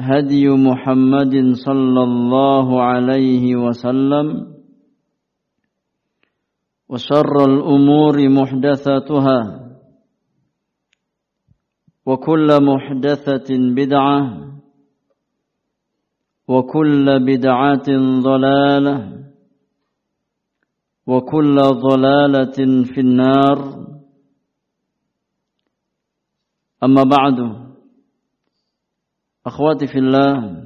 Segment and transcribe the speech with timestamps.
[0.00, 1.34] هدي محمد
[1.66, 4.54] صلى الله عليه وسلم
[6.88, 9.40] وشر الأمور محدثاتها
[12.06, 14.20] وكل محدثة بدعة
[16.48, 17.88] وكل بدعة
[18.22, 18.96] ضلالة
[21.06, 23.58] وكل ضلالة في النار.
[26.84, 27.67] أما بعد
[29.48, 30.60] Akhwati fillah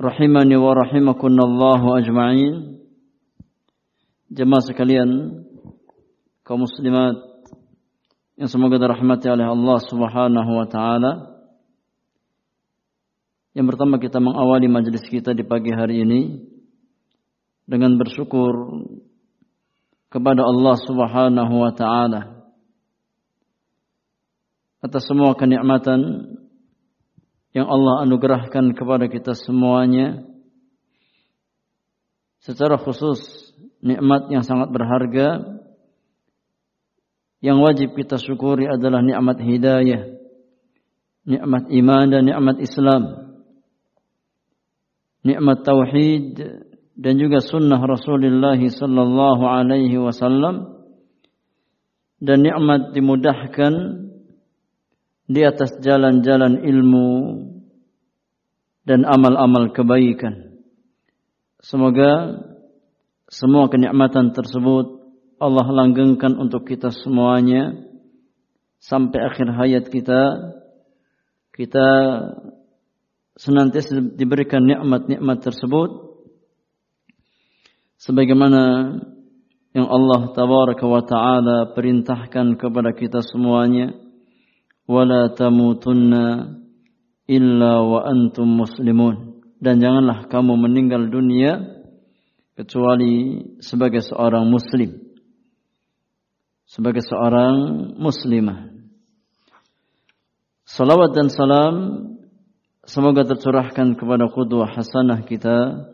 [0.00, 2.80] rahimani wa rahimakunallahu ajma'in.
[4.32, 5.44] Jemaah sekalian,
[6.40, 7.20] kaum muslimat
[8.40, 11.12] yang semoga dirahmati oleh Allah Subhanahu wa taala.
[13.52, 16.48] Yang pertama kita mengawali majelis kita di pagi hari ini
[17.68, 18.56] dengan bersyukur
[20.08, 22.40] kepada Allah Subhanahu wa taala
[24.80, 26.39] atas semua kenikmatan
[27.50, 30.22] yang Allah anugerahkan kepada kita semuanya.
[32.40, 33.18] Secara khusus
[33.82, 35.58] nikmat yang sangat berharga.
[37.40, 40.12] Yang wajib kita syukuri adalah nikmat hidayah,
[41.24, 43.02] nikmat iman dan nikmat Islam,
[45.24, 46.36] nikmat tauhid
[47.00, 50.84] dan juga sunnah Rasulullah sallallahu alaihi wasallam.
[52.20, 53.72] Dan nikmat dimudahkan
[55.30, 57.10] di atas jalan-jalan ilmu
[58.82, 60.58] dan amal-amal kebaikan.
[61.62, 62.42] Semoga
[63.30, 64.98] semua kenikmatan tersebut
[65.38, 67.78] Allah langgengkan untuk kita semuanya
[68.82, 70.50] sampai akhir hayat kita.
[71.54, 71.88] Kita
[73.38, 76.10] senantiasa diberikan nikmat-nikmat tersebut
[78.02, 78.62] sebagaimana
[79.70, 84.09] yang Allah tabaraka wa taala perintahkan kepada kita semuanya
[85.38, 86.56] tamutunna
[87.30, 89.42] illa wa antum muslimun.
[89.60, 91.84] Dan janganlah kamu meninggal dunia
[92.58, 94.98] kecuali sebagai seorang muslim.
[96.66, 97.54] Sebagai seorang
[97.98, 98.70] muslimah.
[100.70, 101.74] Salawat dan salam
[102.86, 105.90] semoga tercurahkan kepada qudwah hasanah kita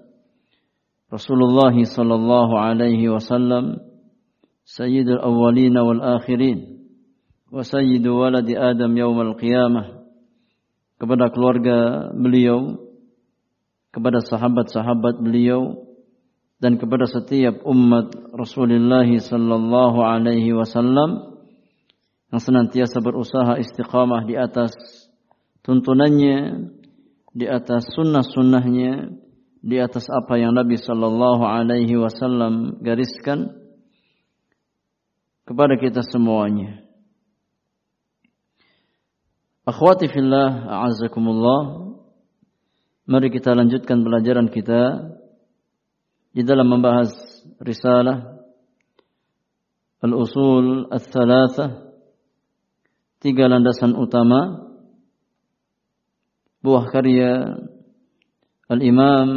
[1.09, 3.81] Rasulullah sallallahu alaihi wasallam
[4.69, 6.76] sayyidul awwalin wal akhirin
[7.51, 10.07] wa sayyidu waladi Adam yaumal qiyamah.
[10.97, 12.87] Kepada keluarga beliau
[13.97, 15.89] kepada sahabat-sahabat beliau
[16.61, 21.41] dan kepada setiap umat Rasulullah sallallahu alaihi wasallam
[22.29, 24.77] yang senantiasa berusaha istiqamah di atas
[25.65, 26.69] tuntunannya
[27.33, 29.17] di atas sunnah-sunnahnya
[29.65, 33.53] di atas apa yang Nabi sallallahu alaihi wasallam gariskan
[35.49, 36.86] kepada kita semuanya.
[39.67, 41.91] Akhwati fillah, a'azakumullah.
[43.11, 45.11] Mari kita lanjutkan pelajaran kita
[46.31, 47.11] di dalam membahas
[47.59, 48.47] risalah
[50.07, 51.83] Al-Usul Al-Thalathah
[53.19, 54.71] tiga landasan utama
[56.63, 57.59] buah karya
[58.71, 59.31] Al-Imam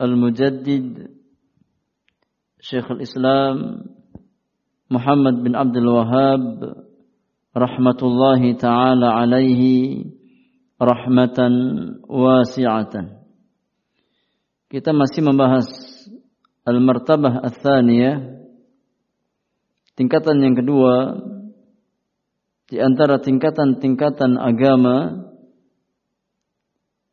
[0.00, 1.20] Al-Mujaddid
[2.64, 3.92] Syekh Al-Islam
[4.88, 6.83] Muhammad bin Abdul Wahab
[7.54, 9.22] rahmatullahi taala
[10.74, 11.52] rahmatan
[12.02, 13.22] wasi'atan.
[14.66, 15.70] Kita masih membahas
[16.66, 18.42] al-martabah ats-tsaniyah
[19.94, 21.22] tingkatan yang kedua
[22.66, 25.30] di antara tingkatan-tingkatan agama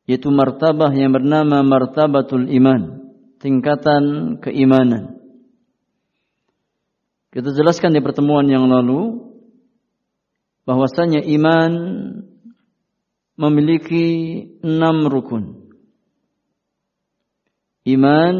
[0.09, 5.21] yaitu martabah yang bernama martabatul iman, tingkatan keimanan.
[7.31, 9.30] Kita jelaskan di pertemuan yang lalu
[10.65, 11.71] bahwasanya iman
[13.37, 14.07] memiliki
[14.61, 15.73] enam rukun.
[17.81, 18.35] Iman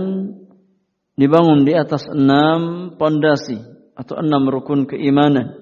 [1.18, 3.58] dibangun di atas enam pondasi
[3.98, 5.58] atau enam rukun keimanan.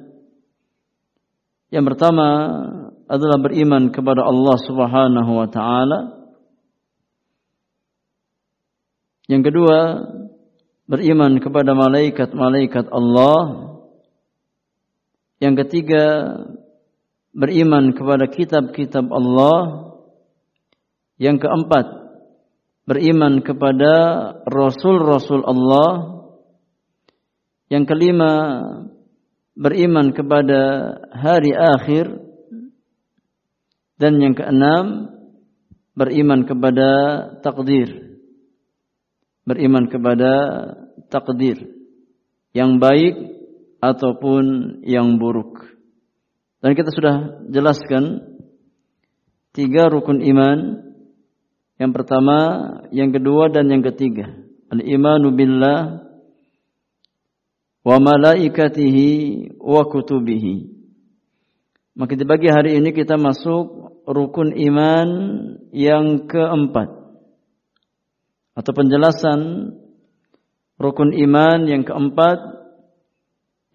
[1.71, 2.27] Yang pertama
[3.09, 5.99] adalah beriman kepada Allah Subhanahu wa taala.
[9.29, 9.77] Yang kedua,
[10.89, 13.37] beriman kepada malaikat-malaikat Allah.
[15.39, 16.05] Yang ketiga,
[17.31, 19.91] beriman kepada kitab-kitab Allah.
[21.19, 21.85] Yang keempat,
[22.87, 23.93] beriman kepada
[24.47, 25.91] rasul-rasul Allah.
[27.71, 28.31] Yang kelima,
[29.55, 30.61] beriman kepada
[31.15, 32.19] hari akhir.
[33.99, 35.11] Dan yang keenam,
[35.95, 36.91] beriman kepada
[37.43, 38.09] takdir
[39.49, 40.31] beriman kepada
[41.09, 41.57] takdir
[42.53, 43.38] yang baik
[43.79, 45.63] ataupun yang buruk.
[46.59, 47.15] Dan kita sudah
[47.47, 48.35] jelaskan
[49.55, 50.87] tiga rukun iman.
[51.79, 52.37] Yang pertama,
[52.91, 54.27] yang kedua dan yang ketiga.
[54.67, 56.03] Al-imanu billah
[57.87, 60.75] wa malaikatihi wa kutubihi.
[61.95, 65.09] Maka di hari ini kita masuk rukun iman
[65.71, 66.99] yang keempat
[68.59, 69.39] atau penjelasan
[70.75, 72.58] rukun iman yang keempat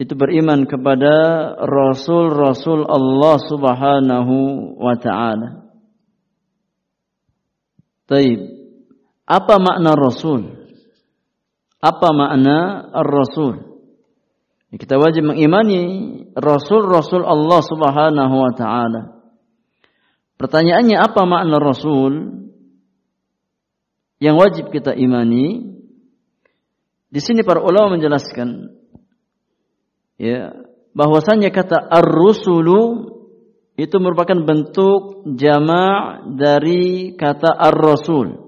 [0.00, 1.14] itu beriman kepada
[1.62, 4.36] rasul-rasul Allah Subhanahu
[4.78, 5.70] wa taala.
[8.10, 8.40] Taib.
[9.24, 10.68] Apa makna rasul?
[11.80, 13.80] Apa makna ar-rasul?
[14.74, 15.82] Kita wajib mengimani
[16.34, 19.02] rasul-rasul Allah Subhanahu wa taala.
[20.34, 22.44] Pertanyaannya apa makna rasul?
[24.24, 25.76] yang wajib kita imani.
[27.12, 28.73] Di sini para ulama menjelaskan
[30.18, 30.54] ya
[30.94, 33.10] bahwasanya kata ar-rusulu
[33.74, 38.38] itu merupakan bentuk jama' dari kata ar-rasul.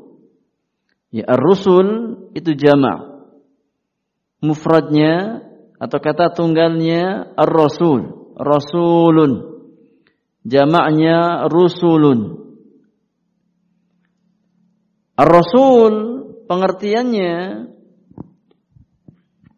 [1.10, 1.86] Ya ar-rusul
[2.34, 3.26] itu jama'.
[4.42, 5.42] Mufradnya
[5.82, 9.58] atau kata tunggalnya ar-rasul, rasulun.
[10.46, 12.46] Jamaknya rusulun.
[15.16, 15.92] Ar-Rasul
[16.44, 17.34] pengertiannya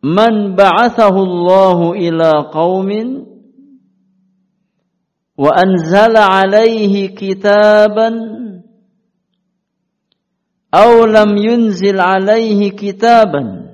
[0.03, 3.27] man ba'athahu Allahu ila qaumin
[5.39, 8.15] wa anzala alaihi kitaban
[10.71, 13.71] aw lam yunzil alaihi kitaban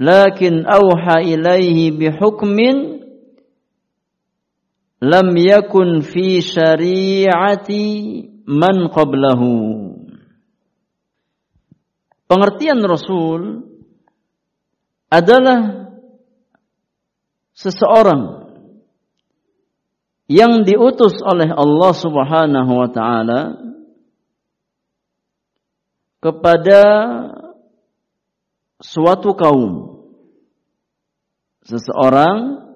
[0.00, 3.04] lakin awha ilaihi bihukmin
[5.00, 7.84] lam yakun fi syari'ati
[8.48, 9.52] man qablahu
[12.24, 13.63] Pengertian Rasul
[15.14, 15.90] adalah
[17.54, 18.50] seseorang
[20.26, 23.40] yang diutus oleh Allah Subhanahu wa taala
[26.18, 26.82] kepada
[28.82, 30.02] suatu kaum.
[31.64, 32.66] Seseorang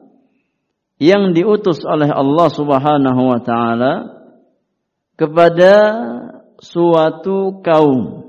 [1.03, 3.95] yang diutus oleh Allah Subhanahu wa taala
[5.19, 5.75] kepada
[6.63, 8.28] suatu kaum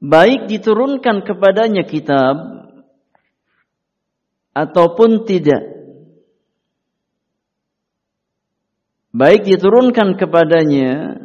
[0.00, 2.36] baik diturunkan kepadanya kitab
[4.56, 5.62] ataupun tidak.
[9.10, 11.18] Baik diturunkan kepadanya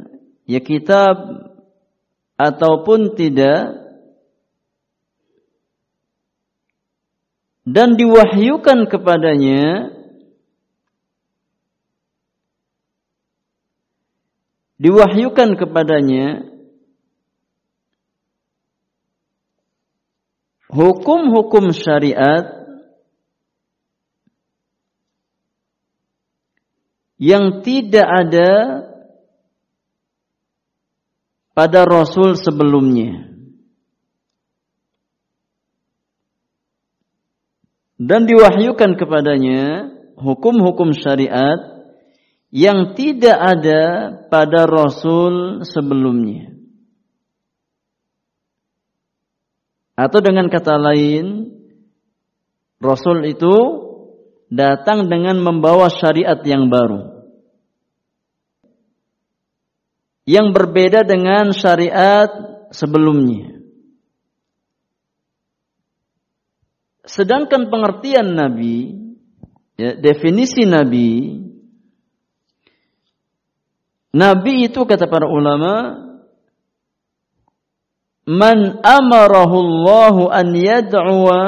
[0.49, 1.15] ya kitab
[2.35, 3.77] ataupun tidak
[7.65, 9.93] dan diwahyukan kepadanya
[14.81, 16.54] diwahyukan kepadanya
[20.75, 22.67] hukum-hukum syariat
[27.15, 28.51] yang tidak ada
[31.55, 33.31] pada rasul sebelumnya.
[37.95, 39.87] Dan diwahyukan kepadanya
[40.19, 41.87] hukum-hukum syariat
[42.51, 43.83] yang tidak ada
[44.27, 46.54] pada rasul sebelumnya.
[49.95, 51.55] Atau dengan kata lain,
[52.83, 53.55] rasul itu
[54.51, 57.15] datang dengan membawa syariat yang baru.
[60.27, 62.27] Yang berbeda dengan syariat
[62.75, 63.55] sebelumnya.
[67.05, 68.97] Sedangkan pengertian Nabi,
[69.77, 71.39] ya, definisi Nabi,
[74.15, 76.01] Nabi itu kata para ulama,
[78.25, 81.41] man amarahu Allah an yad'uwa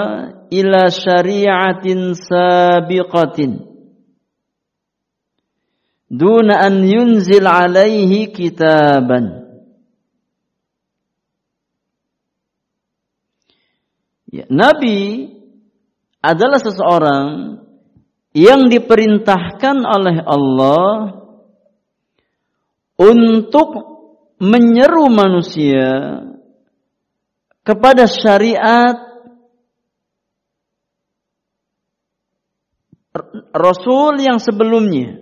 [0.53, 3.65] ila syari'atin sabiqatin.
[6.07, 9.43] Duna an yunzil alaihi kitaban.
[14.31, 15.33] Ya, Nabi
[16.23, 17.59] adalah seseorang
[18.35, 20.91] yang diperintahkan oleh Allah
[22.99, 23.69] untuk
[24.37, 26.21] menyeru manusia
[27.67, 28.95] kepada syariat
[33.51, 35.19] Rasul yang sebelumnya.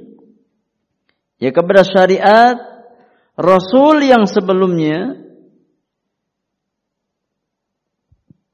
[1.41, 2.53] Ya kepada syariat
[3.33, 5.25] Rasul yang sebelumnya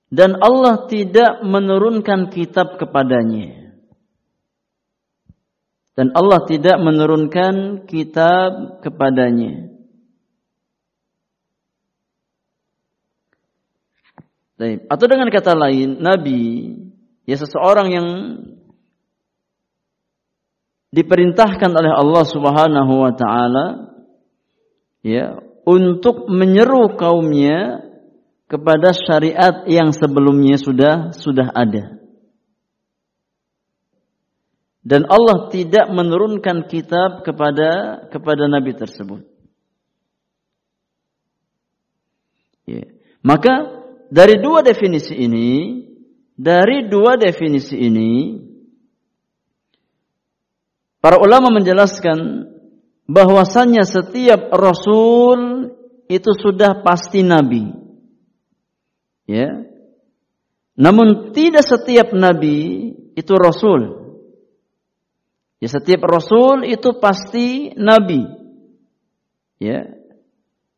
[0.08, 3.76] dan Allah tidak menurunkan kitab kepadanya.
[5.92, 9.71] Dan Allah tidak menurunkan kitab kepadanya.
[14.62, 16.78] Atau dengan kata lain, Nabi
[17.26, 18.08] ya seseorang yang
[20.92, 23.66] diperintahkan oleh Allah Subhanahu wa taala
[25.02, 27.90] ya untuk menyeru kaumnya
[28.46, 31.98] kepada syariat yang sebelumnya sudah sudah ada.
[34.82, 39.24] Dan Allah tidak menurunkan kitab kepada kepada nabi tersebut.
[42.66, 42.90] Ya.
[43.22, 43.81] Maka
[44.12, 45.80] dari dua definisi ini,
[46.36, 48.36] dari dua definisi ini,
[51.00, 52.52] para ulama menjelaskan
[53.08, 55.72] bahwasannya setiap rasul
[56.12, 57.72] itu sudah pasti nabi.
[59.32, 59.64] Ya.
[60.76, 64.12] Namun tidak setiap nabi itu rasul.
[65.64, 68.28] Ya setiap rasul itu pasti nabi.
[69.56, 69.88] Ya.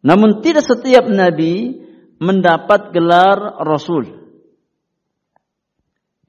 [0.06, 1.83] Namun tidak setiap nabi
[2.24, 4.24] mendapat gelar rasul.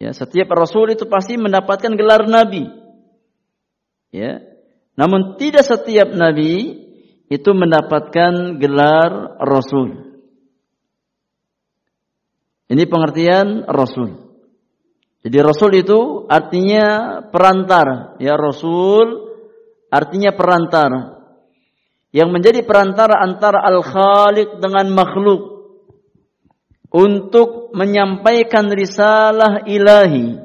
[0.03, 2.67] Ya, setiap rasul itu pasti mendapatkan gelar nabi.
[4.11, 4.43] Ya.
[4.99, 6.83] Namun tidak setiap nabi
[7.31, 10.05] itu mendapatkan gelar rasul.
[12.65, 14.19] Ini pengertian Rasul.
[15.25, 18.19] Jadi Rasul itu artinya perantara.
[18.19, 19.31] Ya Rasul
[19.93, 21.23] artinya perantara.
[22.11, 25.54] Yang menjadi perantara antara Al-Khaliq dengan makhluk.
[26.95, 30.39] Untuk menyampaikan risalah ilahi.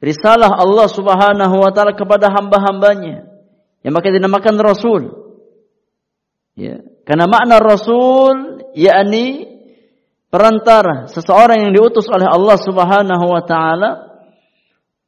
[0.00, 3.28] Risalah Allah subhanahu wa ta'ala kepada hamba-hambanya.
[3.84, 5.02] Yang maka dinamakan Rasul.
[6.56, 6.80] Ya.
[7.04, 9.54] Karena makna Rasul yakni
[10.32, 13.90] perantara seseorang yang diutus oleh Allah Subhanahu wa taala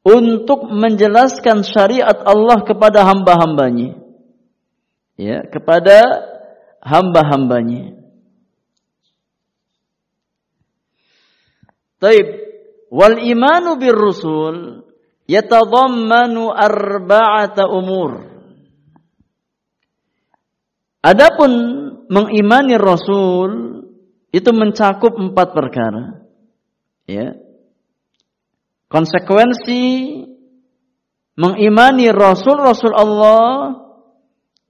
[0.07, 3.99] untuk menjelaskan syariat Allah kepada hamba-hambanya.
[5.19, 5.99] Ya, kepada
[6.79, 8.06] hamba-hambanya.
[11.97, 12.27] Taib
[12.93, 14.85] wal imanu bir rusul
[15.27, 18.37] yatadammanu arba'ata umur.
[21.03, 21.51] Adapun
[22.11, 23.83] mengimani Rasul
[24.31, 26.25] itu mencakup empat perkara.
[27.07, 27.35] Ya.
[28.91, 29.83] Konsekuensi
[31.35, 33.75] mengimani Rasul-Rasul Allah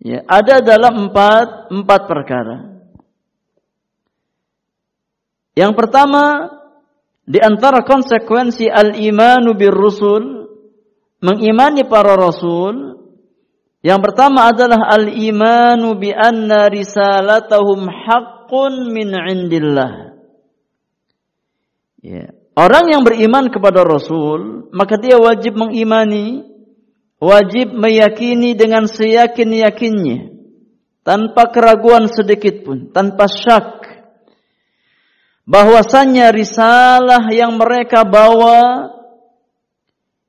[0.01, 2.57] ya, ada dalam empat, empat perkara.
[5.57, 6.53] Yang pertama,
[7.27, 10.47] di antara konsekuensi al-imanu bir rusul,
[11.19, 12.95] mengimani para rasul,
[13.83, 20.15] yang pertama adalah al-imanu bi anna risalatahum haqq haqqun min indillah.
[21.99, 22.31] Ya.
[22.55, 26.41] Orang yang beriman kepada Rasul, maka dia wajib mengimani,
[27.21, 30.33] wajib meyakini dengan seyakin-yakinnya,
[31.05, 33.86] tanpa keraguan sedikit pun, tanpa syak,
[35.47, 38.91] bahwasannya risalah yang mereka bawa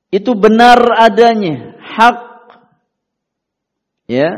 [0.09, 2.29] itu benar adanya, hak,
[4.09, 4.33] Ya.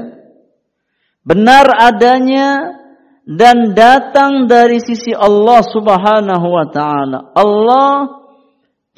[1.23, 2.75] Benar adanya
[3.23, 7.31] dan datang dari sisi Allah Subhanahu wa taala.
[7.31, 8.19] Allah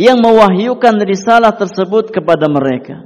[0.02, 3.06] yang mewahyukan risalah tersebut kepada mereka.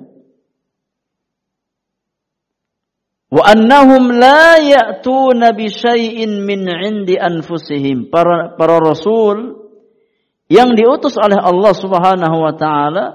[3.27, 8.07] Wa annahum la ya'tuna bi syai'in min 'indi anfusihim.
[8.07, 9.67] Para para rasul
[10.47, 13.05] yang diutus oleh Allah Subhanahu wa taala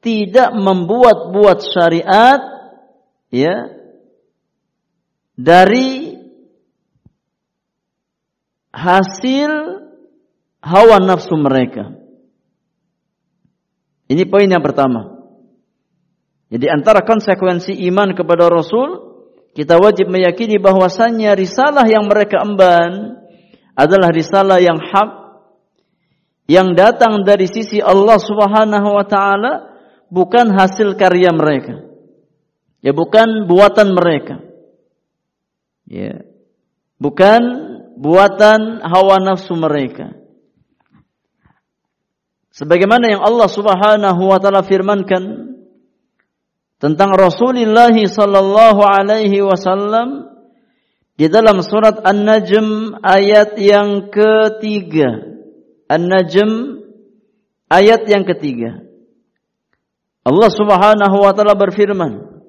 [0.00, 2.40] tidak membuat-buat syariat
[3.28, 3.68] ya
[5.36, 6.16] dari
[8.72, 9.52] hasil
[10.64, 11.92] hawa nafsu mereka.
[14.08, 15.20] Ini poin yang pertama.
[16.48, 19.03] Jadi antara konsekuensi iman kepada Rasul
[19.54, 23.22] kita wajib meyakini bahwasannya risalah yang mereka emban
[23.78, 25.10] adalah risalah yang hak
[26.50, 29.52] yang datang dari sisi Allah Subhanahu wa taala
[30.12, 31.86] bukan hasil karya mereka.
[32.84, 34.44] Ya bukan buatan mereka.
[35.88, 36.26] Ya.
[37.00, 37.42] Bukan
[37.96, 40.12] buatan hawa nafsu mereka.
[42.54, 45.43] Sebagaimana yang Allah Subhanahu wa taala firmankan
[46.84, 50.36] tentang Rasulullah sallallahu alaihi wasallam
[51.16, 55.32] di dalam surat An-Najm ayat yang ketiga.
[55.88, 56.84] An-Najm
[57.72, 58.84] ayat yang ketiga.
[60.28, 62.44] Allah Subhanahu wa taala berfirman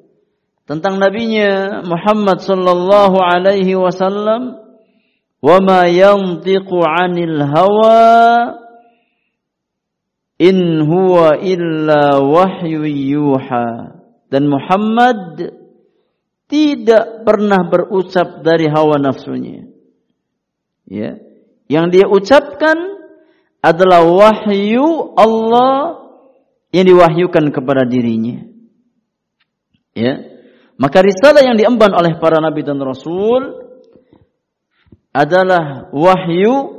[0.67, 4.59] tentang nabinya Muhammad sallallahu alaihi wasallam,
[5.39, 8.03] "Wa ma yantiqu 'anil hawa
[10.43, 15.53] in huwa illa wahyu yuha." Dan Muhammad
[16.45, 19.65] tidak pernah berucap dari hawa nafsunya.
[20.85, 21.17] Ya.
[21.65, 22.77] Yang dia ucapkan
[23.65, 26.05] adalah wahyu Allah
[26.69, 28.45] yang diwahyukan kepada dirinya.
[29.97, 30.21] Ya.
[30.75, 33.65] Maka risalah yang diemban oleh para nabi dan rasul
[35.15, 36.75] adalah wahyu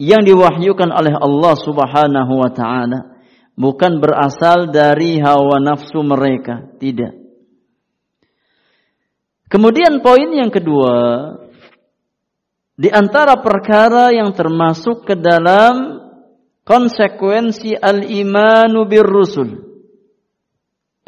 [0.00, 3.15] yang diwahyukan oleh Allah Subhanahu wa taala
[3.56, 7.16] bukan berasal dari hawa nafsu mereka, tidak.
[9.48, 10.94] Kemudian poin yang kedua,
[12.76, 16.04] di antara perkara yang termasuk ke dalam
[16.68, 19.64] konsekuensi al-imanu bir rusul.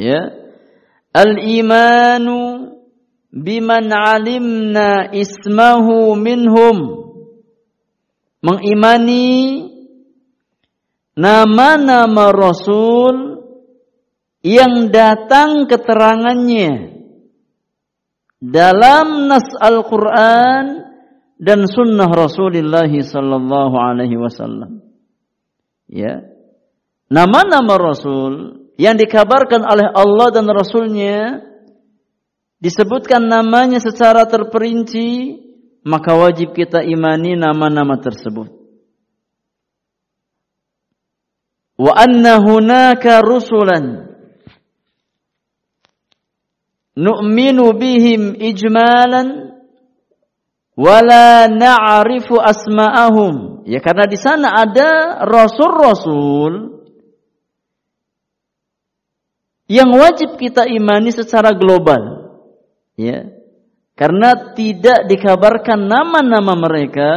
[0.01, 0.33] Ya.
[1.13, 2.73] Al-imanu
[3.29, 6.79] biman alimna ismahu minhum.
[8.39, 9.27] Mengimani
[11.19, 13.43] nama-nama Rasul
[14.47, 16.95] yang datang keterangannya
[18.39, 20.87] dalam nas Al-Quran
[21.43, 24.83] dan sunnah Rasulullah sallallahu alaihi wasallam.
[25.91, 26.23] Ya.
[27.11, 31.41] Nama-nama Rasul yang dikabarkan oleh Allah dan Rasulnya
[32.63, 35.41] disebutkan namanya secara terperinci,
[35.83, 38.58] maka wajib kita imani nama-nama tersebut.
[41.79, 44.11] Wa anna hunaka rusulan.
[46.99, 49.55] Nu'minu bihim ijmalan
[50.75, 53.63] wala na'rifu asma'ahum.
[53.71, 56.83] Ya karena di sana ada rasul-rasul
[59.71, 62.35] yang wajib kita imani secara global.
[62.99, 63.31] Ya
[63.95, 67.11] karena tidak dikabarkan nama-nama mereka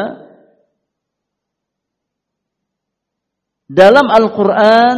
[3.71, 4.97] dalam Al-Quran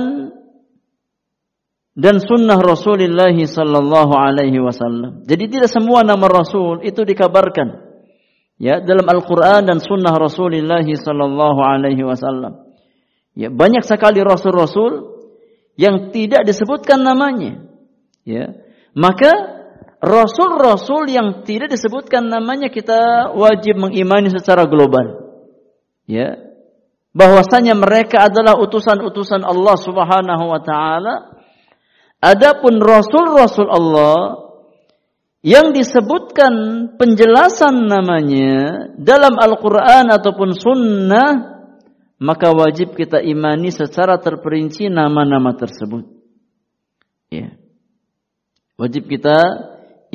[1.94, 5.30] dan sunnah Rasulullah sallallahu alaihi wasallam.
[5.30, 7.70] Jadi tidak semua nama Rasul itu dikabarkan
[8.58, 12.74] ya dalam Al-Quran dan sunnah Rasulullah sallallahu alaihi wasallam.
[13.34, 15.10] Ya, banyak sekali rasul-rasul
[15.74, 17.66] yang tidak disebutkan namanya.
[18.30, 18.62] Ya.
[18.94, 19.34] Maka
[19.98, 25.34] rasul-rasul yang tidak disebutkan namanya kita wajib mengimani secara global.
[26.06, 26.53] Ya,
[27.14, 31.16] bahwasanya mereka adalah utusan-utusan Allah Subhanahu wa taala.
[32.20, 34.50] Adapun rasul-rasul Allah
[35.46, 36.54] yang disebutkan
[36.98, 41.54] penjelasan namanya dalam Al-Qur'an ataupun sunnah
[42.24, 46.08] maka wajib kita imani secara terperinci nama-nama tersebut.
[47.28, 47.60] Ya.
[48.80, 49.44] Wajib kita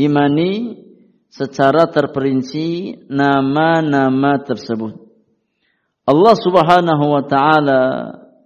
[0.00, 0.80] imani
[1.28, 5.07] secara terperinci nama-nama tersebut.
[6.08, 7.80] Allah Subhanahu wa taala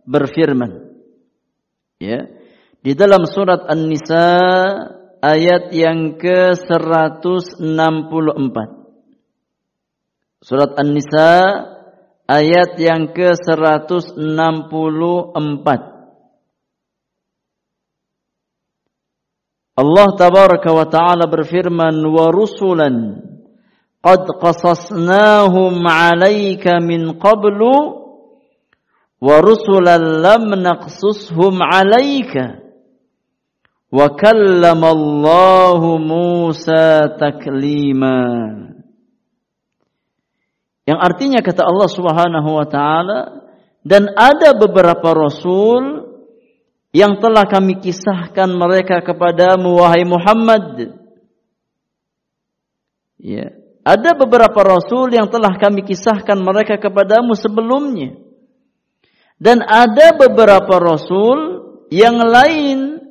[0.03, 0.99] berfirman
[2.03, 2.27] ya
[2.83, 4.43] di dalam surat An-Nisa
[5.23, 8.59] ayat yang ke-164
[10.43, 11.31] Surat An-Nisa
[12.27, 15.69] ayat yang ke-164
[19.73, 23.23] Allah tabaraka wa taala berfirman wa rusulan
[24.03, 28.03] qad qasasnahum 'alaika min qablu
[29.23, 32.59] wa rusulan lam naqsushum 'alaika
[36.03, 38.19] Musa taklima
[40.83, 43.47] yang artinya kata Allah Subhanahu wa taala
[43.87, 46.11] dan ada beberapa rasul
[46.91, 50.99] yang telah kami kisahkan mereka kepadamu wahai Muhammad.
[53.23, 58.15] Ya, ada beberapa rasul yang telah kami kisahkan mereka kepadamu sebelumnya.
[59.43, 61.39] Dan ada beberapa rasul
[61.91, 63.03] yang lain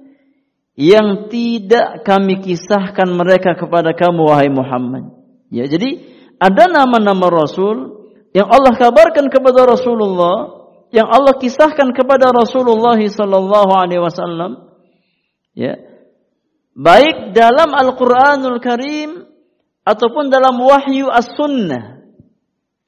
[0.79, 5.11] yang tidak kami kisahkan mereka kepada kamu wahai Muhammad.
[5.51, 5.99] Ya, jadi
[6.39, 14.03] ada nama-nama rasul yang Allah kabarkan kepada Rasulullah yang Allah kisahkan kepada Rasulullah sallallahu alaihi
[14.03, 14.71] wasallam
[15.55, 15.79] ya
[16.75, 19.30] baik dalam Al-Qur'anul Karim
[19.85, 22.01] ataupun dalam wahyu as-sunnah.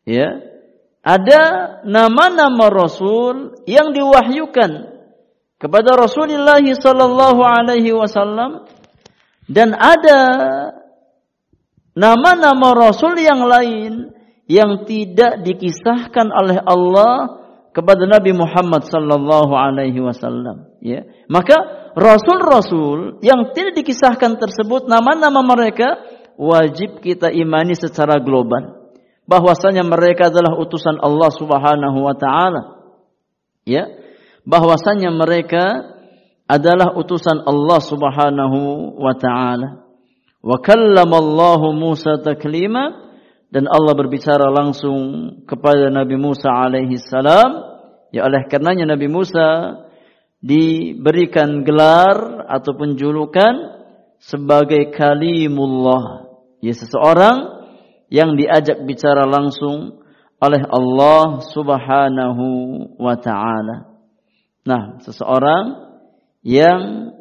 [0.06, 0.54] Ya.
[1.04, 1.42] Ada
[1.84, 4.72] nama-nama rasul yang diwahyukan
[5.60, 8.68] kepada Rasulullah sallallahu alaihi wasallam
[9.52, 10.20] dan ada
[11.92, 14.16] nama-nama rasul yang lain
[14.48, 17.44] yang tidak dikisahkan oleh Allah
[17.76, 21.04] kepada Nabi Muhammad sallallahu alaihi wasallam ya.
[21.32, 26.00] Maka rasul-rasul yang tidak dikisahkan tersebut nama-nama mereka
[26.38, 28.93] wajib kita imani secara global.
[29.24, 32.62] Bahwasanya mereka adalah utusan Allah Subhanahu wa taala.
[33.63, 33.88] Ya?
[34.43, 35.96] Bahwasanya mereka
[36.43, 38.60] adalah utusan Allah Subhanahu
[39.00, 39.88] wa taala.
[40.43, 43.00] Wa kallamallahu Musa taklima.
[43.54, 47.62] Dan Allah berbicara langsung kepada Nabi Musa alaihi salam.
[48.10, 49.78] Ya oleh karenanya Nabi Musa
[50.43, 53.73] diberikan gelar ataupun julukan
[54.24, 56.32] sebagai kalimullah
[56.64, 57.68] ya seseorang
[58.08, 60.00] yang diajak bicara langsung
[60.40, 62.48] oleh Allah Subhanahu
[62.96, 64.00] wa taala
[64.64, 65.92] nah seseorang
[66.44, 67.12] yang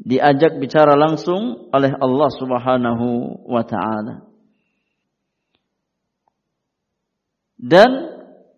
[0.00, 3.08] diajak bicara langsung oleh Allah Subhanahu
[3.44, 4.26] wa taala
[7.56, 7.88] Dan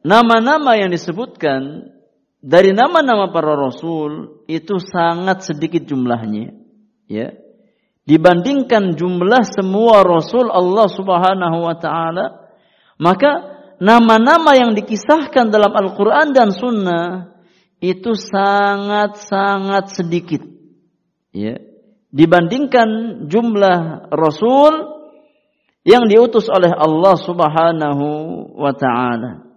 [0.02, 1.94] nama-nama yang disebutkan
[2.42, 6.54] dari nama-nama para rasul itu sangat sedikit jumlahnya.
[7.06, 7.38] Ya.
[8.08, 12.48] Dibandingkan jumlah semua rasul Allah Subhanahu wa taala,
[12.96, 17.36] maka nama-nama yang dikisahkan dalam Al-Qur'an dan Sunnah
[17.84, 20.40] itu sangat-sangat sedikit.
[21.36, 21.60] Ya.
[22.08, 22.88] Dibandingkan
[23.28, 25.04] jumlah rasul
[25.84, 28.06] yang diutus oleh Allah Subhanahu
[28.56, 29.52] wa taala.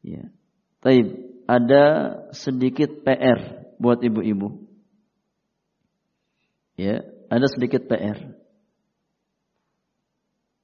[0.00, 0.32] Ya.
[0.80, 1.12] Taib,
[1.44, 1.84] ada
[2.32, 4.65] sedikit PR buat ibu-ibu.
[6.76, 7.00] Ya,
[7.32, 8.36] ada sedikit PR.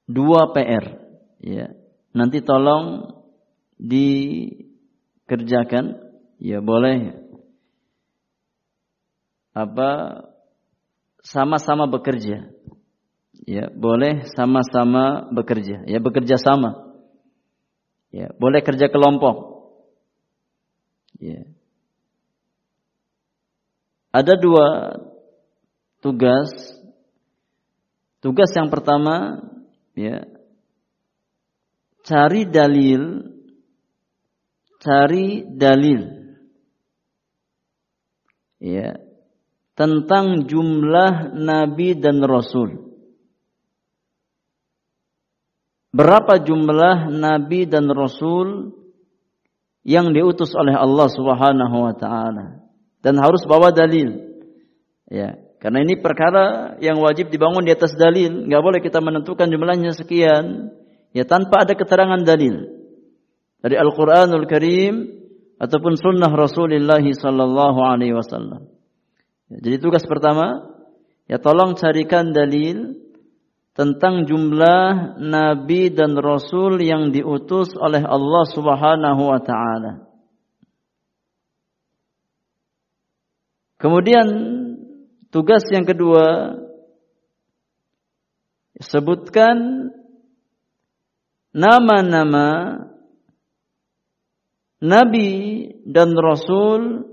[0.05, 1.01] Dua PR,
[1.41, 1.73] ya.
[2.13, 3.17] Nanti tolong
[3.81, 5.97] dikerjakan,
[6.37, 7.17] ya boleh.
[9.53, 10.21] Apa
[11.23, 12.51] sama-sama bekerja
[13.47, 16.95] ya boleh sama-sama bekerja ya bekerja sama
[18.11, 19.67] ya boleh kerja kelompok
[21.19, 21.43] ya
[24.15, 24.67] ada dua
[26.03, 26.51] tugas.
[28.19, 29.39] Tugas yang pertama
[29.95, 30.27] ya
[32.03, 33.31] cari dalil
[34.83, 36.01] cari dalil
[38.59, 38.99] ya
[39.73, 42.95] tentang jumlah nabi dan rasul.
[45.93, 48.73] Berapa jumlah nabi dan rasul
[49.85, 52.65] yang diutus oleh Allah Subhanahu wa taala?
[53.03, 54.31] Dan harus bawa dalil.
[55.11, 59.95] Ya, karena ini perkara yang wajib dibangun di atas dalil, nggak boleh kita menentukan jumlahnya
[59.95, 60.75] sekian
[61.15, 62.67] ya tanpa ada keterangan dalil
[63.63, 65.07] dari Al-Qur'anul Karim
[65.55, 68.67] ataupun sunnah Rasulullah sallallahu alaihi wasallam.
[69.47, 70.67] Ya, jadi tugas pertama
[71.31, 72.99] ya tolong carikan dalil
[73.71, 80.11] tentang jumlah nabi dan rasul yang diutus oleh Allah Subhanahu wa taala.
[83.79, 84.27] Kemudian
[85.33, 86.53] tugas yang kedua
[88.77, 89.89] sebutkan
[91.49, 92.77] nama-nama
[94.77, 95.29] nabi
[95.89, 97.09] dan rasul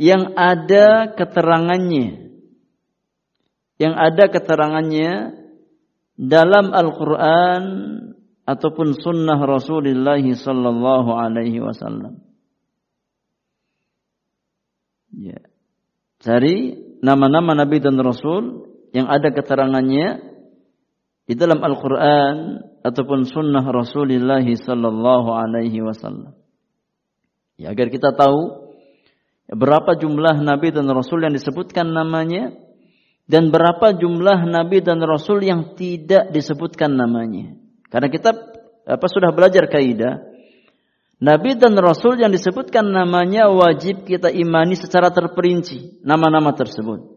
[0.00, 2.26] yang ada keterangannya
[3.76, 5.36] yang ada keterangannya
[6.16, 7.62] dalam Al-Quran
[8.48, 12.24] ataupun sunnah Rasulullah sallallahu alaihi wasallam.
[15.12, 15.40] Ya.
[16.26, 16.74] Cari
[17.06, 20.34] nama-nama nabi dan rasul yang ada keterangannya
[21.22, 26.34] di dalam Al-Qur'an ataupun sunnah Rasulullah sallallahu alaihi wasallam.
[27.54, 28.66] Ya, agar kita tahu
[29.54, 32.50] berapa jumlah nabi dan rasul yang disebutkan namanya
[33.30, 37.54] dan berapa jumlah nabi dan rasul yang tidak disebutkan namanya.
[37.86, 38.34] Karena kita
[38.86, 40.35] apa sudah belajar kaidah
[41.16, 47.08] Nabi dan Rasul yang disebutkan namanya wajib kita imani secara terperinci nama-nama tersebut.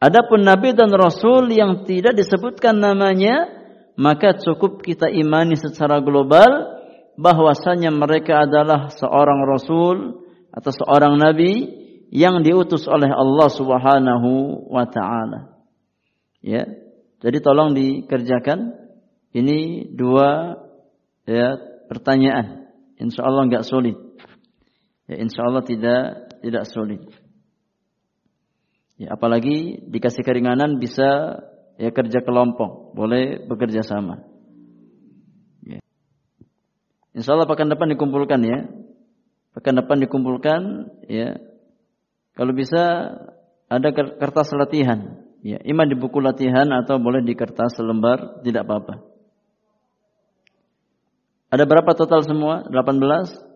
[0.00, 3.52] Adapun Nabi dan Rasul yang tidak disebutkan namanya,
[4.00, 6.80] maka cukup kita imani secara global
[7.20, 11.68] bahwasanya mereka adalah seorang Rasul atau seorang Nabi
[12.08, 14.30] yang diutus oleh Allah Subhanahu
[14.72, 15.52] wa taala.
[16.40, 16.64] Ya.
[17.20, 18.72] Jadi tolong dikerjakan
[19.36, 20.60] ini dua
[21.24, 21.56] ya
[21.88, 22.65] pertanyaan
[23.00, 23.96] insya Allah nggak sulit.
[25.06, 26.02] Ya, insya Allah tidak
[26.42, 27.02] tidak sulit.
[28.96, 31.40] Ya, apalagi dikasih keringanan bisa
[31.76, 34.24] ya kerja kelompok, boleh bekerja sama.
[35.62, 35.78] Ya.
[37.12, 38.58] Insya Allah pekan depan dikumpulkan ya.
[39.52, 40.60] Pekan depan dikumpulkan
[41.08, 41.38] ya.
[42.36, 43.12] Kalau bisa
[43.68, 45.22] ada kertas latihan.
[45.46, 49.05] Ya, iman di buku latihan atau boleh di kertas selembar tidak apa-apa.
[51.50, 52.66] Ada berapa total semua?
[52.68, 53.46] 18?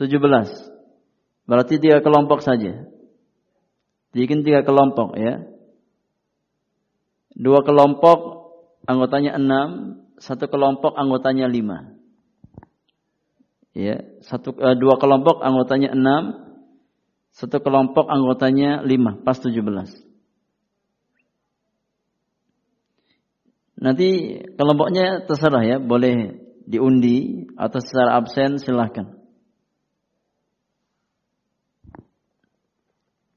[0.00, 0.74] 17.
[1.44, 2.88] Berarti tiga kelompok saja.
[4.16, 5.44] Bikin tiga kelompok ya.
[7.34, 8.18] Dua kelompok
[8.86, 11.98] anggotanya enam, satu kelompok anggotanya lima.
[13.74, 16.22] Ya, satu uh, dua kelompok anggotanya enam,
[17.34, 19.90] satu kelompok anggotanya lima, pas tujuh belas.
[23.74, 29.16] Nanti kelompoknya terserah ya, boleh diundi atau secara absen silahkan.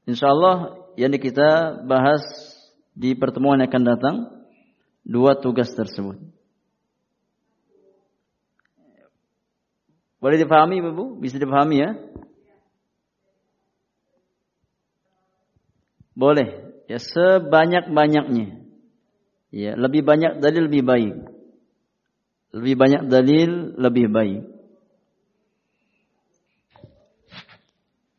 [0.08, 2.24] Insya Allah yang kita bahas
[2.96, 4.16] di pertemuan yang akan datang
[5.04, 6.16] dua tugas tersebut.
[10.18, 11.22] Boleh dipahami Ibu?
[11.22, 11.90] Bisa dipahami ya?
[16.18, 16.74] Boleh.
[16.90, 18.66] Ya sebanyak-banyaknya.
[19.54, 21.14] Ya, lebih banyak dari lebih baik.
[22.52, 24.42] Lebih banyak dalil, lebih baik.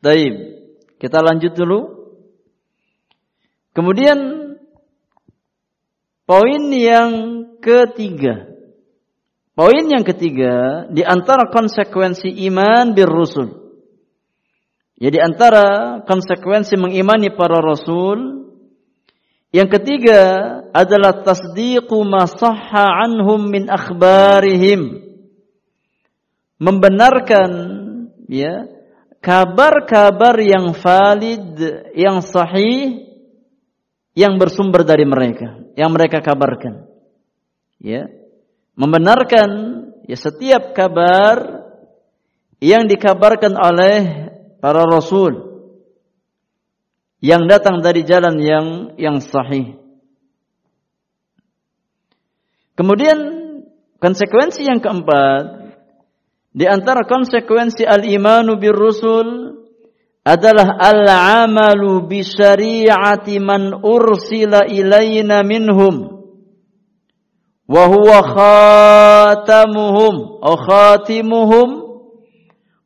[0.00, 0.34] Baik,
[0.96, 1.80] kita lanjut dulu.
[3.76, 4.18] Kemudian
[6.24, 7.10] poin yang
[7.60, 8.48] ketiga.
[9.52, 13.60] Poin yang ketiga di antara konsekuensi iman bir rusul.
[15.00, 15.66] Jadi ya, antara
[16.04, 18.52] konsekuensi mengimani para rasul
[19.48, 20.20] yang ketiga
[20.70, 25.06] adalah tasdiqu ma sahha anhum min akhbarihim.
[26.60, 27.50] Membenarkan
[28.28, 28.68] ya
[29.24, 31.56] kabar-kabar yang valid,
[31.96, 33.08] yang sahih
[34.12, 36.84] yang bersumber dari mereka, yang mereka kabarkan.
[37.80, 38.10] Ya.
[38.76, 39.50] Membenarkan
[40.08, 41.64] ya setiap kabar
[42.60, 43.98] yang dikabarkan oleh
[44.60, 45.48] para rasul
[47.20, 48.66] yang datang dari jalan yang
[49.00, 49.79] yang sahih.
[52.78, 53.18] Kemudian
[54.00, 55.70] konsekuensi yang keempat
[56.50, 59.54] di antara konsekuensi al-imanu bir rusul
[60.26, 66.20] adalah al-amalu bi syari'ati man ursila ilaina minhum.
[67.70, 68.18] Wa huwa
[69.38, 71.68] khatamuhum atau khatimuhum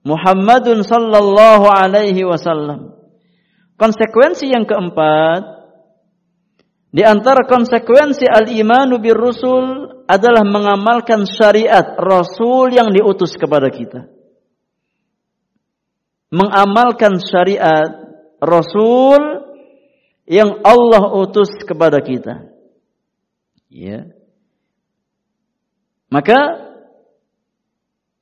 [0.04, 2.92] Muhammadun sallallahu alaihi wasallam.
[3.80, 5.40] Konsekuensi yang keempat,
[6.94, 14.06] di antara konsekuensi al-imanu bir rusul adalah mengamalkan syariat rasul yang diutus kepada kita.
[16.30, 17.98] Mengamalkan syariat
[18.38, 19.42] rasul
[20.30, 22.46] yang Allah utus kepada kita.
[23.74, 24.14] Ya.
[26.14, 26.38] Maka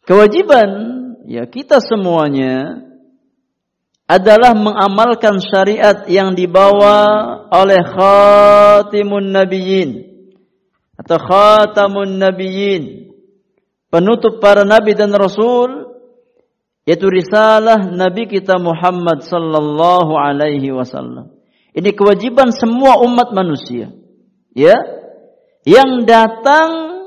[0.08, 0.68] kewajiban
[1.28, 2.88] ya kita semuanya
[4.12, 7.00] adalah mengamalkan syariat yang dibawa
[7.48, 9.90] oleh khatimun nabiyyin
[11.00, 13.08] atau khatamun nabiyyin.
[13.88, 15.96] Penutup para nabi dan rasul
[16.84, 21.32] yaitu risalah nabi kita Muhammad sallallahu alaihi wasallam.
[21.72, 23.96] Ini kewajiban semua umat manusia
[24.52, 24.76] ya
[25.64, 27.00] yang datang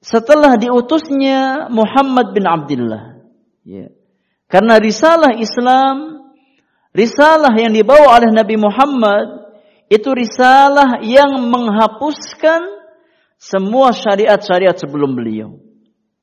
[0.00, 3.20] setelah diutusnya Muhammad bin Abdullah
[3.66, 3.92] ya
[4.56, 6.24] karena risalah Islam,
[6.96, 9.52] risalah yang dibawa oleh Nabi Muhammad,
[9.92, 12.64] itu risalah yang menghapuskan
[13.36, 15.60] semua syariat-syariat sebelum beliau.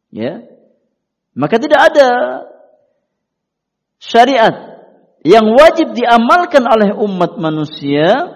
[0.10, 0.42] Ya.
[1.38, 2.10] Maka tidak ada
[4.02, 4.82] syariat
[5.22, 8.34] yang wajib diamalkan oleh umat manusia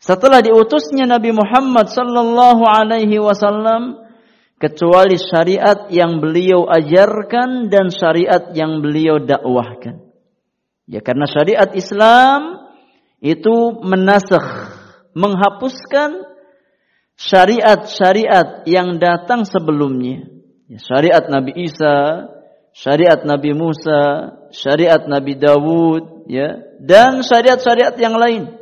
[0.00, 4.00] setelah diutusnya Nabi Muhammad sallallahu alaihi wasallam
[4.60, 10.04] kecuali syariat yang beliau ajarkan dan syariat yang beliau dakwahkan.
[10.84, 12.60] Ya karena syariat Islam
[13.24, 14.76] itu menasakh,
[15.16, 16.28] menghapuskan
[17.16, 20.28] syariat-syariat yang datang sebelumnya.
[20.68, 22.28] Ya, syariat Nabi Isa,
[22.76, 28.60] syariat Nabi Musa, syariat Nabi Dawud, ya, dan syariat-syariat yang lain.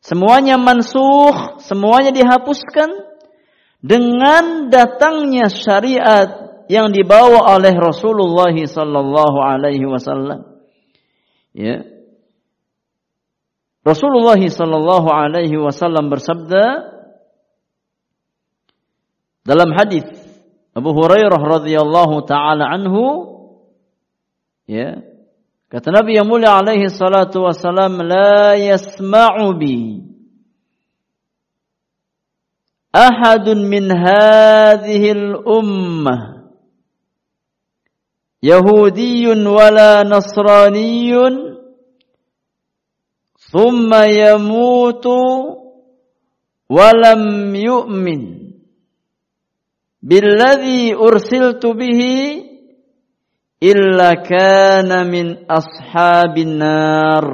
[0.00, 3.15] Semuanya mansuh, semuanya dihapuskan
[3.86, 10.58] dengan datangnya syariat yang dibawa oleh Rasulullah sallallahu alaihi wasallam.
[11.54, 11.86] Ya.
[13.86, 16.90] Rasulullah sallallahu alaihi wasallam bersabda
[19.46, 20.02] dalam hadis
[20.74, 23.30] Abu Hurairah radhiyallahu taala anhu
[24.66, 25.06] ya
[25.70, 30.02] kata Nabi yang mulia alaihi salatu wasalam la yasma'u bi
[32.96, 36.48] ahadun min hadhihi al-ummah
[38.40, 41.60] yahudiyyun wala nasraniyyun
[43.52, 45.16] thumma yamutu
[46.72, 48.22] walam yu'min
[50.00, 52.46] billadhi ursiltu bihi
[53.60, 57.26] illa kana min ashabin nar.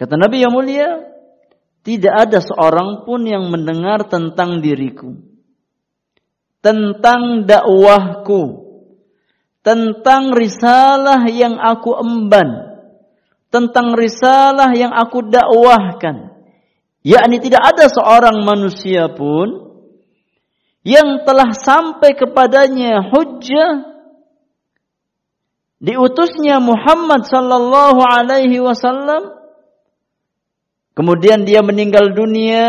[0.00, 1.04] Kata Nabi yang mulia,
[1.80, 5.16] tidak ada seorang pun yang mendengar tentang diriku,
[6.60, 8.68] tentang dakwahku,
[9.64, 12.48] tentang risalah yang aku emban,
[13.48, 16.36] tentang risalah yang aku dakwahkan.
[17.00, 19.72] Yakni tidak ada seorang manusia pun
[20.84, 23.88] yang telah sampai kepadanya hujjah.
[25.80, 29.39] Diutusnya Muhammad sallallahu alaihi wasallam
[30.94, 32.68] kemudian dia meninggal dunia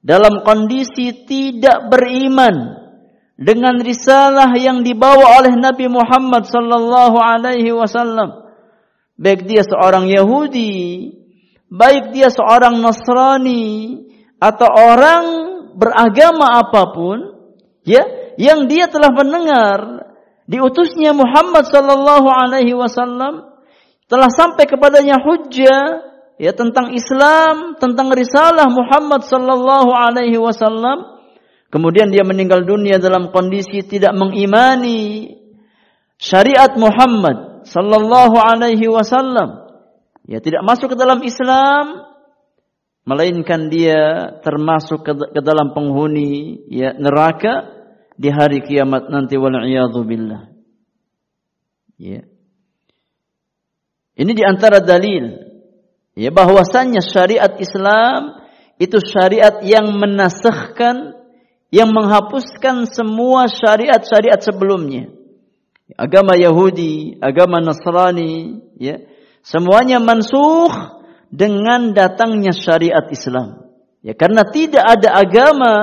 [0.00, 2.86] dalam kondisi tidak beriman
[3.36, 8.48] dengan risalah yang dibawa oleh Nabi Muhammad sallallahu alaihi wasallam.
[9.16, 11.16] Baik dia seorang Yahudi
[11.70, 13.98] baik dia seorang Nasrani
[14.38, 15.24] atau orang
[15.76, 17.18] beragama apa pun,
[17.82, 18.04] ya,
[18.38, 20.06] yang dia telah mendengar
[20.46, 23.50] diutusnya Muhammad sallallahu alaihi wasallam
[24.06, 31.16] telah sampai kepadanya hujjah ya tentang Islam, tentang risalah Muhammad sallallahu alaihi wasallam.
[31.72, 35.34] Kemudian dia meninggal dunia dalam kondisi tidak mengimani
[36.16, 39.66] syariat Muhammad sallallahu alaihi wasallam
[40.24, 42.06] ya tidak masuk ke dalam Islam
[43.06, 47.70] melainkan dia termasuk ke, dalam penghuni ya neraka
[48.16, 49.54] di hari kiamat nanti wal
[50.02, 50.50] billah.
[51.96, 52.24] Ya.
[54.16, 55.45] Ini di antara dalil
[56.16, 58.40] ya bahwasannya syariat Islam
[58.80, 61.14] itu syariat yang menasahkan
[61.70, 65.12] yang menghapuskan semua syariat-syariat sebelumnya.
[65.94, 69.02] Agama Yahudi, agama Nasrani, ya,
[69.46, 70.98] Semuanya mansuh
[71.30, 73.62] dengan datangnya syariat Islam.
[74.02, 75.74] Ya karena tidak ada agama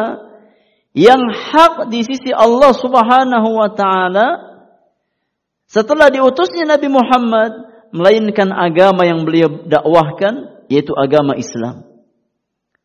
[0.91, 4.27] yang hak di sisi Allah Subhanahu wa taala
[5.63, 7.51] setelah diutusnya Nabi Muhammad
[7.93, 11.85] melainkan agama yang beliau dakwahkan yaitu agama Islam.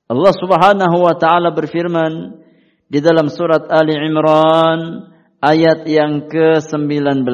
[0.08, 2.44] Allah Subhanahu wa taala berfirman
[2.88, 5.08] di dalam surat Ali Imran
[5.40, 7.24] ayat yang ke-19.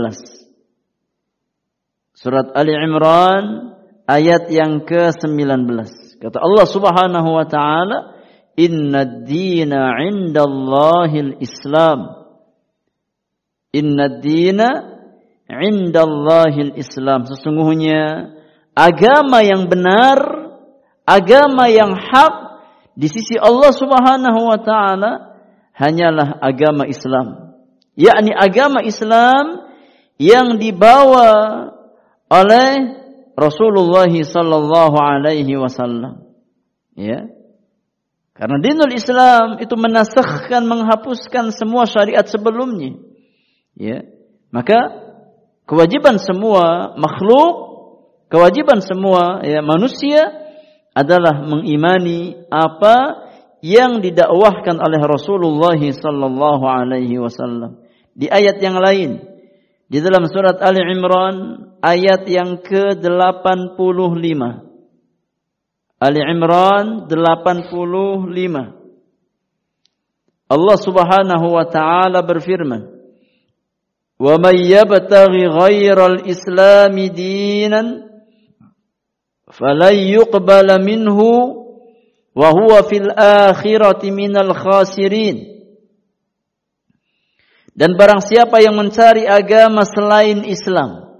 [2.14, 3.74] Surat Ali Imran
[4.06, 5.66] ayat yang ke-19.
[6.22, 7.98] Kata Allah Subhanahu wa taala,
[8.54, 12.26] "Inna ad-dina 'indallahil Islam."
[13.74, 14.93] Inna ad-dina
[15.60, 17.26] 'indallahil Islam.
[17.28, 18.34] Sesungguhnya
[18.74, 20.18] agama yang benar,
[21.06, 22.34] agama yang hak
[22.94, 25.12] di sisi Allah Subhanahu wa taala
[25.74, 27.58] hanyalah agama Islam.
[27.94, 29.70] Yakni agama Islam
[30.18, 31.30] yang dibawa
[32.30, 32.70] oleh
[33.34, 36.22] Rasulullah sallallahu alaihi wasallam.
[36.94, 37.26] Ya.
[38.34, 42.98] Karena dinul Islam itu menasahkan, menghapuskan semua syariat sebelumnya.
[43.74, 44.06] Ya.
[44.54, 45.03] Maka
[45.68, 47.54] kewajiban semua makhluk,
[48.32, 50.32] kewajiban semua ya manusia
[50.94, 53.26] adalah mengimani apa
[53.64, 57.80] yang didakwahkan oleh Rasulullah sallallahu alaihi wasallam.
[58.14, 59.18] Di ayat yang lain
[59.90, 64.40] di dalam surat Ali Imran ayat yang ke-85.
[65.98, 68.84] Ali Imran 85.
[70.44, 72.93] Allah Subhanahu wa taala berfirman,
[74.14, 77.86] Wa man yabtaghi ghairal Islam dinan
[79.50, 81.64] falan yuqbala minhu
[82.34, 84.10] wa huwa fil akhirati.
[87.74, 91.10] Dan barang siapa yang mencari agama selain Islam,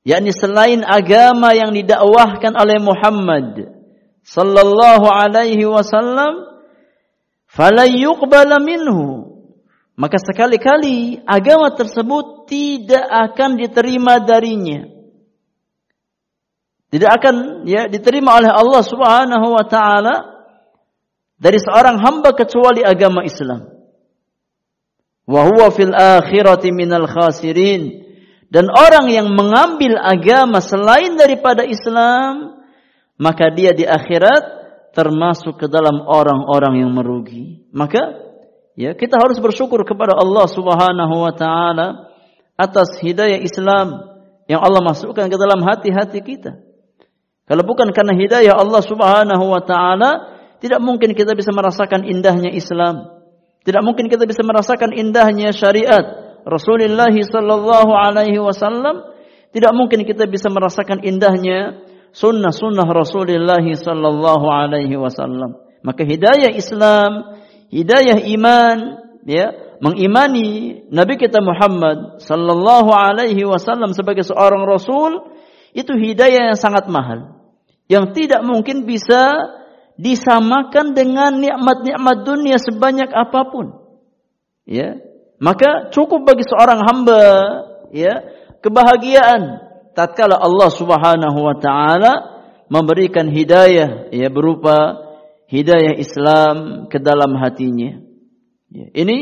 [0.00, 3.68] yakni selain agama yang didakwahkan oleh Muhammad
[4.24, 6.40] sallallahu alaihi wasallam,
[7.52, 9.31] fala yuqbala minhu.
[9.92, 14.88] Maka sekali-kali agama tersebut tidak akan diterima darinya.
[16.92, 20.14] Tidak akan ya diterima oleh Allah Subhanahu wa taala
[21.40, 23.68] dari seorang hamba kecuali agama Islam.
[25.28, 28.04] Wa huwa fil akhirati minal khasirin.
[28.52, 32.60] Dan orang yang mengambil agama selain daripada Islam
[33.16, 34.44] maka dia di akhirat
[34.92, 37.64] termasuk ke dalam orang-orang yang merugi.
[37.72, 38.31] Maka
[38.78, 42.12] ya kita harus bersyukur kepada Allah Subhanahu wa taala
[42.56, 44.00] atas hidayah Islam
[44.46, 46.58] yang Allah masukkan ke dalam hati-hati kita
[47.48, 50.10] kalau bukan karena hidayah Allah Subhanahu wa taala
[50.62, 53.22] tidak mungkin kita bisa merasakan indahnya Islam
[53.62, 59.14] tidak mungkin kita bisa merasakan indahnya syariat Rasulullah sallallahu alaihi wasallam.
[59.52, 61.84] Tidak mungkin kita bisa merasakan indahnya
[62.16, 65.60] sunnah-sunnah Rasulullah sallallahu alaihi wasallam.
[65.84, 67.36] Maka hidayah Islam,
[67.72, 68.76] hidayah iman,
[69.24, 69.50] ya,
[69.82, 75.32] mengimani Nabi kita Muhammad sallallahu alaihi wasallam sebagai seorang rasul
[75.74, 77.40] itu hidayah yang sangat mahal.
[77.90, 79.34] Yang tidak mungkin bisa
[79.98, 83.74] disamakan dengan nikmat-nikmat dunia sebanyak apa pun.
[84.68, 85.02] Ya.
[85.42, 87.22] Maka cukup bagi seorang hamba
[87.90, 88.22] ya
[88.62, 89.58] kebahagiaan
[89.90, 92.12] tatkala Allah Subhanahu wa taala
[92.70, 95.11] memberikan hidayah ya berupa
[95.52, 98.00] hidayah Islam ke dalam hatinya.
[98.72, 98.88] Ya.
[98.96, 99.18] Ini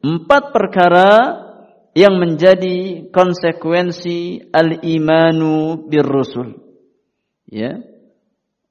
[0.00, 1.44] empat perkara
[1.92, 6.56] yang menjadi konsekuensi al-imanu bir rusul.
[7.44, 7.84] Ya.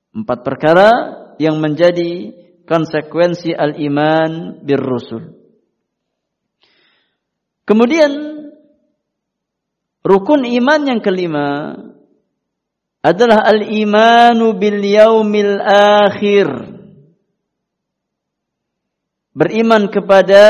[0.09, 0.89] Empat perkara
[1.37, 2.33] yang menjadi
[2.65, 5.37] konsekuensi al-iman bir rusul.
[7.67, 8.11] Kemudian
[10.01, 11.77] rukun iman yang kelima
[13.05, 16.76] adalah al-imanu bil yaumil akhir.
[19.37, 20.43] Beriman kepada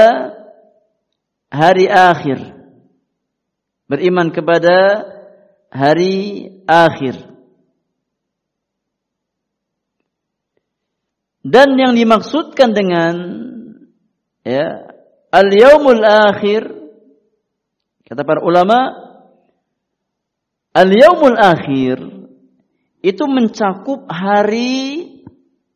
[1.52, 2.40] hari akhir.
[3.92, 5.04] Beriman kepada
[5.68, 7.20] hari akhir.
[11.44, 13.16] Dan yang dimaksudkan dengan
[14.44, 14.88] ya
[15.32, 16.68] al-yaumul akhir
[18.08, 18.92] kata para ulama
[20.76, 22.04] al-yaumul akhir
[23.00, 25.07] itu mencakup hari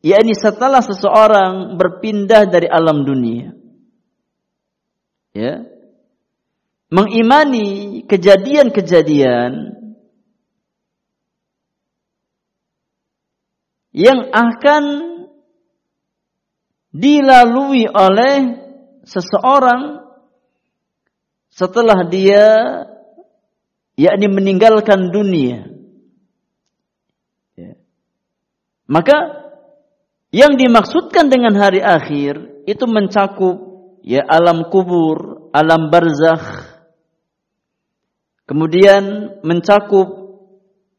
[0.02, 3.54] yakni setelah seseorang berpindah dari alam dunia.
[5.32, 5.64] Ya.
[6.92, 9.80] Mengimani kejadian-kejadian
[13.96, 14.84] yang akan
[16.92, 18.60] dilalui oleh
[19.08, 20.04] seseorang
[21.48, 22.44] setelah dia
[23.96, 25.64] yakni meninggalkan dunia.
[27.56, 27.80] Ya.
[28.84, 29.41] Maka
[30.32, 36.72] yang dimaksudkan dengan hari akhir itu mencakup ya alam kubur, alam barzakh.
[38.48, 40.08] Kemudian mencakup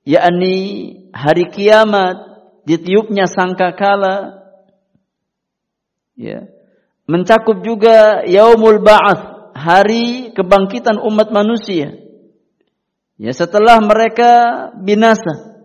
[0.06, 0.56] yakni
[1.12, 2.16] hari kiamat,
[2.70, 4.46] ditiupnya sangkakala,
[6.14, 6.46] ya.
[7.04, 12.00] Mencakup juga yaumul ba'ats hari kebangkitan umat manusia.
[13.20, 15.60] Ya setelah mereka binasa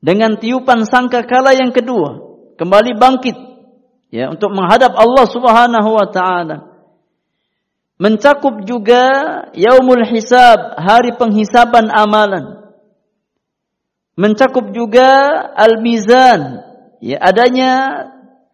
[0.00, 2.27] dengan tiupan sangka kala yang kedua
[2.58, 3.36] kembali bangkit
[4.10, 6.56] ya untuk menghadap Allah Subhanahu wa taala
[8.02, 9.02] mencakup juga
[9.54, 12.74] yaumul hisab hari penghisaban amalan
[14.18, 15.08] mencakup juga
[15.54, 16.66] al-mizan
[16.98, 17.72] ya adanya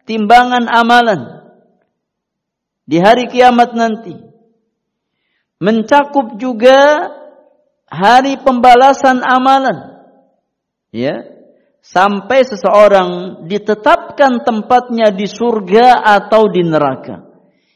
[0.05, 1.35] timbangan amalan
[2.85, 4.13] di hari kiamat nanti.
[5.57, 7.09] Mencakup juga
[7.89, 10.05] hari pembalasan amalan.
[10.93, 11.25] Ya.
[11.85, 17.25] Sampai seseorang ditetapkan tempatnya di surga atau di neraka.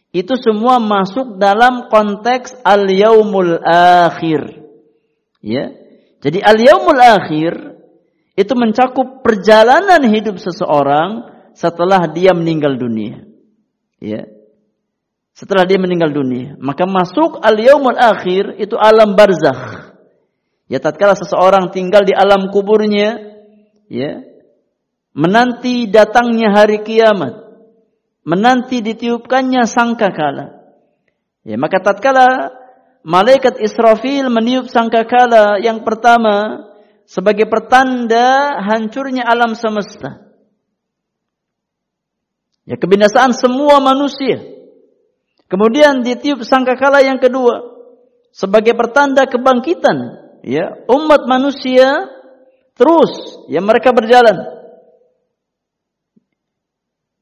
[0.10, 3.62] Itu semua masuk dalam konteks al-yaumul
[4.10, 4.42] akhir.
[5.46, 5.70] Ya.
[6.20, 7.54] Jadi al-yaumul akhir
[8.34, 13.22] itu mencakup perjalanan hidup seseorang setelah dia meninggal dunia.
[14.02, 14.26] Ya.
[15.38, 19.96] Setelah dia meninggal dunia, maka masuk al-yaumul akhir itu alam barzakh.
[20.68, 23.40] Ya tatkala seseorang tinggal di alam kuburnya,
[23.88, 24.22] ya,
[25.14, 27.34] menanti datangnya hari kiamat,
[28.26, 30.60] menanti ditiupkannya sangkakala.
[31.48, 32.54] Ya, maka tatkala
[33.02, 36.68] malaikat Israfil meniup sangkakala yang pertama
[37.10, 40.30] sebagai pertanda hancurnya alam semesta.
[42.70, 44.46] Ya kebinasaan semua manusia.
[45.50, 47.66] Kemudian ditiup sangkakala yang kedua
[48.30, 49.98] sebagai pertanda kebangkitan
[50.46, 52.06] ya umat manusia
[52.78, 53.10] terus
[53.50, 54.59] ya mereka berjalan.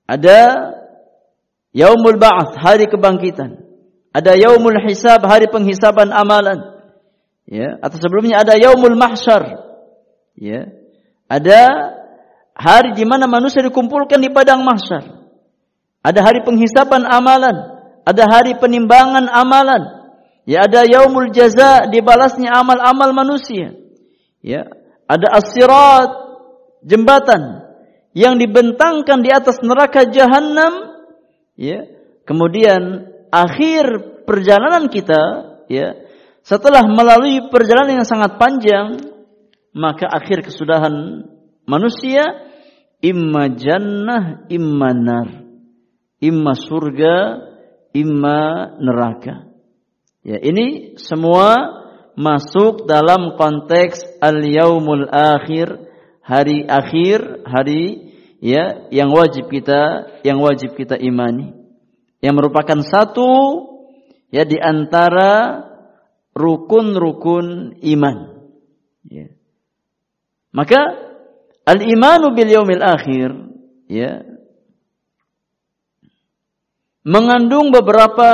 [0.07, 0.39] Ada
[1.75, 3.59] yaumul ba'ats hari kebangkitan.
[4.15, 6.79] Ada yaumul hisab, hari penghisaban amalan.
[7.43, 9.67] Ya, atau sebelumnya ada yaumul mahsyar.
[10.39, 10.71] Ya.
[11.27, 11.91] Ada
[12.55, 15.27] hari di mana manusia dikumpulkan di padang mahsyar.
[16.01, 20.07] Ada hari penghisaban amalan, ada hari penimbangan amalan.
[20.47, 23.75] Ya, ada yaumul jaza dibalasnya amal-amal manusia.
[24.39, 24.71] Ya,
[25.03, 26.15] ada as-sirat
[26.87, 27.66] jembatan
[28.17, 30.97] yang dibentangkan di atas neraka jahanam.
[31.53, 31.85] Ya,
[32.25, 35.21] kemudian akhir perjalanan kita
[35.69, 35.95] ya
[36.41, 38.99] setelah melalui perjalanan yang sangat panjang
[39.75, 41.27] maka akhir kesudahan
[41.67, 42.23] manusia
[43.03, 45.27] imma jannah imma nar
[46.23, 47.15] imma surga
[47.95, 49.47] imma neraka
[50.23, 51.55] ya ini semua
[52.17, 55.87] masuk dalam konteks al yaumul akhir
[56.25, 58.06] hari akhir hari
[58.43, 61.57] ya yang wajib kita yang wajib kita imani
[62.21, 63.29] yang merupakan satu
[64.33, 65.63] ya di antara
[66.37, 68.17] rukun-rukun iman.
[69.07, 69.33] Ya.
[70.53, 70.79] Maka
[71.65, 73.29] al-imanu bil yaumil akhir
[73.89, 74.21] ya
[77.01, 78.29] mengandung beberapa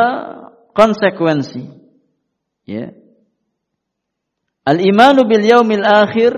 [0.75, 1.63] konsekuensi.
[2.67, 2.95] Ya.
[4.63, 6.33] Al-imanu bil yaumil akhir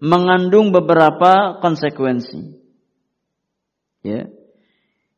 [0.00, 2.61] mengandung beberapa konsekuensi.
[4.02, 4.28] Ya.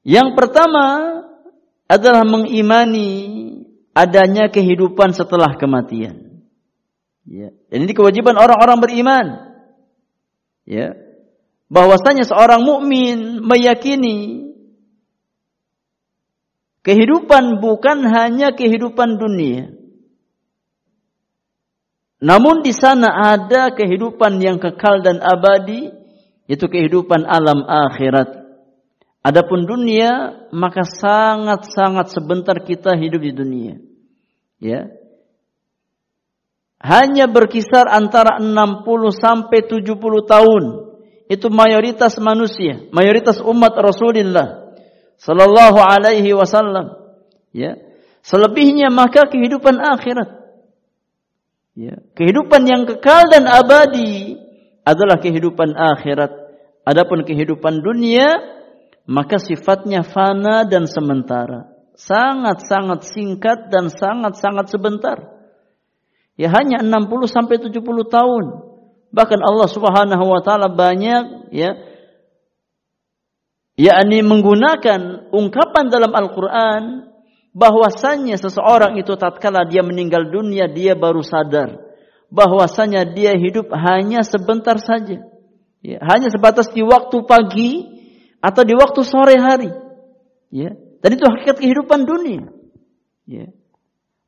[0.04, 0.84] Yang pertama
[1.88, 3.10] adalah mengimani
[3.96, 6.44] adanya kehidupan setelah kematian.
[7.24, 7.52] Ya.
[7.72, 9.26] Dan ini kewajiban orang-orang beriman.
[10.68, 10.92] Ya.
[11.72, 14.44] Bahwasanya seorang mukmin meyakini
[16.84, 19.72] kehidupan bukan hanya kehidupan dunia.
[22.24, 25.92] Namun di sana ada kehidupan yang kekal dan abadi,
[26.48, 28.43] yaitu kehidupan alam akhirat.
[29.24, 33.74] Adapun dunia maka sangat-sangat sebentar kita hidup di dunia.
[34.60, 34.92] Ya.
[36.76, 38.84] Hanya berkisar antara 60
[39.16, 39.96] sampai 70
[40.28, 40.64] tahun.
[41.32, 44.76] Itu mayoritas manusia, mayoritas umat Rasulullah
[45.16, 47.16] sallallahu alaihi wasallam.
[47.56, 47.80] Ya.
[48.20, 50.36] Selebihnya maka kehidupan akhirat.
[51.72, 51.96] Ya.
[52.12, 54.36] Kehidupan yang kekal dan abadi
[54.84, 56.44] adalah kehidupan akhirat.
[56.84, 58.53] Adapun kehidupan dunia
[59.04, 61.68] maka sifatnya fana dan sementara.
[61.94, 65.18] Sangat-sangat singkat dan sangat-sangat sebentar.
[66.34, 67.78] Ya hanya 60 sampai 70
[68.10, 68.44] tahun.
[69.14, 71.78] Bahkan Allah Subhanahu wa taala banyak ya
[73.78, 77.14] yakni menggunakan ungkapan dalam Al-Qur'an
[77.54, 81.78] bahwasanya seseorang itu tatkala dia meninggal dunia dia baru sadar
[82.34, 85.22] bahwasanya dia hidup hanya sebentar saja.
[85.78, 87.93] Ya, hanya sebatas di waktu pagi
[88.44, 89.72] atau di waktu sore hari.
[90.52, 90.76] Ya.
[91.00, 92.52] Dan itu hakikat kehidupan dunia.
[93.24, 93.48] Ya.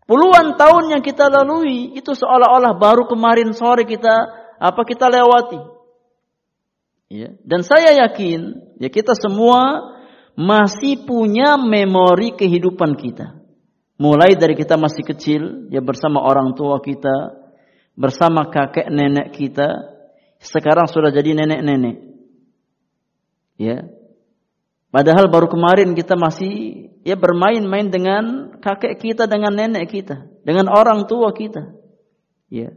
[0.08, 4.14] Puluhan tahun yang kita lalui itu seolah-olah baru kemarin sore kita
[4.56, 5.60] apa kita lewati.
[7.12, 7.36] Ya.
[7.44, 9.92] Dan saya yakin ya kita semua
[10.32, 13.36] masih punya memori kehidupan kita.
[13.96, 17.32] Mulai dari kita masih kecil ya bersama orang tua kita,
[17.96, 19.96] bersama kakek nenek kita,
[20.36, 21.96] sekarang sudah jadi nenek-nenek.
[23.56, 23.88] Ya,
[24.96, 31.04] Padahal baru kemarin kita masih ya bermain-main dengan kakek kita, dengan nenek kita, dengan orang
[31.04, 31.76] tua kita.
[32.48, 32.72] Ya.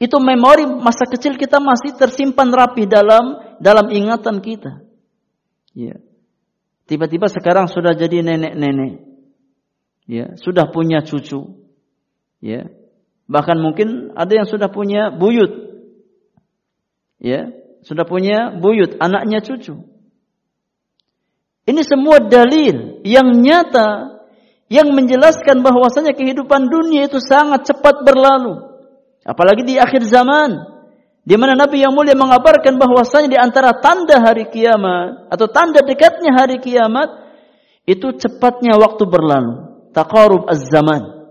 [0.00, 4.80] Itu memori masa kecil kita masih tersimpan rapi dalam dalam ingatan kita.
[5.76, 6.00] Ya.
[6.88, 9.04] Tiba-tiba sekarang sudah jadi nenek-nenek.
[10.08, 11.68] Ya, sudah punya cucu.
[12.40, 12.72] Ya.
[13.28, 15.68] Bahkan mungkin ada yang sudah punya buyut.
[17.20, 17.52] Ya,
[17.84, 19.97] sudah punya buyut, anaknya cucu.
[21.68, 24.16] Ini semua dalil yang nyata
[24.72, 28.56] yang menjelaskan bahwasanya kehidupan dunia itu sangat cepat berlalu.
[29.20, 30.56] Apalagi di akhir zaman
[31.28, 36.32] di mana Nabi yang mulia mengabarkan bahwasanya di antara tanda hari kiamat atau tanda dekatnya
[36.32, 37.28] hari kiamat
[37.84, 39.68] itu cepatnya waktu berlalu.
[39.92, 41.28] Taqarub az-zaman.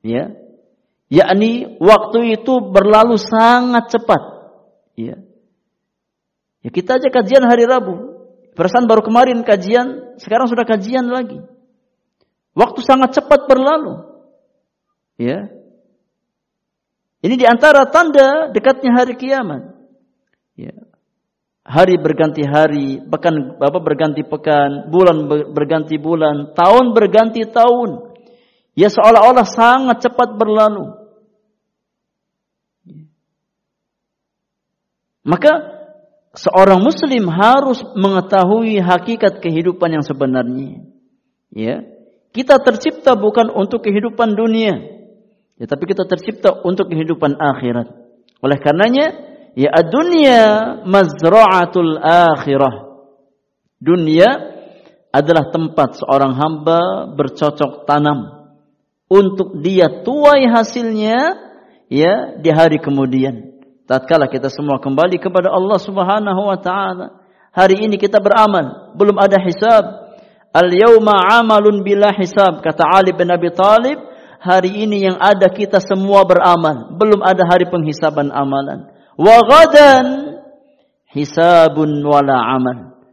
[0.00, 0.32] Ya.
[1.12, 4.22] Yakni waktu itu berlalu sangat cepat.
[4.96, 5.20] Ya.
[6.64, 8.13] Ya kita aja kajian hari Rabu.
[8.54, 11.42] Perasaan baru kemarin kajian, sekarang sudah kajian lagi.
[12.54, 13.98] Waktu sangat cepat berlalu.
[15.18, 15.50] Ya.
[17.18, 19.74] Ini di antara tanda dekatnya hari kiamat.
[20.54, 20.74] Ya.
[21.66, 28.14] Hari berganti hari, pekan apa berganti pekan, bulan berganti bulan, tahun berganti tahun.
[28.78, 30.94] Ya seolah-olah sangat cepat berlalu.
[35.24, 35.73] Maka
[36.34, 40.82] seorang muslim harus mengetahui hakikat kehidupan yang sebenarnya.
[41.54, 41.86] Ya.
[42.34, 44.74] Kita tercipta bukan untuk kehidupan dunia,
[45.54, 47.94] ya tapi kita tercipta untuk kehidupan akhirat.
[48.42, 49.14] Oleh karenanya,
[49.54, 50.42] ya dunia
[50.82, 53.06] mazra'atul akhirah.
[53.78, 54.26] Dunia
[55.14, 58.50] adalah tempat seorang hamba bercocok tanam
[59.06, 61.38] untuk dia tuai hasilnya
[61.86, 63.53] ya di hari kemudian.
[63.84, 67.20] Tatkala kita semua kembali kepada Allah Subhanahu wa taala.
[67.52, 69.84] Hari ini kita beramal, belum ada hisab.
[70.56, 74.00] Al-yauma amalun bila hisab kata Ali bin Abi Talib.
[74.40, 78.88] Hari ini yang ada kita semua beramal, belum ada hari penghisaban amalan.
[79.20, 80.36] Wa ghadan
[81.12, 83.04] hisabun wala amal.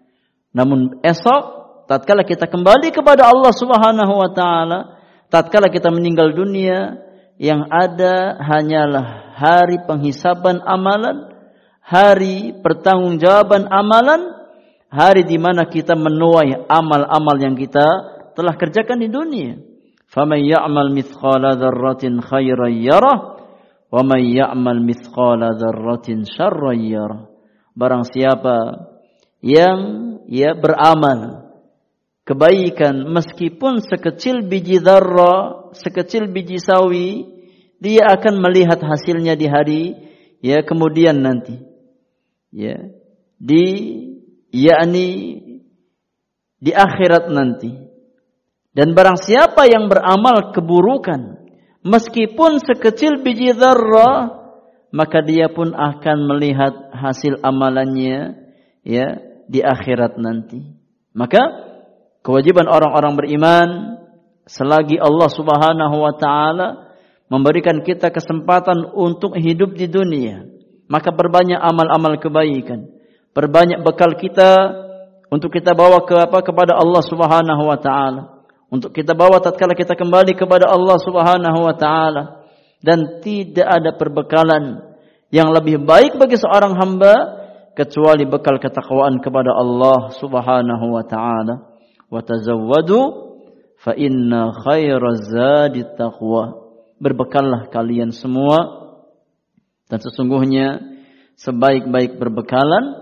[0.55, 1.43] Namun esok
[1.87, 4.79] tatkala kita kembali kepada Allah Subhanahu wa taala,
[5.27, 6.99] tatkala kita meninggal dunia,
[7.41, 11.32] yang ada hanyalah hari penghisaban amalan,
[11.82, 14.32] hari pertanggungjawaban amalan,
[14.92, 17.86] hari di mana kita menuai amal-amal yang kita
[18.36, 19.56] telah kerjakan di dunia.
[20.06, 23.18] فَمَنْ يَعْمَلْ مِثْقَالَ ذَرَّةٍ خَيْرًا يَرَهُ
[23.90, 27.20] وَمَنْ يَعْمَلْ مِثْقَالَ ذَرَّةٍ شَرًّا يَرَهُ
[27.76, 28.88] Barang siapa
[29.44, 29.78] yang
[30.32, 31.52] ya beramal
[32.24, 37.28] kebaikan meskipun sekecil biji darra, sekecil biji sawi,
[37.81, 39.83] dia akan melihat hasilnya di hari
[40.45, 41.57] ya kemudian nanti.
[42.53, 42.93] Ya.
[43.41, 43.65] Di
[44.53, 45.09] yakni
[46.61, 47.73] di akhirat nanti.
[48.71, 51.41] Dan barang siapa yang beramal keburukan
[51.81, 54.39] meskipun sekecil biji zarrah
[54.93, 58.45] maka dia pun akan melihat hasil amalannya
[58.85, 59.07] ya
[59.49, 60.61] di akhirat nanti.
[61.17, 61.41] Maka
[62.21, 63.69] kewajiban orang-orang beriman
[64.45, 66.90] selagi Allah Subhanahu wa taala
[67.31, 70.43] memberikan kita kesempatan untuk hidup di dunia,
[70.91, 72.91] maka perbanyak amal-amal kebaikan.
[73.31, 74.51] Perbanyak bekal kita
[75.31, 78.43] untuk kita bawa ke apa kepada Allah Subhanahu wa taala.
[78.67, 82.43] Untuk kita bawa tatkala kita kembali kepada Allah Subhanahu wa taala
[82.83, 84.91] dan tidak ada perbekalan
[85.31, 87.39] yang lebih baik bagi seorang hamba
[87.71, 91.79] kecuali bekal ketakwaan kepada Allah Subhanahu wa taala.
[92.11, 92.99] Wa tazawwadu
[93.79, 96.60] fa inna khairaz zadi taqwa
[97.01, 98.61] berbekallah kalian semua
[99.89, 100.79] dan sesungguhnya
[101.41, 103.01] sebaik-baik berbekalan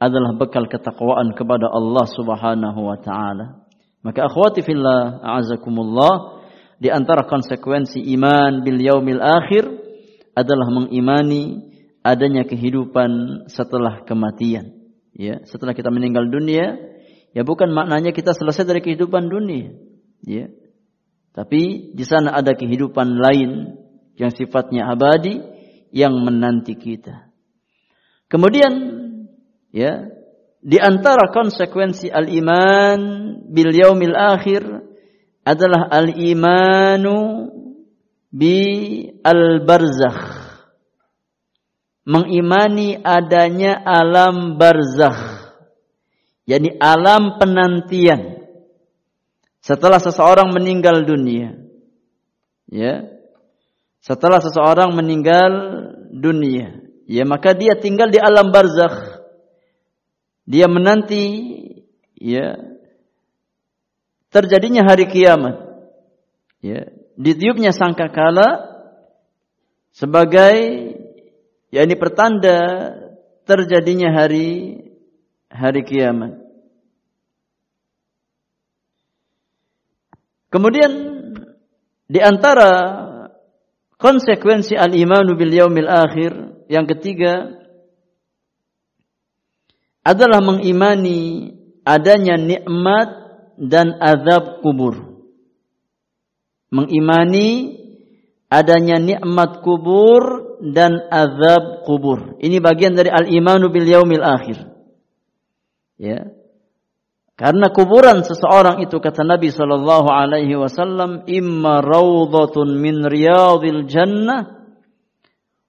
[0.00, 3.66] adalah bekal ketakwaan kepada Allah Subhanahu wa taala.
[4.00, 6.40] Maka akhwati fillah a'azakumullah
[6.80, 9.68] di antara konsekuensi iman bil yaumil akhir
[10.32, 11.68] adalah mengimani
[12.00, 14.72] adanya kehidupan setelah kematian.
[15.12, 16.80] Ya, setelah kita meninggal dunia,
[17.36, 19.76] ya bukan maknanya kita selesai dari kehidupan dunia.
[20.24, 20.48] Ya,
[21.30, 23.78] tapi di sana ada kehidupan lain
[24.18, 25.38] yang sifatnya abadi
[25.94, 27.30] yang menanti kita.
[28.26, 28.72] Kemudian
[29.70, 30.06] ya,
[30.62, 33.00] di antara konsekuensi al-iman
[33.46, 34.62] bil yaumil akhir
[35.46, 37.48] adalah al-imanu
[38.30, 38.58] bi
[39.22, 40.38] al-barzakh.
[42.10, 45.38] Mengimani adanya alam barzakh.
[46.48, 48.39] yakni alam penantian
[49.60, 51.56] setelah seseorang meninggal dunia.
[52.68, 53.20] Ya.
[54.00, 55.52] Setelah seseorang meninggal
[56.08, 59.20] dunia, ya maka dia tinggal di alam barzakh.
[60.48, 61.44] Dia menanti
[62.16, 62.56] ya
[64.32, 65.68] terjadinya hari kiamat.
[66.64, 66.88] Ya,
[67.20, 68.72] ditiupnya sangkakala
[69.92, 70.56] sebagai
[71.68, 72.58] yakni pertanda
[73.44, 74.80] terjadinya hari
[75.52, 76.49] hari kiamat.
[80.50, 80.92] Kemudian
[82.10, 82.70] di antara
[83.94, 86.32] konsekuensi al-imanu bil yaumil akhir
[86.66, 87.54] yang ketiga
[90.02, 91.54] adalah mengimani
[91.86, 93.08] adanya nikmat
[93.60, 95.22] dan azab kubur.
[96.74, 97.78] Mengimani
[98.50, 102.42] adanya nikmat kubur dan azab kubur.
[102.42, 104.66] Ini bagian dari al-imanu bil yaumil akhir.
[105.94, 106.39] Ya.
[107.40, 114.60] Karena kuburan seseorang itu kata Nabi sallallahu alaihi wasallam imma raudhatun min riyadil jannah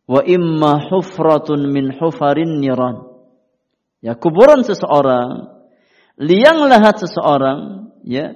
[0.03, 3.07] wa imma hufratun min hufarin niran.
[4.03, 5.47] Ya kuburan seseorang,
[6.19, 8.35] liang lahat seseorang, ya,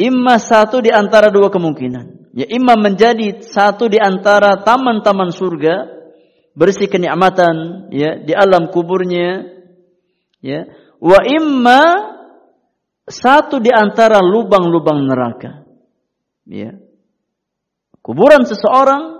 [0.00, 2.32] imma satu di antara dua kemungkinan.
[2.32, 5.84] Ya imma menjadi satu di antara taman-taman surga
[6.56, 9.50] berisi kenikmatan ya di alam kuburnya
[10.38, 10.66] ya
[11.02, 11.82] wa imma
[13.10, 15.66] satu di antara lubang-lubang neraka
[16.46, 16.78] ya
[18.00, 19.18] kuburan seseorang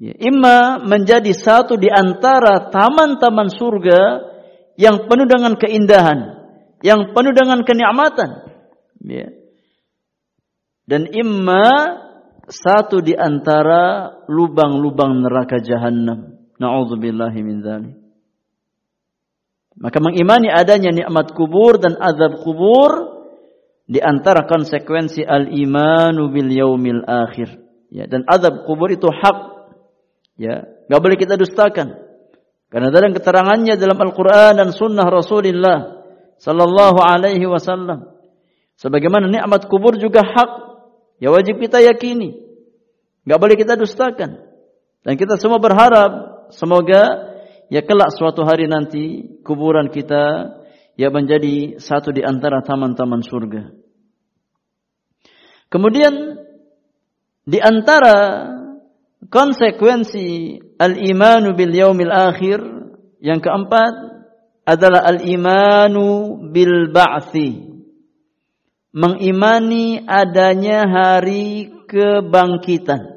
[0.00, 4.00] ya imma menjadi satu di antara taman-taman surga
[4.80, 6.18] yang penuh dengan keindahan
[6.80, 8.30] yang penuh dengan kenikmatan
[9.04, 9.28] ya
[10.86, 12.06] dan imma
[12.46, 16.38] satu di antara lubang-lubang neraka jahanam.
[16.56, 17.94] Nauzubillahi min dzalik.
[19.76, 23.16] Maka mengimani adanya nikmat kubur dan azab kubur
[23.86, 27.60] di antara konsekuensi al-imanu bil yaumil akhir.
[27.92, 29.38] Ya, dan azab kubur itu hak.
[30.40, 31.96] Ya, enggak boleh kita dustakan.
[32.72, 36.02] Karena dalam keterangannya dalam Al-Qur'an dan sunnah Rasulullah
[36.42, 38.10] sallallahu alaihi wasallam
[38.74, 40.66] sebagaimana nikmat kubur juga hak
[41.16, 42.36] Ya wajib kita yakini.
[43.24, 44.36] Gak boleh kita dustakan.
[45.02, 47.25] Dan kita semua berharap semoga
[47.72, 50.56] ya kelak suatu hari nanti kuburan kita
[50.96, 53.72] ya menjadi satu di antara taman-taman surga.
[55.66, 56.40] Kemudian
[57.46, 58.48] di antara
[59.26, 62.62] konsekuensi al-imanu bil yaumil akhir
[63.18, 63.92] yang keempat
[64.66, 67.66] adalah al-imanu bil ba'thi
[68.96, 73.15] mengimani adanya hari kebangkitan.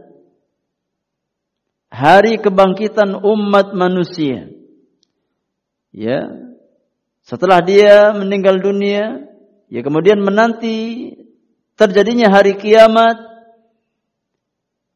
[1.89, 4.49] Hari kebangkitan umat manusia.
[5.89, 6.29] Ya.
[7.25, 9.25] Setelah dia meninggal dunia,
[9.69, 11.13] ya kemudian menanti
[11.77, 13.17] terjadinya hari kiamat.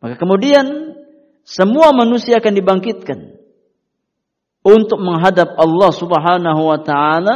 [0.01, 0.97] Maka kemudian
[1.45, 3.19] semua manusia akan dibangkitkan
[4.63, 7.35] untuk menghadap Allah Subhanahu wa taala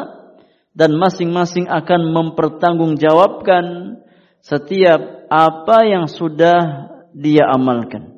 [0.77, 3.97] dan masing-masing akan mempertanggungjawabkan
[4.41, 8.16] setiap apa yang sudah dia amalkan.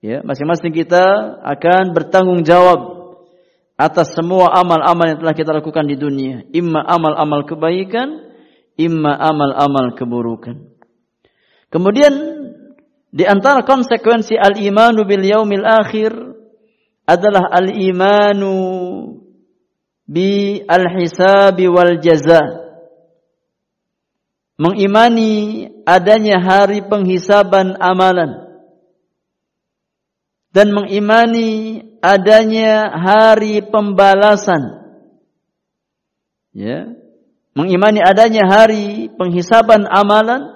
[0.00, 1.04] Ya, masing-masing kita
[1.44, 3.12] akan bertanggung jawab
[3.76, 8.32] atas semua amal-amal yang telah kita lakukan di dunia, imma amal-amal kebaikan,
[8.80, 10.72] imma amal-amal keburukan.
[11.68, 12.16] Kemudian
[13.12, 16.16] di antara konsekuensi al-imanu bil yaumil akhir
[17.04, 18.56] adalah al-imanu
[20.08, 22.40] bi al-hisabi wal jaza.
[24.56, 28.49] Mengimani adanya hari penghisaban amalan
[30.50, 34.82] dan mengimani adanya hari pembalasan.
[36.50, 36.90] Ya.
[37.54, 40.54] Mengimani adanya hari penghisaban amalan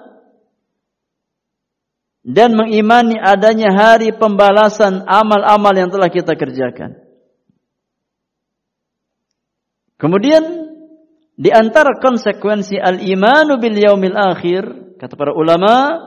[2.25, 6.97] dan mengimani adanya hari pembalasan amal-amal yang telah kita kerjakan.
[9.95, 10.43] Kemudian
[11.35, 14.63] di antara konsekuensi al-imanu bil yaumil akhir
[14.99, 15.99] kata para ulama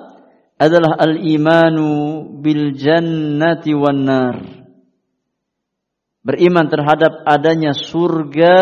[0.59, 4.37] adalah al-imanu bil jannati wan nar.
[6.27, 8.57] Beriman terhadap adanya surga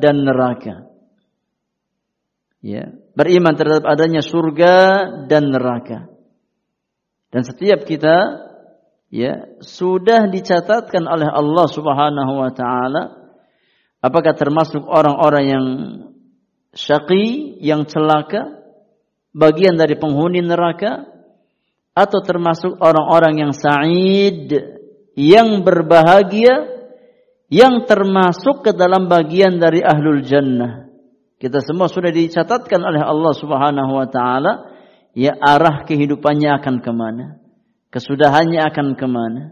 [0.00, 0.88] dan neraka.
[2.62, 4.74] Ya, beriman terhadap adanya surga
[5.26, 6.08] dan neraka.
[7.34, 8.48] Dan setiap kita
[9.10, 13.22] ya sudah dicatatkan oleh Allah Subhanahu wa taala
[14.02, 15.66] Apakah termasuk orang-orang yang
[16.74, 18.58] syaqi, yang celaka,
[19.30, 21.06] bagian dari penghuni neraka,
[21.92, 24.48] atau termasuk orang-orang yang sa'id,
[25.12, 26.72] yang berbahagia,
[27.52, 30.88] yang termasuk ke dalam bagian dari ahlul jannah.
[31.36, 34.72] Kita semua sudah dicatatkan oleh Allah Subhanahu wa taala
[35.12, 37.36] ya arah kehidupannya akan ke mana,
[37.92, 39.42] kesudahannya akan ke mana.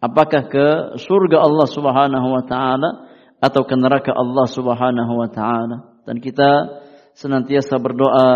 [0.00, 0.66] Apakah ke
[1.00, 3.12] surga Allah Subhanahu wa taala
[3.44, 6.80] atau ke neraka Allah Subhanahu wa taala dan kita
[7.12, 8.28] senantiasa berdoa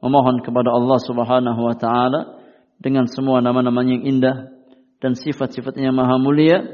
[0.00, 2.39] memohon kepada Allah Subhanahu wa taala
[2.80, 4.36] dengan semua nama-namanya yang indah
[5.04, 6.64] dan sifat-sifatnya maha mulia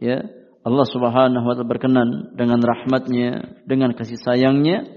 [0.00, 0.24] ya
[0.64, 4.88] Allah Subhanahu wa taala berkenan dengan rahmatnya dengan kasih sayangnya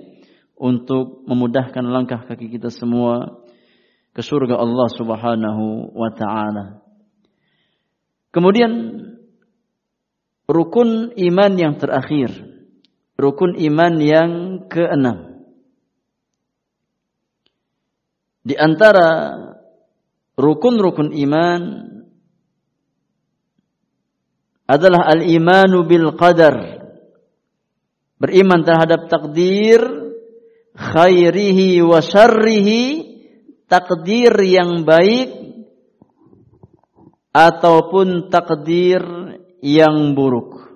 [0.56, 3.44] untuk memudahkan langkah kaki kita semua
[4.16, 6.86] ke surga Allah Subhanahu wa taala.
[8.32, 8.72] Kemudian
[10.48, 12.32] rukun iman yang terakhir,
[13.20, 14.32] rukun iman yang
[14.72, 15.44] keenam.
[18.46, 19.34] Di antara
[20.36, 21.62] rukun-rukun iman
[24.66, 26.84] adalah al-imanu bil qadar.
[28.16, 29.84] Beriman terhadap takdir
[30.76, 32.84] khairihi wa syarrihi,
[33.68, 35.36] takdir yang baik
[37.36, 39.04] ataupun takdir
[39.60, 40.72] yang buruk.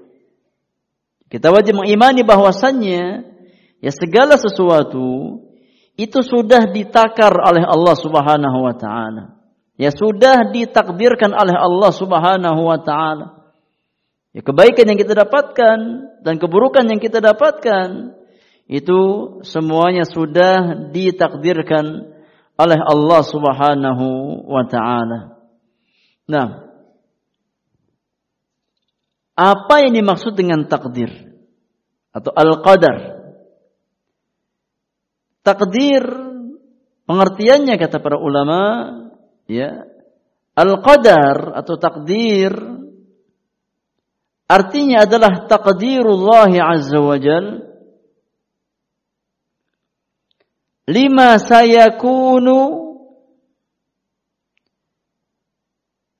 [1.32, 3.04] Kita wajib mengimani bahwasannya
[3.80, 5.40] ya segala sesuatu
[5.96, 9.39] itu sudah ditakar oleh Allah Subhanahu wa taala.
[9.80, 13.48] Ya sudah ditakdirkan oleh Allah Subhanahu wa taala.
[14.36, 15.78] Ya kebaikan yang kita dapatkan
[16.20, 18.20] dan keburukan yang kita dapatkan
[18.68, 19.00] itu
[19.48, 22.12] semuanya sudah ditakdirkan
[22.60, 24.06] oleh Allah Subhanahu
[24.52, 25.40] wa taala.
[26.28, 26.70] Nah,
[29.40, 31.08] apa yang dimaksud dengan takdir
[32.12, 33.16] atau al-qadar?
[35.40, 36.04] Takdir
[37.08, 38.60] pengertiannya kata para ulama
[39.50, 39.90] ya.
[40.54, 42.54] Al-qadar atau takdir
[44.46, 47.64] artinya adalah takdirullah azza wajal
[50.90, 52.90] lima sayakunu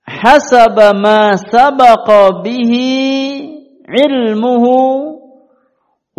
[0.08, 2.90] hasaba ma sabaqa bihi
[3.90, 5.20] ilmuhu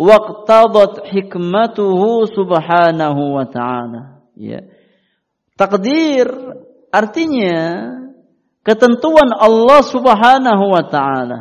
[0.01, 4.25] waqtadat hikmatuhu subhanahu wa ta'ala.
[4.33, 4.65] Ya.
[5.53, 6.27] Takdir
[6.91, 7.59] artinya
[8.61, 11.39] ketentuan Allah subhanahu wa ta'ala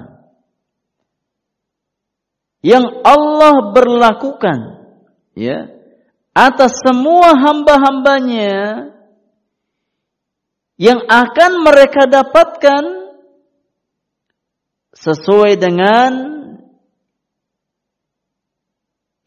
[2.64, 4.58] yang Allah berlakukan
[5.36, 5.68] ya
[6.36, 8.92] atas semua hamba-hambanya
[10.80, 13.12] yang akan mereka dapatkan
[14.96, 16.40] sesuai dengan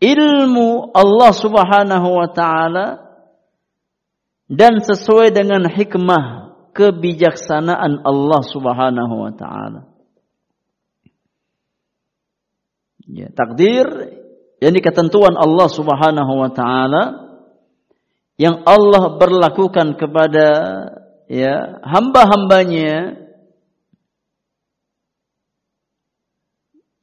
[0.02, 2.88] ilmu Allah Subhanahu wa taala
[4.54, 9.90] dan sesuai dengan hikmah kebijaksanaan Allah Subhanahu wa taala.
[13.10, 13.86] Ya, takdir
[14.62, 17.04] yang ketentuan Allah Subhanahu wa taala
[18.38, 20.48] yang Allah berlakukan kepada
[21.30, 23.22] ya hamba-hambanya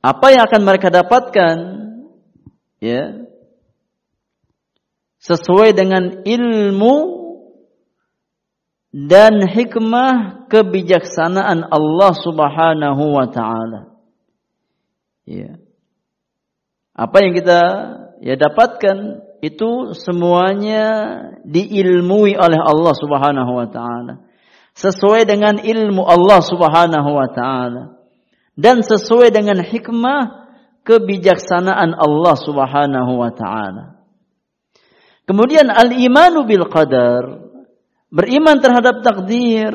[0.01, 1.57] apa yang akan mereka dapatkan
[2.81, 3.29] ya
[5.21, 7.20] sesuai dengan ilmu
[8.91, 13.95] dan hikmah kebijaksanaan Allah Subhanahu wa taala.
[15.27, 15.63] Ya.
[16.95, 17.61] Apa yang kita
[18.19, 20.87] ya dapatkan itu semuanya
[21.47, 24.27] diilmui oleh Allah Subhanahu wa taala.
[24.75, 28.01] Sesuai dengan ilmu Allah Subhanahu wa taala
[28.59, 30.51] dan sesuai dengan hikmah
[30.83, 34.03] kebijaksanaan Allah Subhanahu wa taala.
[35.31, 37.50] Kemudian al-imanu bil qadar,
[38.11, 39.73] beriman terhadap takdir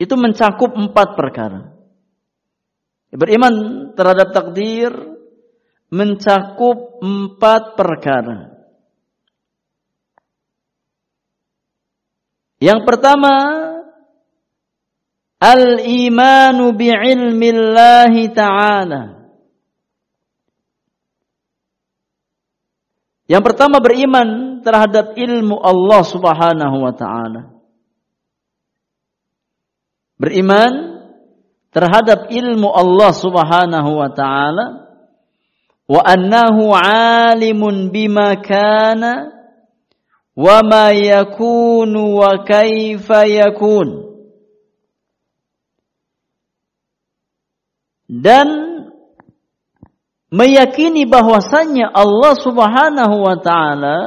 [0.00, 1.76] itu mencakup empat perkara.
[3.10, 3.54] Beriman
[3.98, 4.94] terhadap takdir
[5.90, 8.54] mencakup empat perkara.
[12.60, 13.34] Yang pertama,
[15.42, 19.19] al-imanu bi'ilmillahi ta'ala.
[23.30, 27.46] Yang pertama beriman terhadap ilmu Allah Subhanahu wa taala.
[30.18, 30.98] Beriman
[31.70, 34.66] terhadap ilmu Allah Subhanahu wa taala
[35.86, 39.30] wa annahu alimun bima kana
[40.34, 44.10] wa ma yakunu wa kaifa yakun.
[48.10, 48.69] Dan
[50.30, 53.98] meyakini bahwasannya Allah Subhanahu wa taala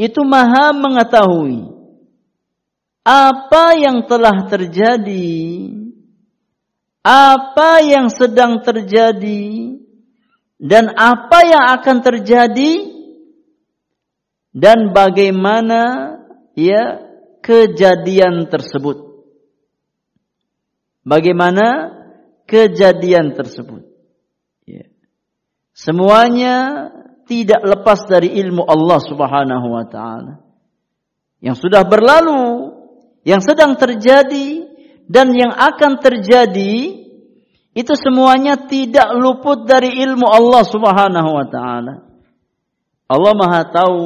[0.00, 1.68] itu Maha mengetahui
[3.04, 5.68] apa yang telah terjadi,
[7.02, 9.74] apa yang sedang terjadi,
[10.62, 12.72] dan apa yang akan terjadi
[14.54, 16.14] dan bagaimana
[16.54, 17.02] ya
[17.42, 19.26] kejadian tersebut.
[21.02, 21.98] Bagaimana
[22.46, 23.91] kejadian tersebut.
[25.82, 26.88] Semuanya
[27.26, 30.38] tidak lepas dari ilmu Allah Subhanahu wa taala.
[31.42, 32.70] Yang sudah berlalu,
[33.26, 34.62] yang sedang terjadi
[35.10, 37.02] dan yang akan terjadi
[37.74, 41.94] itu semuanya tidak luput dari ilmu Allah Subhanahu wa taala.
[43.10, 43.98] Allah Maha tahu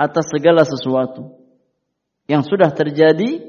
[0.00, 1.28] atas segala sesuatu
[2.24, 3.44] yang sudah terjadi,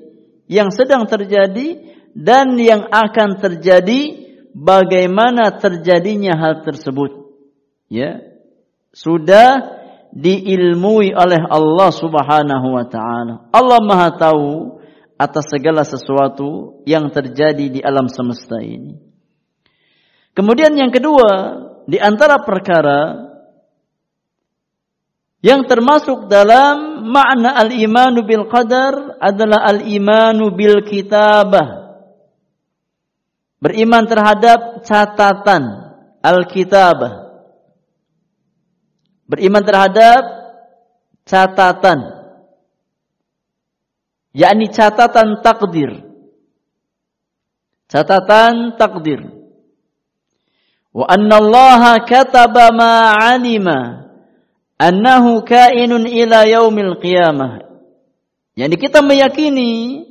[0.52, 7.29] yang sedang terjadi dan yang akan terjadi bagaimana terjadinya hal tersebut
[7.92, 8.22] ya
[8.96, 9.78] sudah
[10.10, 13.50] diilmui oleh Allah Subhanahu wa taala.
[13.54, 14.82] Allah Maha tahu
[15.20, 18.98] atas segala sesuatu yang terjadi di alam semesta ini.
[20.34, 21.30] Kemudian yang kedua,
[21.86, 23.30] di antara perkara
[25.40, 32.00] yang termasuk dalam makna al-imanu bil qadar adalah al-imanu bil kitabah.
[33.60, 35.64] Beriman terhadap catatan
[36.24, 37.29] al-kitabah.
[39.30, 40.26] Beriman terhadap
[41.30, 42.00] catatan.
[44.34, 46.02] Yakni catatan takdir.
[47.86, 49.22] Catatan takdir.
[50.90, 54.10] Wa anna Allah kataba ma 'alima
[54.82, 57.70] annahu kainun ila yaumil qiyamah.
[58.58, 60.04] Yani kita meyakini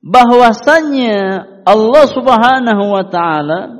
[0.00, 3.77] bahwasannya Allah Subhanahu wa taala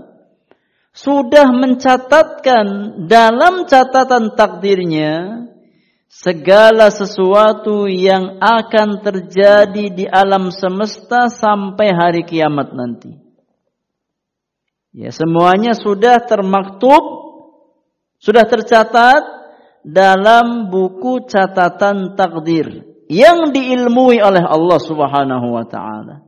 [0.99, 2.67] sudah mencatatkan
[3.07, 5.47] dalam catatan takdirnya
[6.11, 13.15] segala sesuatu yang akan terjadi di alam semesta sampai hari kiamat nanti.
[14.91, 17.05] Ya, semuanya sudah termaktub,
[18.19, 19.23] sudah tercatat
[19.87, 26.27] dalam buku catatan takdir yang diilmui oleh Allah Subhanahu wa taala.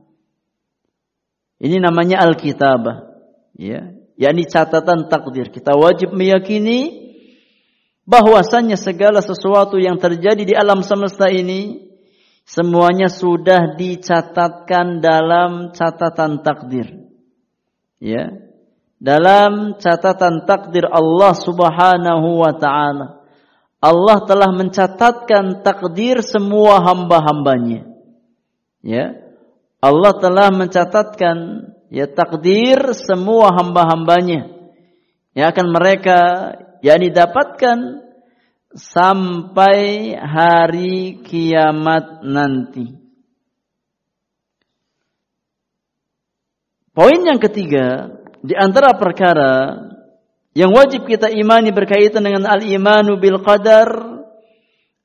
[1.59, 3.11] Ini namanya Alkitabah,
[3.59, 5.49] ya, yakni catatan takdir.
[5.49, 7.09] Kita wajib meyakini
[8.05, 11.89] bahwasannya segala sesuatu yang terjadi di alam semesta ini
[12.45, 17.09] semuanya sudah dicatatkan dalam catatan takdir.
[17.97, 18.29] Ya.
[19.01, 23.25] Dalam catatan takdir Allah Subhanahu wa taala.
[23.81, 27.89] Allah telah mencatatkan takdir semua hamba-hambanya.
[28.85, 29.17] Ya.
[29.81, 34.47] Allah telah mencatatkan ya takdir semua hamba-hambanya
[35.35, 36.19] yang akan mereka
[36.79, 38.01] yang didapatkan
[38.71, 42.95] sampai hari kiamat nanti.
[46.91, 49.79] Poin yang ketiga, di antara perkara
[50.51, 53.87] yang wajib kita imani berkaitan dengan al-imanu bil qadar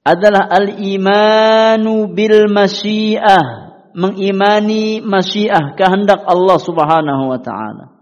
[0.02, 3.65] adalah al-imanu bil masyiah,
[3.96, 7.96] mengimani masyiah, kehendak Allah Subhanahu wa taala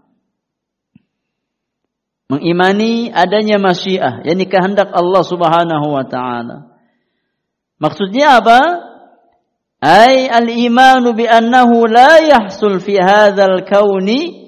[2.29, 6.57] mengimani adanya masyiah, yakni kehendak Allah Subhanahu wa taala.
[7.77, 8.61] Maksudnya apa?
[9.83, 14.47] Ai al-imanu bi annahu la yahsul fi hadzal kauni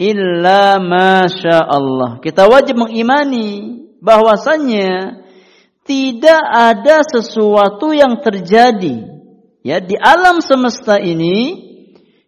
[0.00, 1.28] illa ma
[1.68, 2.22] Allah.
[2.22, 5.20] Kita wajib mengimani bahwasannya
[5.84, 9.17] tidak ada sesuatu yang terjadi
[9.68, 11.68] ya di alam semesta ini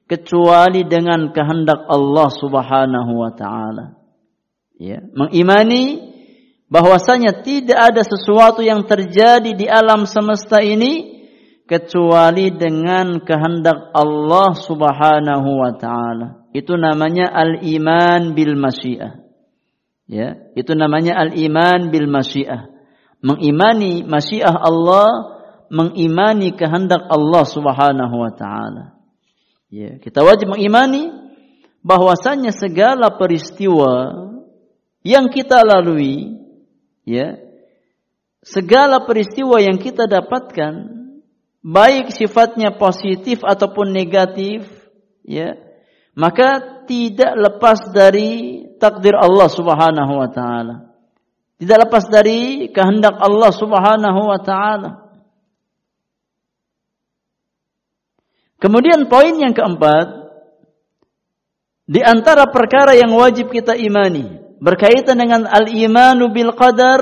[0.05, 3.97] kecuali dengan kehendak Allah Subhanahu wa taala
[4.77, 6.13] ya, mengimani
[6.69, 11.21] bahwasanya tidak ada sesuatu yang terjadi di alam semesta ini
[11.71, 16.43] kecuali dengan kehendak Allah Subhanahu wa taala.
[16.51, 19.23] Itu namanya al-iman bil masyiah.
[20.11, 22.67] Ya, itu namanya al-iman bil masyiah.
[23.23, 25.39] Mengimani masyiah Allah,
[25.71, 28.99] mengimani kehendak Allah Subhanahu wa taala.
[29.71, 31.15] Ya, kita wajib mengimani
[31.87, 34.27] bahwasanya segala peristiwa
[35.07, 36.37] yang kita lalui,
[37.07, 37.39] ya,
[38.43, 40.91] segala peristiwa yang kita dapatkan,
[41.63, 44.67] baik sifatnya positif ataupun negatif,
[45.23, 45.55] ya,
[46.19, 50.77] maka tidak lepas dari takdir Allah Subhanahu wa taala.
[51.61, 55.00] Tidak lepas dari kehendak Allah Subhanahu wa taala.
[58.61, 60.21] Kemudian poin yang keempat,
[61.91, 67.01] di antara perkara yang wajib kita imani, berkaitan dengan al-imanu bil qadar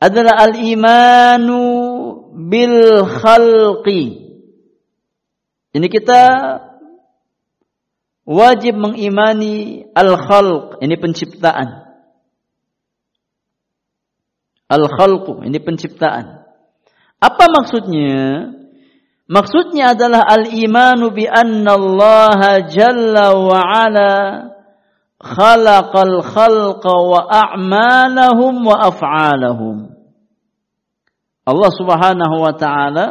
[0.00, 1.60] adalah al-imanu
[2.48, 4.32] bil khalqi.
[5.70, 6.22] Ini kita
[8.24, 11.68] wajib mengimani al-khalq, ini penciptaan.
[14.66, 16.40] Al-khalqu, ini penciptaan.
[17.20, 18.56] Apa maksudnya?
[19.30, 24.12] Maksudnya adalah al-imanu bi anna Allah jalla wa ala
[25.22, 29.94] khalaqal khalqa wa a'malahum wa af'alahum.
[31.46, 33.06] Allah Subhanahu wa taala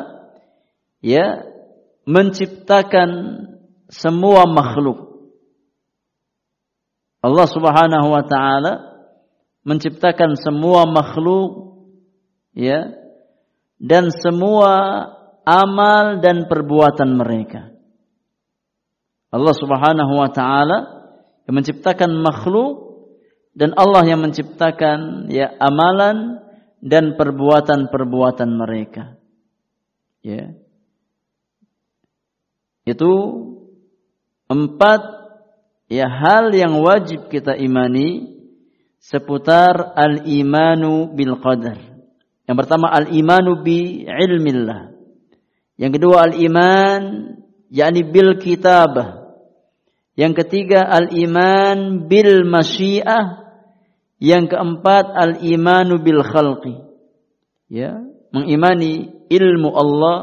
[1.00, 1.48] ya
[2.04, 3.10] menciptakan
[3.88, 5.32] semua makhluk.
[7.24, 8.74] Allah Subhanahu wa taala
[9.64, 11.80] menciptakan semua makhluk
[12.52, 12.92] ya
[13.80, 14.76] dan semua
[15.50, 17.74] amal dan perbuatan mereka.
[19.34, 20.78] Allah Subhanahu wa taala
[21.50, 22.89] yang menciptakan makhluk
[23.58, 26.45] dan Allah yang menciptakan ya amalan
[26.80, 29.18] dan perbuatan-perbuatan mereka.
[30.22, 30.54] Ya.
[32.86, 33.14] Itu
[34.50, 35.02] empat
[35.89, 38.39] ya hal yang wajib kita imani
[39.02, 41.78] seputar al-imanu bil qadar.
[42.50, 44.99] Yang pertama al-imanu bi ilmillah.
[45.80, 47.02] Yang kedua al-iman
[47.72, 49.32] yakni bil kitabah.
[50.20, 53.48] Yang ketiga al-iman bil masyiah.
[54.20, 56.76] Yang keempat al-imanu bil khalqi.
[57.72, 58.04] Ya.
[58.30, 60.18] mengimani ilmu Allah,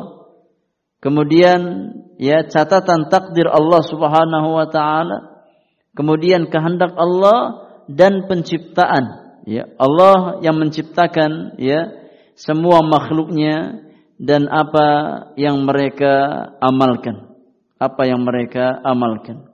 [1.02, 5.46] kemudian ya catatan takdir Allah Subhanahu wa taala,
[5.94, 9.26] kemudian kehendak Allah dan penciptaan.
[9.46, 11.86] Ya, Allah yang menciptakan ya
[12.34, 13.85] semua makhluknya
[14.16, 14.88] dan apa
[15.36, 17.36] yang mereka amalkan.
[17.76, 19.52] Apa yang mereka amalkan.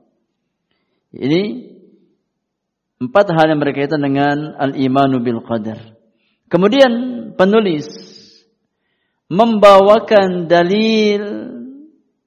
[1.12, 1.72] Ini
[3.02, 5.98] empat hal yang berkaitan dengan al-imanu bil qadar.
[6.46, 6.92] Kemudian
[7.34, 7.90] penulis
[9.26, 11.22] membawakan dalil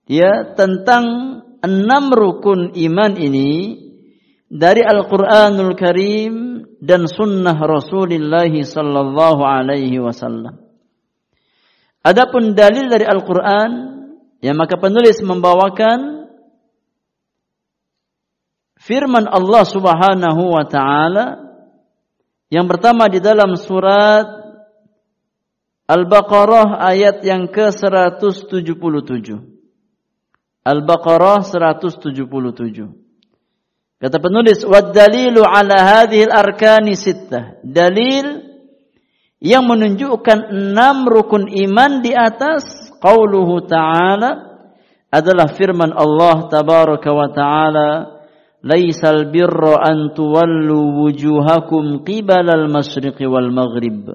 [0.09, 1.05] ya tentang
[1.63, 3.79] enam rukun iman ini
[4.51, 6.35] dari Al-Qur'anul Karim
[6.81, 10.64] dan sunnah Rasulullah sallallahu alaihi wasallam.
[12.05, 13.71] Adapun dalil dari Al-Qur'an
[14.37, 16.29] ya maka penulis membawakan
[18.77, 21.41] firman Allah Subhanahu wa taala
[22.53, 24.45] yang pertama di dalam surat
[25.85, 29.37] Al-Baqarah ayat yang ke-177.
[30.65, 32.89] Al-Baqarah 177.
[34.01, 38.54] Kata penulis, "Wad-dalilu ala hadhil arkani sittah." Dalil
[39.45, 42.65] yang menunjukkan enam rukun iman di atas
[42.97, 44.57] qauluhu ta'ala
[45.13, 47.89] adalah firman Allah tabaraka wa ta'ala,
[48.65, 54.09] "Laisal birra an tuwallu wujuhakum qibala al-masyriqi wal maghrib."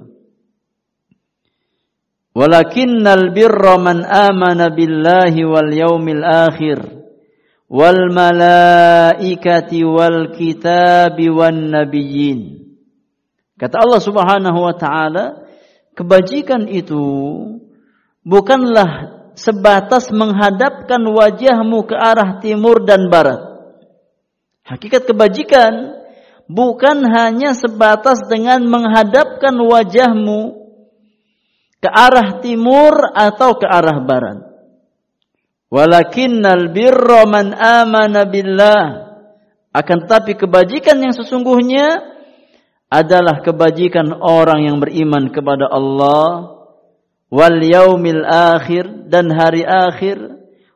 [2.34, 6.78] Walakinnal birra man amana billahi wal yawmil akhir
[7.70, 8.10] wal.
[13.60, 15.44] Kata Allah Subhanahu wa taala,
[15.92, 16.96] kebajikan itu
[18.24, 23.36] bukanlah sebatas menghadapkan wajahmu ke arah timur dan barat.
[24.64, 26.00] Hakikat kebajikan
[26.48, 30.56] bukan hanya sebatas dengan menghadapkan wajahmu
[31.84, 34.38] ke arah timur atau ke arah barat.
[35.68, 39.12] Walakinnal birra man amana billah.
[39.70, 42.18] Akan tetapi kebajikan yang sesungguhnya
[42.90, 46.58] adalah kebajikan orang yang beriman kepada Allah
[47.30, 50.18] wal yaumil akhir dan hari akhir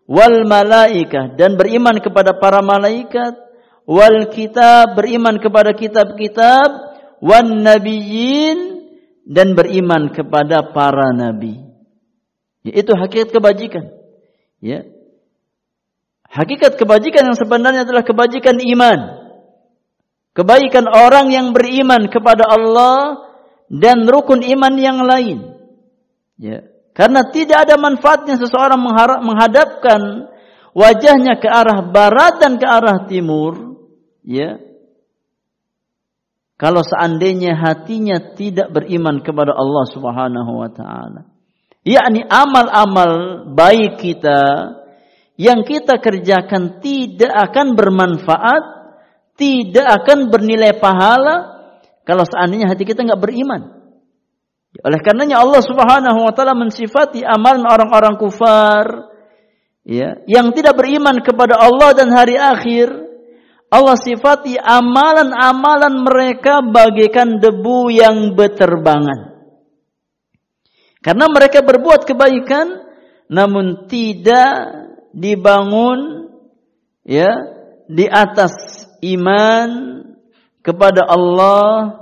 [0.07, 3.35] wal malaikah dan beriman kepada para malaikat
[3.83, 6.71] wal kitab beriman kepada kitab-kitab
[7.19, 8.87] wan nabiyyin
[9.27, 11.65] dan beriman kepada para nabi.
[12.65, 13.93] Itu hakikat kebajikan.
[14.61, 14.89] Ya.
[16.29, 19.24] Hakikat kebajikan yang sebenarnya adalah kebajikan iman.
[20.35, 23.23] Kebaikan orang yang beriman kepada Allah
[23.71, 25.39] dan rukun iman yang lain.
[26.37, 26.67] Ya.
[26.95, 28.79] Karena tidak ada manfaatnya seseorang
[29.23, 30.31] menghadapkan
[30.75, 33.79] wajahnya ke arah barat dan ke arah timur,
[34.27, 34.59] ya.
[36.55, 41.35] Kalau seandainya hatinya tidak beriman kepada Allah Subhanahu wa taala
[41.85, 44.41] yakni amal-amal baik kita
[45.37, 48.65] yang kita kerjakan tidak akan bermanfaat,
[49.35, 51.55] tidak akan bernilai pahala
[52.07, 53.85] kalau seandainya hati kita nggak beriman.
[54.83, 59.15] Oleh karenanya Allah Subhanahu wa taala mensifati amalan orang-orang kufar
[59.87, 63.05] ya, yang tidak beriman kepada Allah dan hari akhir.
[63.75, 69.35] Allah sifati amalan-amalan mereka bagaikan debu yang berterbangan.
[71.03, 72.87] Karena mereka berbuat kebaikan
[73.27, 76.31] namun tidak dibangun
[77.03, 77.31] ya
[77.91, 79.69] di atas iman
[80.65, 82.01] kepada Allah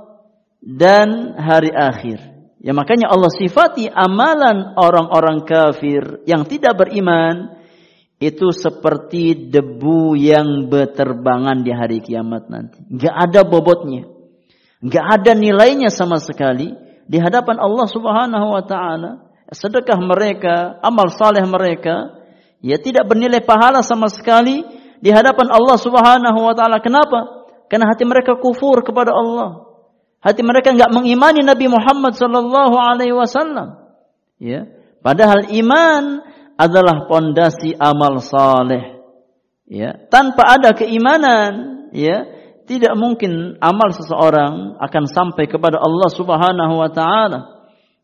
[0.63, 2.23] dan hari akhir.
[2.63, 7.59] Ya makanya Allah sifati amalan orang-orang kafir yang tidak beriman
[8.23, 12.79] itu seperti debu yang berterbangan di hari kiamat nanti.
[12.87, 14.07] Gak ada bobotnya.
[14.79, 16.71] Gak ada nilainya sama sekali
[17.11, 22.15] di hadapan Allah Subhanahu wa taala, sedekah mereka, amal saleh mereka,
[22.63, 24.63] ya tidak bernilai pahala sama sekali
[25.03, 26.79] di hadapan Allah Subhanahu wa taala.
[26.79, 27.45] Kenapa?
[27.67, 29.67] Karena hati mereka kufur kepada Allah.
[30.23, 33.83] Hati mereka enggak mengimani Nabi Muhammad sallallahu alaihi wasallam.
[34.39, 34.71] Ya.
[35.03, 36.23] Padahal iman
[36.55, 39.03] adalah pondasi amal saleh.
[39.67, 42.29] Ya, tanpa ada keimanan, ya,
[42.69, 47.41] tidak mungkin amal seseorang akan sampai kepada Allah Subhanahu wa taala.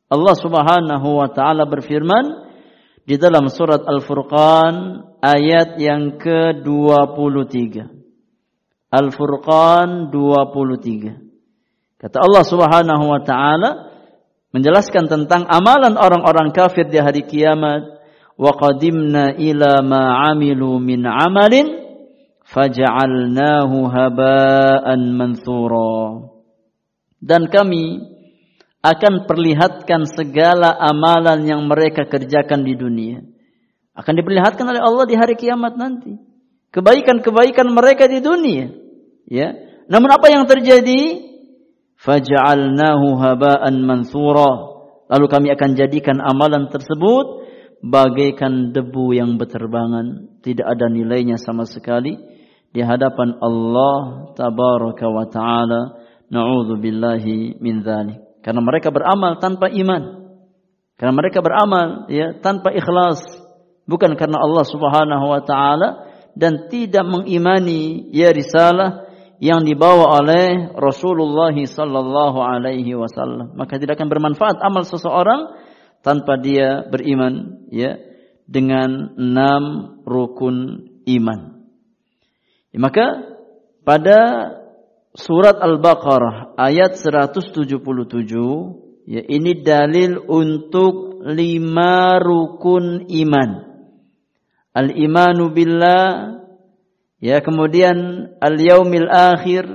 [0.09, 2.48] Allah Subhanahu wa taala berfirman
[3.09, 7.81] di dalam surat Al-Furqan ayat yang ke-23.
[8.93, 11.17] Al-Furqan 23.
[11.97, 13.71] Kata Allah Subhanahu wa taala
[14.53, 17.97] menjelaskan tentang amalan orang-orang kafir di hari kiamat
[18.37, 21.65] wa qadimna ila ma amilu min amalin
[22.45, 26.29] faja'alnahu haba'an manthura.
[27.25, 28.18] Dan kami
[28.79, 33.27] akan perlihatkan segala amalan yang mereka kerjakan di dunia.
[33.99, 36.15] Akan diperlihatkan oleh Allah di hari kiamat nanti.
[36.71, 38.71] Kebaikan-kebaikan mereka di dunia.
[39.27, 39.59] Ya.
[39.91, 41.27] Namun apa yang terjadi?
[41.99, 44.79] Faja'alnahu haba'an mansura.
[45.11, 47.43] Lalu kami akan jadikan amalan tersebut
[47.83, 50.39] bagaikan debu yang berterbangan.
[50.47, 52.15] Tidak ada nilainya sama sekali
[52.71, 55.83] di hadapan Allah tabaraka wa ta'ala.
[56.31, 58.28] Na'udzu billahi min dzalik.
[58.43, 60.33] Karena mereka beramal tanpa iman.
[60.99, 63.23] Karena mereka beramal ya tanpa ikhlas,
[63.87, 65.89] bukan karena Allah Subhanahu wa taala
[66.35, 69.07] dan tidak mengimani ya risalah
[69.39, 73.55] yang dibawa oleh Rasulullah sallallahu alaihi wasallam.
[73.55, 75.55] Maka tidak akan bermanfaat amal seseorang
[76.03, 77.99] tanpa dia beriman ya
[78.51, 79.63] dengan enam
[80.03, 81.63] rukun iman.
[82.75, 83.07] Ya, maka
[83.87, 84.19] pada
[85.19, 87.67] surat Al-Baqarah ayat 177
[89.11, 93.51] ya ini dalil untuk lima rukun iman.
[94.79, 96.39] Al-imanu billah
[97.19, 99.67] ya kemudian al-yaumil akhir,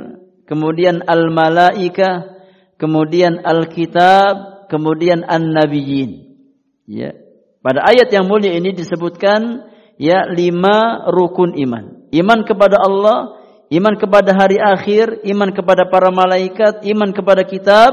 [0.48, 2.40] kemudian al-malaika,
[2.80, 6.40] kemudian al-kitab, kemudian an-nabiyyin.
[6.88, 7.20] Ya.
[7.60, 9.68] Pada ayat yang mulia ini disebutkan
[10.00, 12.08] ya lima rukun iman.
[12.12, 13.43] Iman kepada Allah,
[13.74, 17.90] Iman kepada hari akhir, iman kepada para malaikat, iman kepada kitab,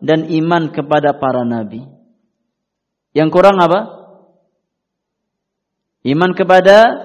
[0.00, 1.84] dan iman kepada para nabi.
[3.12, 4.08] Yang kurang apa?
[6.00, 6.96] Iman kepada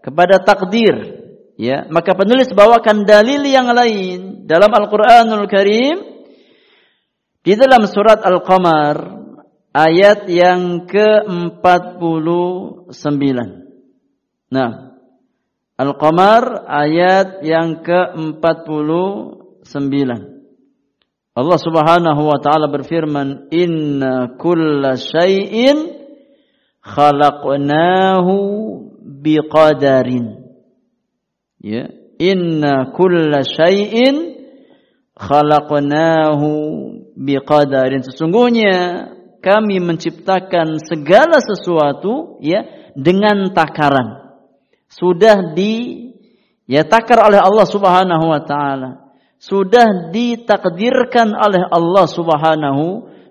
[0.00, 1.20] kepada takdir.
[1.60, 5.98] Ya, maka penulis bawakan dalil yang lain dalam Al-Qur'anul Karim
[7.42, 9.18] di dalam surat Al-Qamar
[9.76, 13.20] ayat yang ke-49.
[14.48, 14.87] Nah,
[15.78, 19.94] Al-Qamar ayat yang ke-49.
[21.38, 25.94] Allah Subhanahu wa taala berfirman, "Inna kulla syai'in
[26.82, 28.34] khalaqnahu
[29.22, 30.50] biqadarin."
[31.62, 34.34] Ya, "Inna kulla syai'in
[35.14, 36.50] khalaqnahu
[37.14, 39.06] biqadarin." Sesungguhnya
[39.38, 42.66] kami menciptakan segala sesuatu ya
[42.98, 44.27] dengan takaran
[44.88, 46.08] sudah di
[46.64, 48.90] ya takar oleh Allah Subhanahu wa taala.
[49.38, 52.84] Sudah ditakdirkan oleh Allah Subhanahu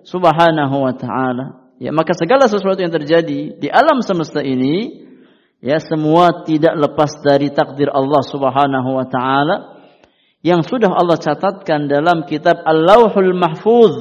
[0.06, 1.68] Subhanahu wa taala.
[1.78, 5.06] Ya, maka segala sesuatu yang terjadi di alam semesta ini
[5.62, 9.56] ya semua tidak lepas dari takdir Allah Subhanahu wa taala
[10.42, 13.94] yang sudah Allah catatkan dalam kitab Al-Lauhul Mahfuz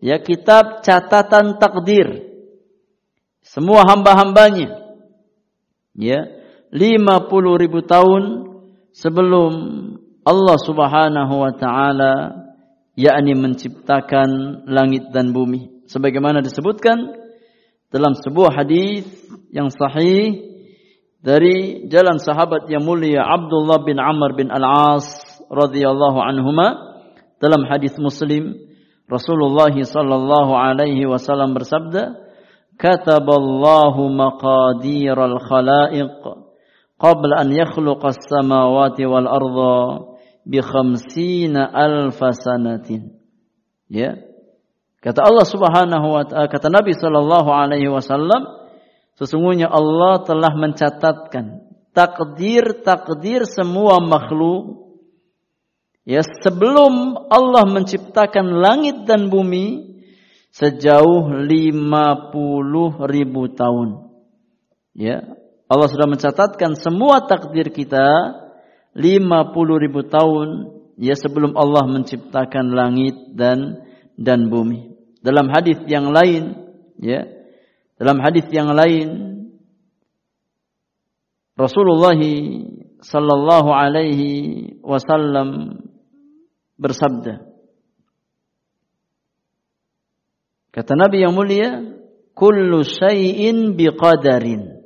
[0.00, 2.32] ya kitab catatan takdir
[3.44, 4.96] semua hamba-hambanya
[5.92, 6.39] ya
[6.70, 8.22] 50 ribu tahun
[8.94, 9.52] sebelum
[10.22, 12.14] Allah Subhanahu wa taala
[12.94, 15.86] yakni menciptakan langit dan bumi.
[15.90, 17.10] Sebagaimana disebutkan
[17.90, 19.02] dalam sebuah hadis
[19.50, 20.46] yang sahih
[21.20, 25.10] dari jalan sahabat yang mulia Abdullah bin Amr bin Al-As
[25.50, 27.00] radhiyallahu anhuma
[27.42, 28.54] dalam hadis Muslim
[29.10, 32.14] Rasulullah sallallahu alaihi wasallam bersabda
[32.78, 36.39] kataballahu maqadiral khalaiq
[37.00, 39.80] qabla an yakhluqa as-samawati wal arda
[40.44, 43.16] bi khamsina alfa sanatin.
[43.88, 44.20] Ya.
[45.00, 48.68] Kata Allah Subhanahu wa taala, kata Nabi sallallahu alaihi wasallam,
[49.16, 51.64] sesungguhnya Allah telah mencatatkan
[51.96, 54.92] takdir-takdir semua makhluk
[56.04, 59.96] ya sebelum Allah menciptakan langit dan bumi
[60.52, 63.88] sejauh 50 ribu tahun.
[64.92, 65.39] Ya,
[65.70, 68.34] Allah sudah mencatatkan semua takdir kita
[68.98, 69.06] 50
[69.86, 70.48] ribu tahun
[70.98, 73.86] ya sebelum Allah menciptakan langit dan
[74.18, 74.98] dan bumi.
[75.22, 76.58] Dalam hadis yang lain
[76.98, 77.22] ya
[78.02, 79.08] dalam hadis yang lain
[81.54, 82.18] Rasulullah
[82.98, 85.78] sallallahu alaihi wasallam
[86.80, 87.46] bersabda
[90.70, 91.82] Kata Nabi yang mulia,
[92.30, 94.79] "Kullu syai'in biqadarin."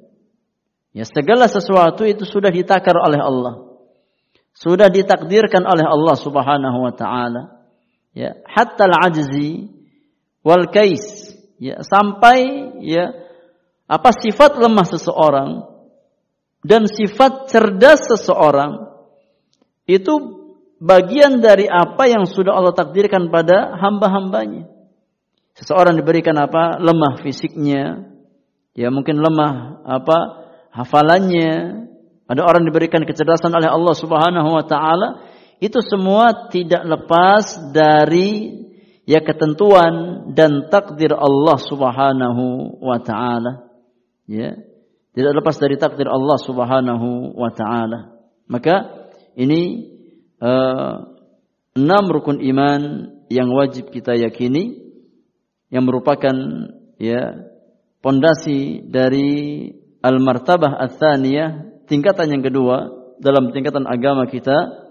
[0.94, 3.66] Ya, segala sesuatu itu sudah ditakar oleh Allah.
[4.54, 7.66] Sudah ditakdirkan oleh Allah Subhanahu wa taala.
[8.14, 9.74] Ya, hatta al-ajzi
[10.46, 11.34] wal kais.
[11.58, 12.38] Ya, sampai
[12.86, 13.10] ya
[13.90, 15.50] apa sifat lemah seseorang
[16.62, 18.94] dan sifat cerdas seseorang
[19.90, 20.14] itu
[20.78, 24.70] bagian dari apa yang sudah Allah takdirkan pada hamba-hambanya.
[25.58, 26.78] Seseorang diberikan apa?
[26.78, 28.14] Lemah fisiknya,
[28.78, 30.43] ya mungkin lemah apa?
[30.74, 31.86] Hafalannya,
[32.26, 35.08] ada orang diberikan kecerdasan oleh Allah Subhanahu wa taala,
[35.62, 38.58] itu semua tidak lepas dari
[39.06, 43.70] ya ketentuan dan takdir Allah Subhanahu wa taala.
[44.26, 44.58] Ya.
[45.14, 48.18] Tidak lepas dari takdir Allah Subhanahu wa taala.
[48.50, 49.06] Maka
[49.38, 49.94] ini
[50.42, 51.06] uh,
[51.78, 52.80] enam rukun iman
[53.30, 54.82] yang wajib kita yakini
[55.70, 56.34] yang merupakan
[56.98, 57.46] ya
[58.02, 59.70] pondasi dari
[60.04, 64.84] al-martabah ats-tsaniyah tingkatan yang kedua dalam tingkatan agama kita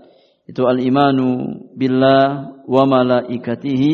[0.49, 3.94] itu al-imanu billah wa malaikatihi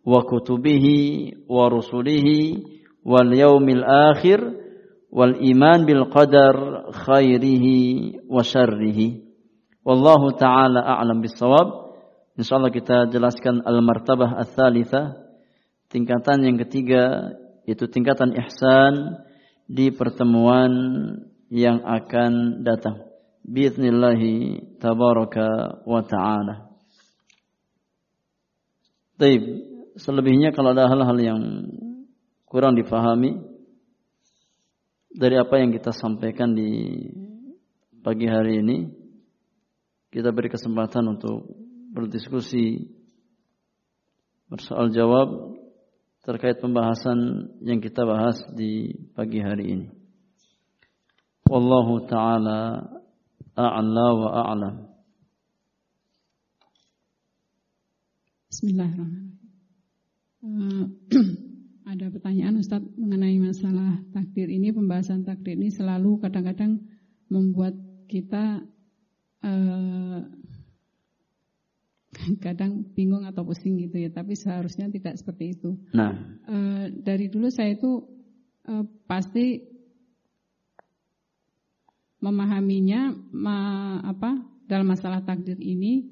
[0.00, 2.64] wa kutubihi wa rusulihi
[3.04, 4.40] wal yaumil akhir
[5.12, 9.22] wal iman bil qadar khairihi wa syarrihi.
[9.86, 11.94] Wallahu taala a'lam bissawab.
[12.34, 15.26] Insyaallah kita jelaskan al-martabah ats-tsalitsah
[15.88, 17.32] tingkatan yang ketiga
[17.64, 19.22] yaitu tingkatan ihsan
[19.66, 20.70] di pertemuan
[21.50, 23.06] yang akan datang
[23.46, 26.70] biiznillahi tabaraka wa ta'ala.
[29.16, 29.42] Baik,
[29.96, 31.40] selebihnya kalau ada hal-hal yang
[32.46, 33.38] kurang difahami
[35.16, 37.00] dari apa yang kita sampaikan di
[38.04, 38.92] pagi hari ini,
[40.12, 41.48] kita beri kesempatan untuk
[41.96, 42.92] berdiskusi
[44.52, 45.55] bersoal jawab
[46.26, 49.86] terkait pembahasan yang kita bahas di pagi hari ini.
[51.46, 52.82] Wallahu taala
[53.54, 54.74] a'la wa a'lam.
[58.50, 59.38] Bismillahirrahmanirrahim.
[60.42, 60.84] Uh,
[61.94, 66.82] ada pertanyaan Ustaz mengenai masalah takdir ini, pembahasan takdir ini selalu kadang-kadang
[67.30, 67.78] membuat
[68.10, 68.66] kita
[69.46, 70.18] uh,
[72.44, 75.76] kadang bingung atau pusing gitu ya, tapi seharusnya tidak seperti itu.
[75.92, 76.12] Nah,
[76.48, 78.04] uh, dari dulu saya itu
[78.66, 79.76] uh, pasti
[82.20, 83.58] memahaminya ma,
[84.02, 86.10] apa dalam masalah takdir ini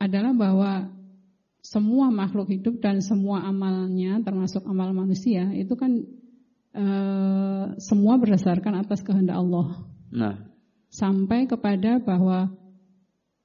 [0.00, 0.88] adalah bahwa
[1.60, 5.92] semua makhluk hidup dan semua amalnya termasuk amal manusia itu kan
[6.72, 6.84] e,
[7.76, 9.84] semua berdasarkan atas kehendak Allah.
[10.08, 10.40] Nah,
[10.88, 12.48] sampai kepada bahwa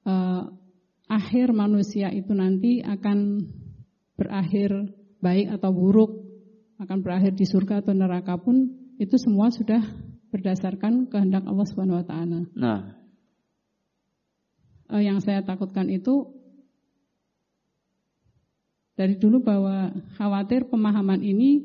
[0.00, 0.14] e,
[1.06, 3.46] akhir manusia itu nanti akan
[4.18, 4.70] berakhir
[5.22, 6.10] baik atau buruk,
[6.82, 8.68] akan berakhir di surga atau neraka pun
[8.98, 9.80] itu semua sudah
[10.32, 12.40] berdasarkan kehendak Allah Subhanahu wa taala.
[12.52, 12.80] Nah,
[14.90, 16.26] uh, yang saya takutkan itu
[18.96, 21.60] dari dulu bahwa khawatir pemahaman ini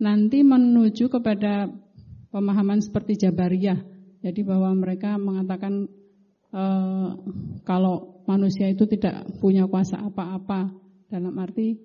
[0.00, 1.68] nanti menuju kepada
[2.32, 3.78] pemahaman seperti Jabariyah.
[4.18, 5.86] Jadi bahwa mereka mengatakan
[6.50, 7.14] uh,
[7.62, 10.68] kalau manusia itu tidak punya kuasa apa-apa
[11.08, 11.80] dalam arti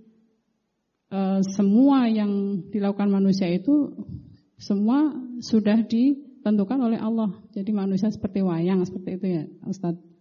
[1.09, 3.95] uh, semua yang dilakukan manusia itu
[4.59, 7.31] semua sudah ditentukan oleh Allah.
[7.51, 10.13] Jadi manusia seperti wayang seperti itu ya, Ustadz.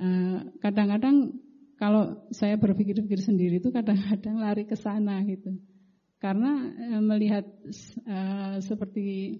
[0.00, 1.36] Eh, kadang-kadang
[1.76, 5.52] kalau saya berpikir-pikir sendiri itu kadang-kadang lari ke sana gitu.
[6.16, 7.44] Karena eh, melihat
[8.08, 9.36] uh, seperti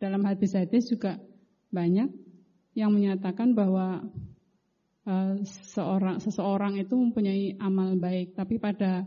[0.00, 1.20] dalam hadis-hadis juga
[1.68, 2.08] banyak
[2.72, 4.00] yang menyatakan bahwa
[5.06, 5.34] uh,
[5.74, 9.06] seorang seseorang itu mempunyai amal baik, tapi pada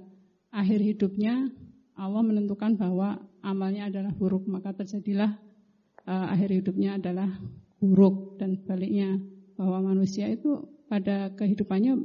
[0.52, 1.52] akhir hidupnya
[1.96, 5.40] Allah menentukan bahwa amalnya adalah buruk, maka terjadilah
[6.08, 7.32] uh, akhir hidupnya adalah
[7.80, 8.36] buruk.
[8.36, 9.16] Dan sebaliknya
[9.56, 11.96] bahwa manusia itu pada kehidupannya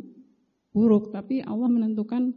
[0.71, 2.35] buruk, tapi Allah menentukan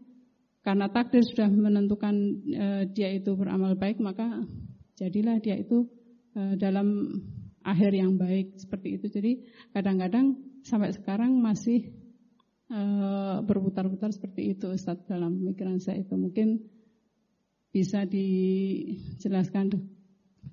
[0.63, 2.15] karena takdir sudah menentukan
[2.55, 4.41] uh, dia itu beramal baik, maka
[4.97, 5.85] jadilah dia itu
[6.34, 7.19] uh, dalam
[7.61, 8.57] akhir yang baik.
[8.57, 9.05] Seperti itu.
[9.11, 9.31] Jadi
[9.75, 11.91] kadang-kadang sampai sekarang masih
[12.72, 16.64] uh, berputar-putar seperti itu Ustaz dalam pemikiran saya itu mungkin
[17.73, 19.73] bisa dijelaskan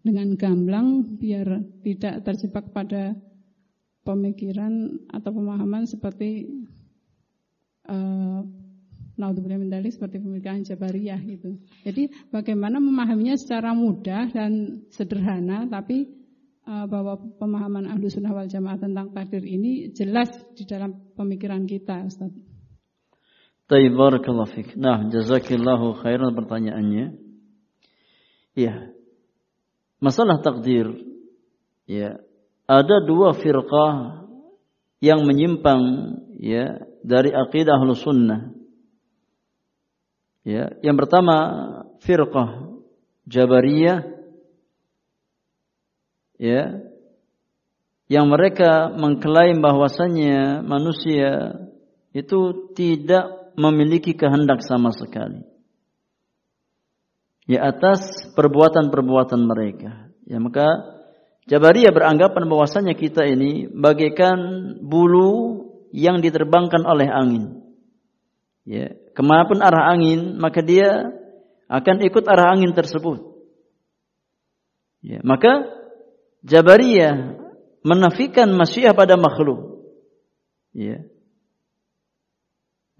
[0.00, 3.12] dengan gamblang biar tidak terjebak pada
[4.00, 6.48] pemikiran atau pemahaman seperti
[7.86, 8.40] uh,
[9.20, 11.60] naudzubillah seperti pemikiran Jabariyah gitu.
[11.84, 16.08] Jadi bagaimana memahaminya secara mudah dan sederhana tapi
[16.66, 22.04] uh, bahwa pemahaman ahlu sunnah wal jamaah tentang takdir ini jelas di dalam pemikiran kita
[22.04, 22.32] Ustaz.
[23.70, 24.74] Barakallahu fik.
[24.74, 27.14] Nah, jazakillahu khairan pertanyaannya.
[28.58, 28.90] Ya.
[30.02, 30.90] Masalah takdir
[31.86, 32.18] ya,
[32.66, 34.26] ada dua firqah
[34.98, 35.82] yang menyimpang
[36.42, 38.50] ya dari akidah Ahlus Sunnah.
[40.42, 41.36] Ya, yang pertama
[42.02, 42.80] firqah
[43.28, 44.19] Jabariyah
[46.40, 46.80] ya
[48.10, 51.60] yang mereka mengklaim bahwasannya manusia
[52.10, 55.46] itu tidak memiliki kehendak sama sekali.
[57.46, 58.02] Ya atas
[58.34, 60.10] perbuatan-perbuatan mereka.
[60.26, 60.66] Ya maka
[61.50, 64.38] Jabariyah beranggapan bahwasanya kita ini bagaikan
[64.86, 67.74] bulu yang diterbangkan oleh angin.
[68.62, 71.10] Ya, ke mana pun arah angin, maka dia
[71.66, 73.34] akan ikut arah angin tersebut.
[75.02, 75.79] Ya, maka
[76.40, 77.36] Jabariyah
[77.84, 79.84] menafikan masyiah pada makhluk.
[80.72, 81.04] Ya.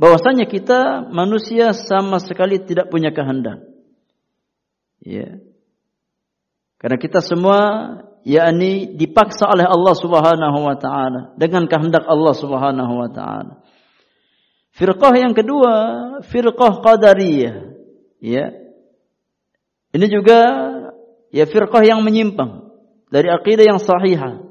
[0.01, 3.61] Bahwasanya kita manusia sama sekali tidak punya kehendak.
[5.05, 5.41] Ya.
[6.81, 7.61] Karena kita semua
[8.25, 13.61] yakni dipaksa oleh Allah Subhanahu wa taala dengan kehendak Allah Subhanahu wa taala.
[14.73, 15.75] Firqah yang kedua,
[16.25, 17.77] firqah qadariyah.
[18.25, 18.57] Ya.
[19.93, 20.41] Ini juga
[21.29, 22.70] ya firqah yang menyimpang
[23.11, 24.47] dari akidah yang sahihah.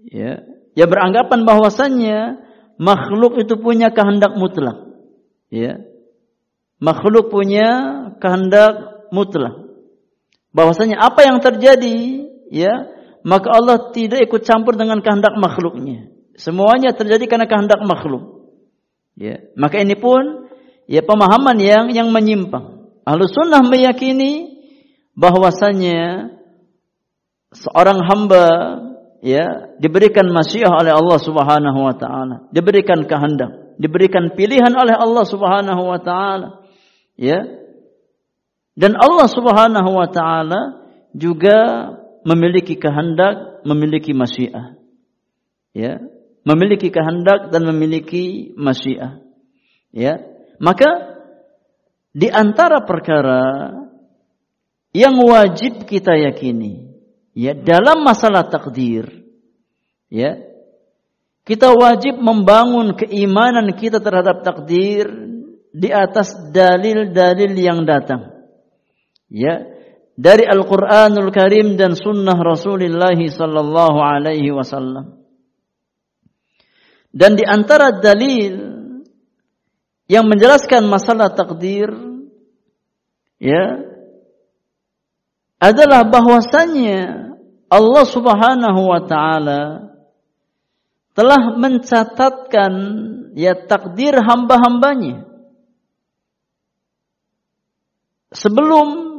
[0.00, 0.42] Ya,
[0.72, 2.40] ya beranggapan bahwasannya
[2.80, 4.88] makhluk itu punya kehendak mutlak.
[5.52, 5.84] Ya.
[6.80, 7.68] Makhluk punya
[8.16, 9.68] kehendak mutlak.
[10.50, 12.88] Bahwasanya apa yang terjadi, ya,
[13.22, 16.08] maka Allah tidak ikut campur dengan kehendak makhluknya.
[16.40, 18.48] Semuanya terjadi karena kehendak makhluk.
[19.20, 20.48] Ya, maka ini pun
[20.88, 22.88] ya pemahaman yang yang menyimpang.
[23.04, 24.56] Ahlu sunnah meyakini
[25.12, 26.32] bahwasanya
[27.50, 28.46] seorang hamba
[29.20, 35.82] ya diberikan masyiah oleh Allah Subhanahu wa taala, diberikan kehendak, diberikan pilihan oleh Allah Subhanahu
[35.82, 36.64] wa taala.
[37.18, 37.44] Ya.
[38.78, 41.90] Dan Allah Subhanahu wa taala juga
[42.24, 44.78] memiliki kehendak, memiliki masyiah.
[45.70, 46.02] Ya,
[46.42, 49.22] memiliki kehendak dan memiliki masyiah.
[49.94, 50.18] Ya.
[50.58, 51.18] Maka
[52.10, 53.70] di antara perkara
[54.90, 56.89] yang wajib kita yakini
[57.34, 59.26] ya dalam masalah takdir
[60.10, 60.50] ya
[61.50, 65.10] kita wajib membangun keimanan kita terhadap takdir
[65.70, 68.30] di atas dalil-dalil yang datang.
[69.26, 69.66] Ya
[70.20, 75.18] dari Al-Qur'anul Karim dan sunnah Rasulullah sallallahu alaihi wasallam.
[77.10, 78.54] Dan di antara dalil
[80.06, 81.90] yang menjelaskan masalah takdir
[83.42, 83.89] ya
[85.60, 87.30] adalah bahwasannya
[87.68, 89.92] Allah Subhanahu wa taala
[91.12, 92.72] telah mencatatkan
[93.36, 95.28] ya takdir hamba-hambanya
[98.32, 99.10] sebelum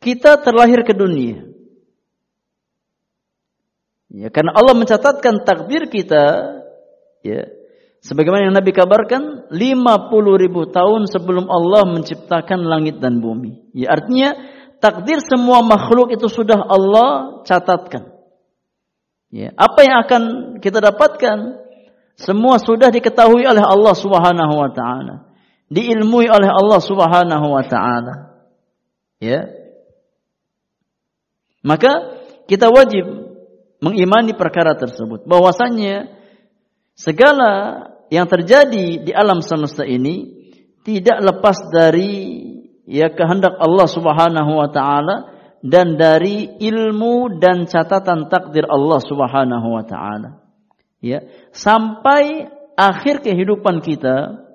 [0.00, 1.42] kita terlahir ke dunia.
[4.06, 6.24] Ya, karena Allah mencatatkan takdir kita
[7.20, 7.42] ya
[8.06, 13.74] Sebagaimana yang Nabi kabarkan 50 ribu tahun sebelum Allah menciptakan langit dan bumi.
[13.74, 14.38] Ya, artinya
[14.78, 18.14] takdir semua makhluk itu sudah Allah catatkan.
[19.34, 20.22] Ya, apa yang akan
[20.62, 21.66] kita dapatkan
[22.14, 25.26] semua sudah diketahui oleh Allah Subhanahu wa taala.
[25.66, 28.38] Diilmui oleh Allah Subhanahu wa taala.
[29.18, 29.50] Ya.
[31.66, 33.34] Maka kita wajib
[33.82, 36.14] mengimani perkara tersebut bahwasanya
[36.94, 40.36] segala yang terjadi di alam semesta ini
[40.86, 42.42] tidak lepas dari
[42.86, 45.16] ya kehendak Allah Subhanahu wa taala
[45.66, 50.46] dan dari ilmu dan catatan takdir Allah Subhanahu wa taala.
[51.02, 52.46] Ya, sampai
[52.78, 54.46] akhir kehidupan kita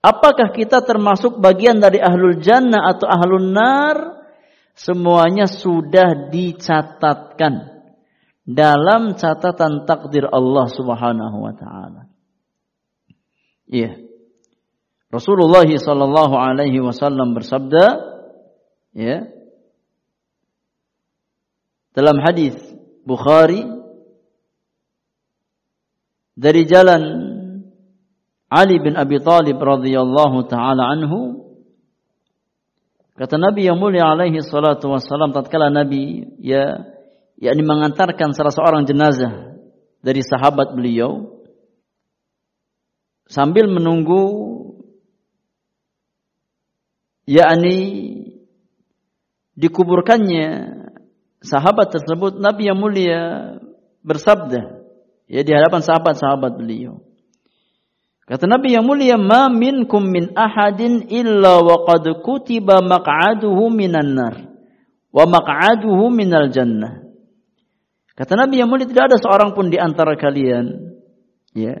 [0.00, 4.22] apakah kita termasuk bagian dari ahlul jannah atau ahlul nar
[4.78, 7.76] semuanya sudah dicatatkan
[8.46, 12.05] dalam catatan takdir Allah Subhanahu wa taala.
[13.66, 13.98] Iya.
[15.10, 17.84] Rasulullah sallallahu alaihi wasallam bersabda,
[18.94, 19.26] ya.
[21.96, 22.52] Dalam hadis
[23.06, 23.64] Bukhari
[26.36, 27.02] dari jalan
[28.52, 31.48] Ali bin Abi Talib radhiyallahu taala anhu
[33.16, 36.84] kata Nabi yang mulia alaihi salatu wasallam tatkala Nabi ya
[37.40, 39.56] yakni mengantarkan salah seorang jenazah
[40.04, 41.35] dari sahabat beliau
[43.26, 44.22] sambil menunggu
[47.26, 47.78] yakni
[49.58, 50.46] dikuburkannya
[51.42, 53.22] sahabat tersebut Nabi yang mulia
[54.06, 54.86] bersabda
[55.26, 57.02] ya di hadapan sahabat-sahabat beliau.
[58.26, 64.34] Kata Nabi yang mulia ma minkum min ahadin illa wa qad kutiba maq'aduhu minan nar
[65.14, 67.06] wa maq'aduhu minal jannah.
[68.18, 70.94] Kata Nabi yang mulia tidak ada seorang pun di antara kalian
[71.54, 71.78] ya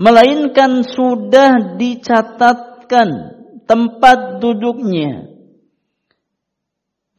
[0.00, 3.08] melainkan sudah dicatatkan
[3.68, 5.28] tempat duduknya.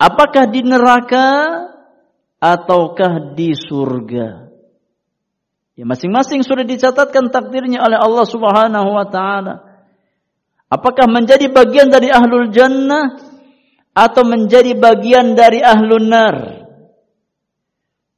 [0.01, 1.29] Apakah di neraka
[2.41, 4.49] ataukah di surga?
[5.77, 9.61] Ya masing-masing sudah dicatatkan takdirnya oleh Allah Subhanahu wa taala.
[10.65, 13.13] Apakah menjadi bagian dari ahlul jannah
[13.93, 16.35] atau menjadi bagian dari ahlun nar?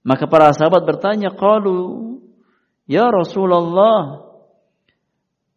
[0.08, 2.20] Maka para sahabat bertanya, "Qalu,
[2.88, 4.33] ya Rasulullah,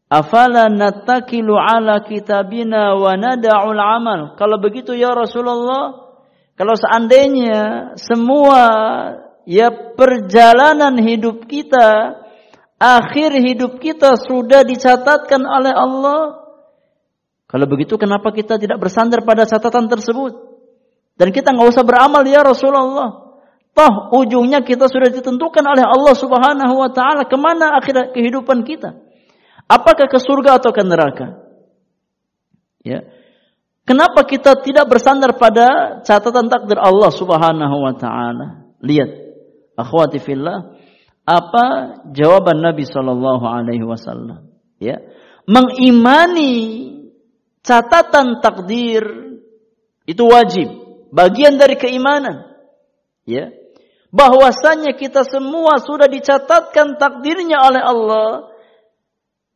[0.07, 4.21] Afala nattakilu ala kitabina wa nada'ul amal.
[4.39, 6.15] Kalau begitu ya Rasulullah,
[6.55, 8.63] kalau seandainya semua
[9.43, 12.23] ya perjalanan hidup kita,
[12.79, 16.47] akhir hidup kita sudah dicatatkan oleh Allah.
[17.51, 20.39] Kalau begitu kenapa kita tidak bersandar pada catatan tersebut?
[21.19, 23.27] Dan kita nggak usah beramal ya Rasulullah.
[23.75, 23.93] Toh
[24.23, 29.06] ujungnya kita sudah ditentukan oleh Allah Subhanahu wa taala ke mana akhir kehidupan kita.
[29.67, 31.43] Apakah ke surga atau ke neraka?
[32.87, 33.03] Ya.
[33.87, 38.67] Kenapa kita tidak bersandar pada catatan takdir Allah Subhanahu wa taala?
[38.83, 39.11] Lihat,
[39.79, 40.75] akhwati fillah,
[41.27, 44.55] apa jawaban Nabi sallallahu alaihi wasallam?
[44.79, 45.03] Ya.
[45.47, 46.55] Mengimani
[47.63, 49.03] catatan takdir
[50.07, 50.71] itu wajib,
[51.11, 52.55] bagian dari keimanan.
[53.27, 53.51] Ya.
[54.15, 58.56] Bahwasanya kita semua sudah dicatatkan takdirnya oleh Allah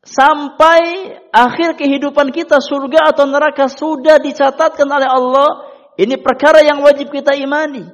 [0.01, 5.71] sampai akhir kehidupan kita surga atau neraka sudah dicatatkan oleh Allah
[6.01, 7.85] ini perkara yang wajib kita imani.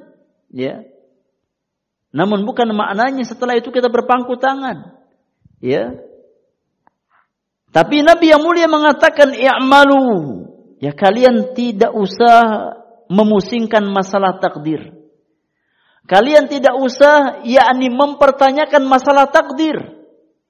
[0.47, 0.87] Ya.
[2.15, 4.95] Namun bukan maknanya setelah itu kita berpangku tangan.
[5.59, 5.91] Ya.
[7.75, 10.47] Tapi Nabi yang mulia mengatakan i'malu.
[10.79, 12.71] Ya kalian tidak usah
[13.11, 14.95] memusingkan masalah takdir.
[16.07, 19.96] Kalian tidak usah yakni mempertanyakan masalah takdir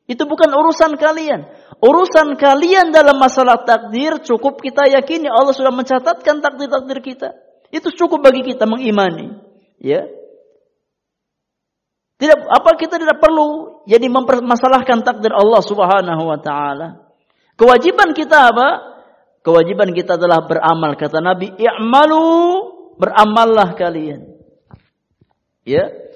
[0.07, 1.51] itu bukan urusan kalian.
[1.84, 7.29] Urusan kalian dalam masalah takdir cukup kita yakini Allah sudah mencatatkan takdir-takdir kita.
[7.75, 9.35] Itu cukup bagi kita mengimani.
[9.84, 10.07] Ya.
[12.17, 17.11] Tidak apa kita tidak perlu jadi mempermasalahkan takdir Allah Subhanahu wa taala.
[17.59, 18.67] Kewajiban kita apa?
[19.43, 22.25] Kewajiban kita adalah beramal kata Nabi, "I'malu",
[22.95, 24.23] beramallah kalian.
[25.67, 26.06] Ya.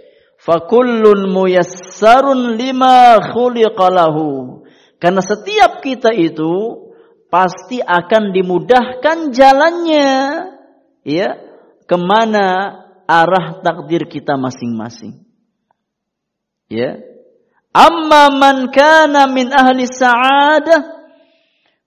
[0.42, 4.66] Fakullun muyassarun lima khuliqalahu.
[4.98, 6.82] Karena setiap kita itu
[7.30, 10.10] pasti akan dimudahkan jalannya
[11.06, 11.30] ya
[11.86, 15.22] ke mana arah takdir kita masing-masing.
[16.72, 16.98] Ya.
[17.72, 20.82] Amma man kana min ahli sa'adah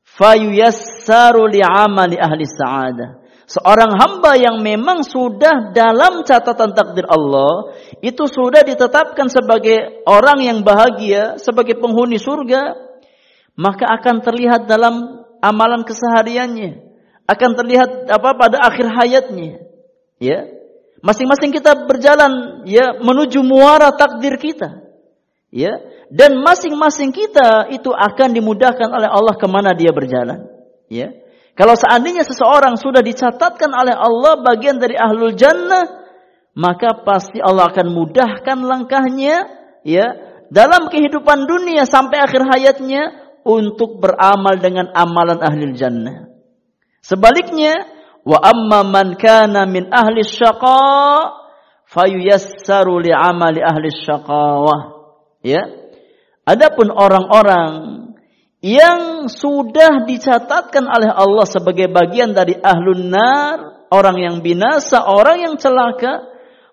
[0.05, 3.24] fayuyassaru li'amali ahli sa'adah.
[3.45, 10.59] Seorang hamba yang memang sudah dalam catatan takdir Allah, itu sudah ditetapkan sebagai orang yang
[10.65, 12.73] bahagia, sebagai penghuni surga,
[13.53, 16.89] maka akan terlihat dalam amalan kesehariannya,
[17.29, 19.61] akan terlihat apa pada akhir hayatnya.
[20.17, 20.49] Ya.
[21.05, 24.81] Masing-masing kita berjalan ya menuju muara takdir kita.
[25.55, 25.71] Ya,
[26.11, 30.51] dan masing-masing kita itu akan dimudahkan oleh Allah ke mana dia berjalan.
[30.91, 31.24] Ya.
[31.55, 35.87] Kalau seandainya seseorang sudah dicatatkan oleh Allah bagian dari ahlul jannah,
[36.59, 39.47] maka pasti Allah akan mudahkan langkahnya
[39.87, 40.07] ya
[40.51, 43.03] dalam kehidupan dunia sampai akhir hayatnya
[43.47, 46.27] untuk beramal dengan amalan ahlul jannah.
[47.07, 47.87] Sebaliknya,
[48.27, 51.45] wa amma man kana min ahli syaqa
[51.87, 54.81] fayuyassaru li amali ahli syaqawah.
[55.45, 55.63] Ya.
[56.45, 58.04] Adapun orang-orang
[58.65, 65.55] yang sudah dicatatkan oleh Allah sebagai bagian dari ahlun nar, orang yang binasa, orang yang
[65.61, 66.25] celaka,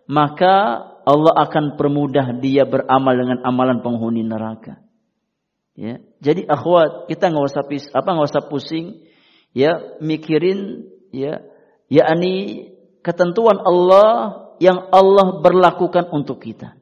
[0.08, 4.80] maka Allah akan permudah dia beramal dengan amalan penghuni neraka.
[5.76, 6.00] Ya.
[6.24, 9.04] Jadi akhwat, kita nggak usah pis, apa nggak usah pusing
[9.52, 11.44] ya mikirin ya
[11.92, 12.72] yakni
[13.04, 16.80] ketentuan Allah yang Allah berlakukan untuk kita.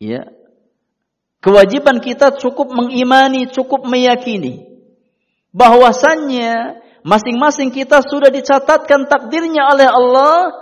[0.00, 0.32] Ya,
[1.40, 4.70] Kewajiban kita cukup mengimani, cukup meyakini
[5.50, 10.52] bahwasannya masing-masing kita sudah dicatatkan takdirnya oleh Allah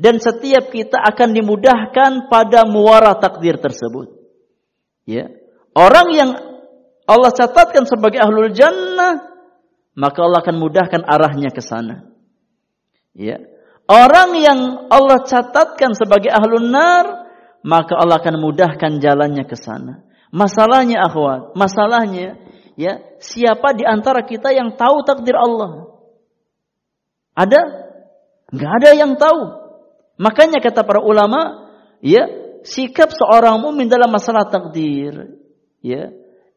[0.00, 4.08] dan setiap kita akan dimudahkan pada muara takdir tersebut.
[5.04, 5.28] Ya.
[5.76, 6.30] Orang yang
[7.04, 9.20] Allah catatkan sebagai ahlul jannah,
[9.92, 12.08] maka Allah akan mudahkan arahnya ke sana.
[13.12, 13.36] Ya.
[13.84, 17.28] Orang yang Allah catatkan sebagai ahlul nar,
[17.60, 20.08] maka Allah akan mudahkan jalannya ke sana.
[20.32, 22.40] Masalahnya akhwat, masalahnya
[22.72, 25.92] ya, siapa di antara kita yang tahu takdir Allah?
[27.36, 27.60] Ada?
[28.48, 29.42] Enggak ada yang tahu.
[30.16, 31.68] Makanya kata para ulama,
[32.00, 32.24] ya,
[32.64, 35.36] sikap seorang mukmin dalam masalah takdir,
[35.84, 36.12] ya,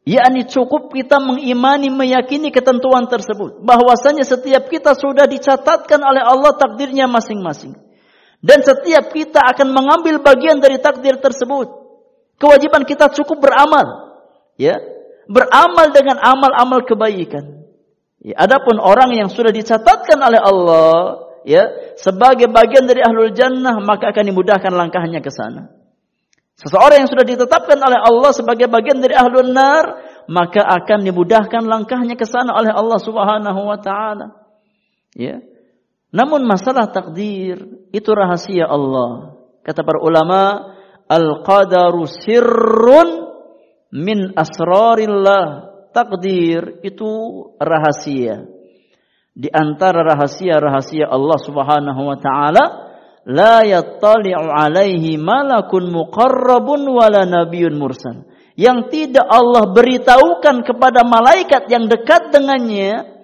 [0.07, 7.11] yakni cukup kita mengimani, meyakini ketentuan tersebut, bahwasanya setiap kita sudah dicatatkan oleh Allah takdirnya
[7.11, 7.75] masing-masing.
[8.39, 11.84] Dan setiap kita akan mengambil bagian dari takdir tersebut.
[12.35, 14.17] Kewajiban kita cukup beramal.
[14.59, 14.79] Ya.
[15.25, 17.65] Beramal dengan amal-amal kebaikan.
[18.25, 24.09] Ya, adapun orang yang sudah dicatatkan oleh Allah ya sebagai bagian dari ahlul jannah maka
[24.09, 25.69] akan dimudahkan langkahnya ke sana.
[26.57, 29.85] Seseorang yang sudah ditetapkan oleh Allah sebagai bagian dari ahlul nar
[30.25, 34.33] maka akan dimudahkan langkahnya ke sana oleh Allah Subhanahu wa taala.
[35.13, 35.45] Ya.
[36.09, 37.61] Namun masalah takdir
[37.93, 39.37] itu rahasia Allah.
[39.61, 40.73] Kata para ulama,
[41.09, 43.09] al-qadaru sirrun
[43.93, 45.73] min asrarillah.
[45.95, 47.07] Takdir itu
[47.55, 48.43] rahasia.
[49.31, 52.63] Di antara rahasia-rahasia Allah Subhanahu wa taala,
[53.23, 58.27] la yattali'u alaihi malakun muqarrabun wala nabiyyun mursal.
[58.59, 63.15] Yang tidak Allah beritahukan kepada malaikat yang dekat dengannya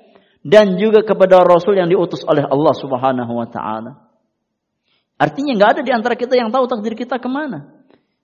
[0.43, 4.10] dan juga kepada rasul yang diutus oleh Allah Subhanahu wa taala.
[5.21, 7.69] Artinya nggak ada di antara kita yang tahu takdir kita ke mana.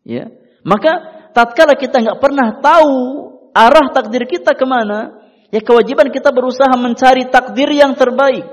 [0.01, 0.33] Ya.
[0.65, 0.97] Maka
[1.37, 2.97] tatkala kita nggak pernah tahu
[3.53, 5.13] arah takdir kita ke mana,
[5.53, 8.49] ya kewajiban kita berusaha mencari takdir yang terbaik.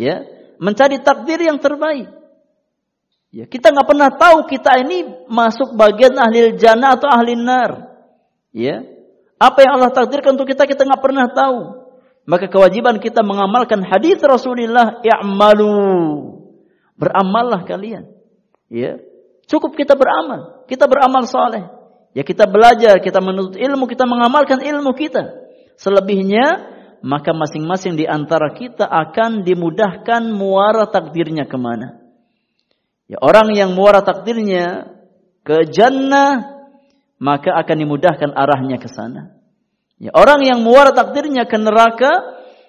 [0.00, 0.24] Ya,
[0.56, 2.08] mencari takdir yang terbaik.
[3.28, 7.92] Ya, kita nggak pernah tahu kita ini masuk bagian ahli jannah atau ahli nar.
[8.56, 8.80] Ya,
[9.36, 11.60] apa yang Allah takdirkan untuk kita kita nggak pernah tahu.
[12.24, 16.39] Maka kewajiban kita mengamalkan hadis Rasulullah, i'malu.
[17.00, 18.12] Beramallah kalian.
[18.68, 19.00] Ya.
[19.48, 20.68] Cukup kita beramal.
[20.68, 21.64] Kita beramal saleh.
[22.12, 25.32] Ya kita belajar, kita menuntut ilmu, kita mengamalkan ilmu kita.
[25.80, 31.96] Selebihnya maka masing-masing di antara kita akan dimudahkan muara takdirnya ke mana.
[33.08, 34.94] Ya, orang yang muara takdirnya
[35.42, 36.60] ke jannah,
[37.16, 39.34] maka akan dimudahkan arahnya ke sana.
[39.96, 42.12] Ya, orang yang muara takdirnya ke neraka,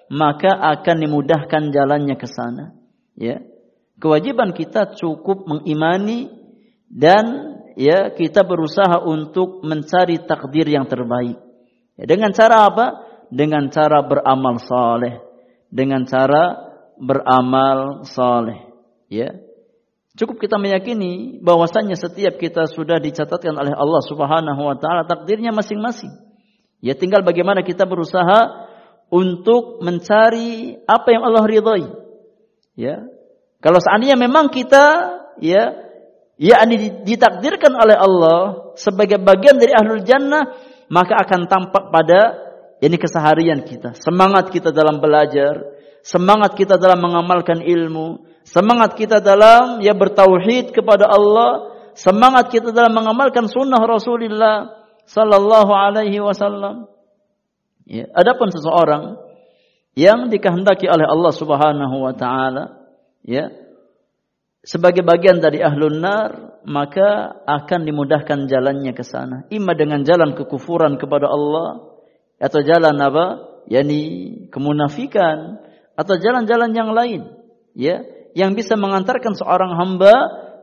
[0.08, 0.50] maka
[0.80, 2.72] akan dimudahkan jalannya ke sana.
[3.14, 3.44] Ya.
[4.02, 6.26] Kewajiban kita cukup mengimani
[6.90, 11.38] dan ya kita berusaha untuk mencari takdir yang terbaik.
[11.94, 12.86] Ya, dengan cara apa?
[13.30, 15.22] Dengan cara beramal saleh.
[15.70, 18.74] Dengan cara beramal saleh.
[19.06, 19.38] Ya.
[20.18, 26.10] Cukup kita meyakini bahwasanya setiap kita sudah dicatatkan oleh Allah Subhanahu wa taala takdirnya masing-masing.
[26.82, 28.66] Ya tinggal bagaimana kita berusaha
[29.14, 31.86] untuk mencari apa yang Allah ridhai.
[32.74, 33.06] Ya.
[33.62, 34.84] Kalau seandainya memang kita
[35.38, 35.70] ya
[36.34, 36.58] ya
[37.06, 40.50] ditakdirkan oleh Allah sebagai bagian dari ahlul jannah,
[40.90, 42.20] maka akan tampak pada
[42.82, 45.62] ini keseharian kita, semangat kita dalam belajar,
[46.02, 52.90] semangat kita dalam mengamalkan ilmu, semangat kita dalam ya bertauhid kepada Allah, semangat kita dalam
[52.90, 56.90] mengamalkan sunnah Rasulullah sallallahu alaihi wasallam.
[57.86, 59.22] Ya, adapun seseorang
[59.94, 62.81] yang dikehendaki oleh Allah Subhanahu wa taala
[63.26, 63.50] ya.
[64.62, 69.42] Sebagai bagian dari ahlun nar maka akan dimudahkan jalannya ke sana.
[69.50, 71.98] Imma dengan jalan kekufuran kepada Allah
[72.38, 73.26] atau jalan apa?
[73.66, 74.02] Yakni
[74.54, 75.62] kemunafikan
[75.98, 77.22] atau jalan-jalan yang lain.
[77.74, 78.06] Ya.
[78.32, 80.14] Yang bisa mengantarkan seorang hamba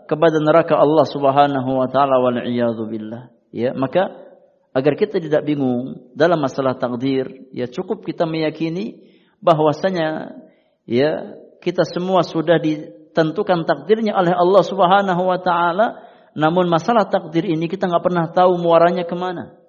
[0.07, 2.39] kepada neraka Allah Subhanahu wa taala wal
[2.87, 3.29] billah.
[3.51, 3.75] Ya.
[3.75, 4.29] Maka
[4.73, 9.01] agar kita tidak bingung dalam masalah takdir ya cukup kita meyakini
[9.41, 10.39] bahwasanya
[10.85, 15.87] ya kita semua sudah ditentukan takdirnya oleh Allah Subhanahu wa taala.
[16.33, 19.59] Namun masalah takdir ini kita nggak pernah tahu muaranya ke mana.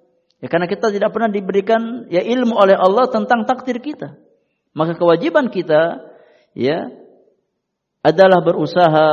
[0.41, 4.17] Ya karena kita tidak pernah diberikan ya ilmu oleh Allah tentang takdir kita.
[4.73, 6.01] Maka kewajiban kita
[6.57, 6.89] ya
[8.01, 9.07] adalah berusaha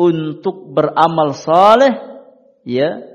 [0.00, 1.92] untuk beramal saleh
[2.64, 3.12] ya.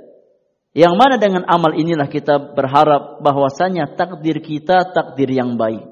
[0.69, 5.88] Yang mana dengan amal inilah kita berharap bahwasanya takdir kita takdir yang baik.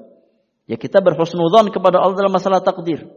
[0.68, 3.08] Ya kita berhusnudzon kepada Allah dalam masalah takdir.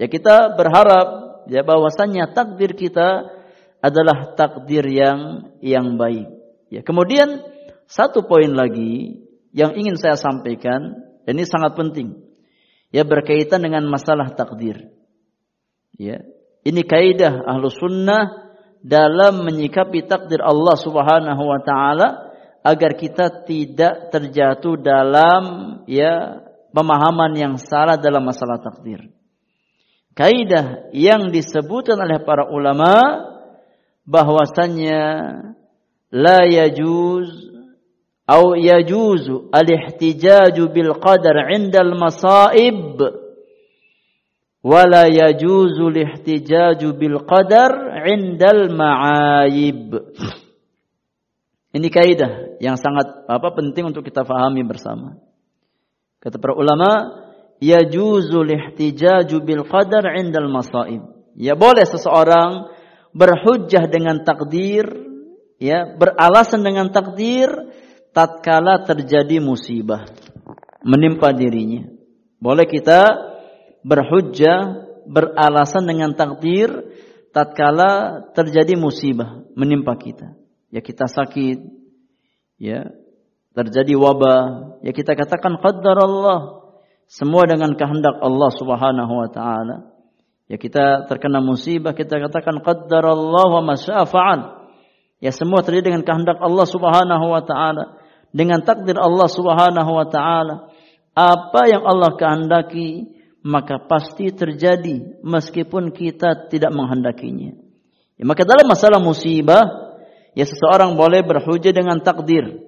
[0.00, 3.28] Ya kita berharap ya bahwasanya takdir kita
[3.84, 6.32] adalah takdir yang yang baik.
[6.72, 7.44] Ya kemudian
[7.84, 9.20] satu poin lagi
[9.52, 10.96] yang ingin saya sampaikan
[11.28, 12.24] dan ini sangat penting.
[12.88, 14.88] Ya berkaitan dengan masalah takdir.
[15.98, 16.24] Ya,
[16.64, 18.48] ini kaidah ahlu sunnah
[18.80, 22.32] dalam menyikapi takdir Allah Subhanahu wa taala
[22.62, 25.42] agar kita tidak terjatuh dalam
[25.90, 29.10] ya pemahaman yang salah dalam masalah takdir.
[30.16, 33.22] Kaidah yang disebutkan oleh para ulama
[34.02, 35.02] bahwasannya
[36.10, 37.30] la yajuz
[38.28, 43.00] atau yajuzu al-ihtijaju bil qadar 'inda al-masaib
[44.62, 49.94] wala yajuzu lihtijaju bil qadar indal ma'ayib.
[51.68, 55.20] Ini kaidah yang sangat apa penting untuk kita fahami bersama.
[56.28, 57.24] Kata para ulama,
[57.56, 61.00] yajuzu lihtijaju bil qadar indal masaib.
[61.32, 62.68] Ya boleh seseorang
[63.16, 64.84] berhujjah dengan takdir,
[65.56, 67.48] ya, beralasan dengan takdir
[68.12, 70.04] tatkala terjadi musibah
[70.84, 71.88] menimpa dirinya.
[72.36, 73.08] Boleh kita
[73.80, 76.68] berhujjah, beralasan dengan takdir
[77.32, 80.36] tatkala terjadi musibah menimpa kita.
[80.68, 81.64] Ya kita sakit,
[82.60, 82.92] ya
[83.56, 84.40] terjadi wabah,
[84.84, 86.68] ya kita katakan qaddar Allah.
[87.08, 89.96] Semua dengan kehendak Allah Subhanahu wa taala.
[90.48, 94.04] Ya kita terkena musibah, kita katakan qaddar Allah wa masya'a
[95.18, 97.96] Ya semua terjadi dengan kehendak Allah Subhanahu wa taala,
[98.30, 100.68] dengan takdir Allah Subhanahu wa taala.
[101.16, 107.56] Apa yang Allah kehendaki maka pasti terjadi meskipun kita tidak menghendakinya.
[108.18, 109.64] Ya, maka dalam masalah musibah
[110.34, 112.67] ya seseorang boleh berhujah dengan takdir,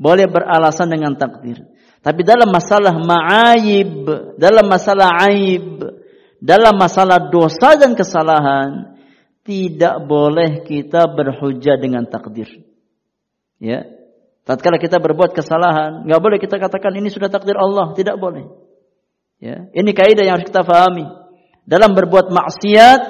[0.00, 1.60] boleh beralasan dengan takdir.
[2.00, 4.08] Tapi dalam masalah ma'ayib,
[4.40, 5.84] dalam masalah aib,
[6.40, 8.96] dalam masalah dosa dan kesalahan,
[9.44, 12.48] tidak boleh kita berhujah dengan takdir.
[13.60, 13.84] Ya.
[14.48, 18.48] Tatkala kita berbuat kesalahan, nggak boleh kita katakan ini sudah takdir Allah, tidak boleh.
[19.36, 19.68] Ya.
[19.68, 21.04] Ini kaidah yang harus kita fahami.
[21.68, 23.00] Dalam berbuat maksiat,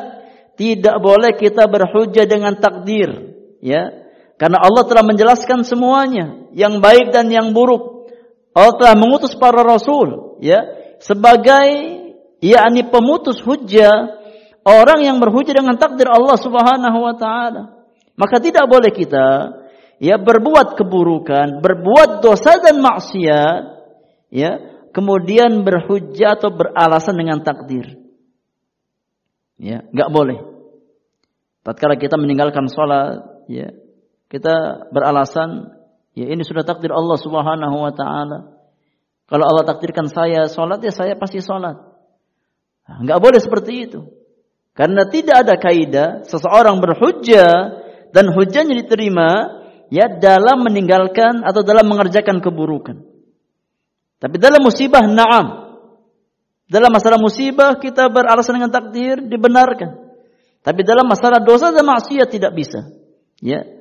[0.59, 3.99] tidak boleh kita berhujah dengan takdir, ya.
[4.41, 8.09] Karena Allah telah menjelaskan semuanya, yang baik dan yang buruk.
[8.57, 10.65] Allah telah mengutus para rasul, ya,
[10.97, 11.69] sebagai
[12.41, 14.17] yakni pemutus hujah
[14.65, 17.85] orang yang berhujah dengan takdir Allah Subhanahu wa taala.
[18.17, 19.61] Maka tidak boleh kita
[20.01, 23.61] ya berbuat keburukan, berbuat dosa dan maksiat
[24.33, 24.51] ya,
[24.97, 28.01] kemudian berhujah atau beralasan dengan takdir.
[29.61, 30.39] Ya, enggak boleh.
[31.61, 33.69] Tatkala kita meninggalkan sholat, ya,
[34.31, 35.74] kita beralasan,
[36.15, 38.62] ya ini sudah takdir Allah Subhanahu wa taala.
[39.27, 41.74] Kalau Allah takdirkan saya sholat, ya saya pasti sholat.
[42.86, 44.01] Enggak boleh seperti itu.
[44.74, 47.51] Karena tidak ada kaidah seseorang berhujjah
[48.15, 53.02] dan hujjahnya diterima ya dalam meninggalkan atau dalam mengerjakan keburukan.
[54.23, 55.74] Tapi dalam musibah na'am.
[56.70, 60.07] Dalam masalah musibah kita beralasan dengan takdir dibenarkan.
[60.62, 62.94] Tapi dalam masalah dosa dan maksiat tidak bisa.
[63.43, 63.80] Ya.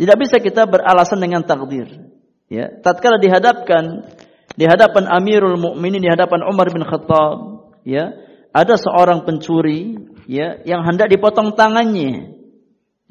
[0.00, 2.08] Tidak bisa kita beralasan dengan takdir.
[2.48, 4.08] Ya, tatkala dihadapkan
[4.56, 8.16] di hadapan Amirul Mukminin di hadapan Umar bin Khattab, ya,
[8.50, 9.94] ada seorang pencuri
[10.26, 12.34] ya yang hendak dipotong tangannya.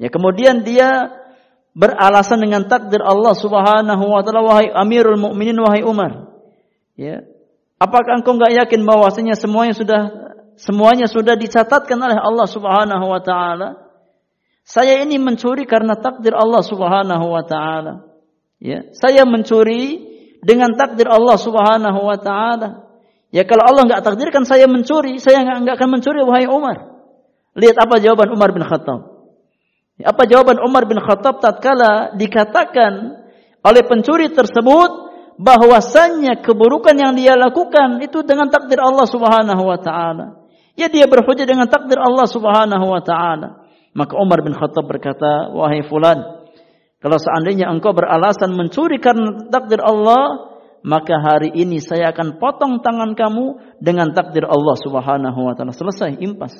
[0.00, 1.12] Ya kemudian dia
[1.72, 6.32] beralasan dengan takdir Allah Subhanahu wa taala wahai Amirul Mukminin wahai Umar.
[6.96, 7.24] Ya.
[7.80, 10.00] Apakah engkau enggak yakin bahwasanya semuanya sudah
[10.60, 13.89] semuanya sudah dicatatkan oleh Allah Subhanahu wa taala?
[14.64, 18.06] Saya ini mencuri karena takdir Allah Subhanahu wa taala.
[18.60, 20.04] Ya, saya mencuri
[20.44, 22.88] dengan takdir Allah Subhanahu wa taala.
[23.30, 26.90] Ya kalau Allah nggak takdirkan saya mencuri, saya nggak akan mencuri wahai Umar.
[27.54, 29.30] Lihat apa jawaban Umar bin Khattab.
[29.98, 33.22] Ya, apa jawaban Umar bin Khattab tatkala dikatakan
[33.60, 35.10] oleh pencuri tersebut
[35.40, 40.40] bahwasannya keburukan yang dia lakukan itu dengan takdir Allah Subhanahu wa taala.
[40.76, 43.59] Ya dia berhujah dengan takdir Allah Subhanahu wa taala.
[43.90, 46.40] Maka Umar bin Khattab berkata, "Wahai fulan,
[47.00, 50.52] kalau seandainya engkau beralasan mencuri karena takdir Allah,
[50.84, 55.72] maka hari ini saya akan potong tangan kamu dengan takdir Allah Subhanahu wa taala.
[55.72, 56.56] Selesai, impas.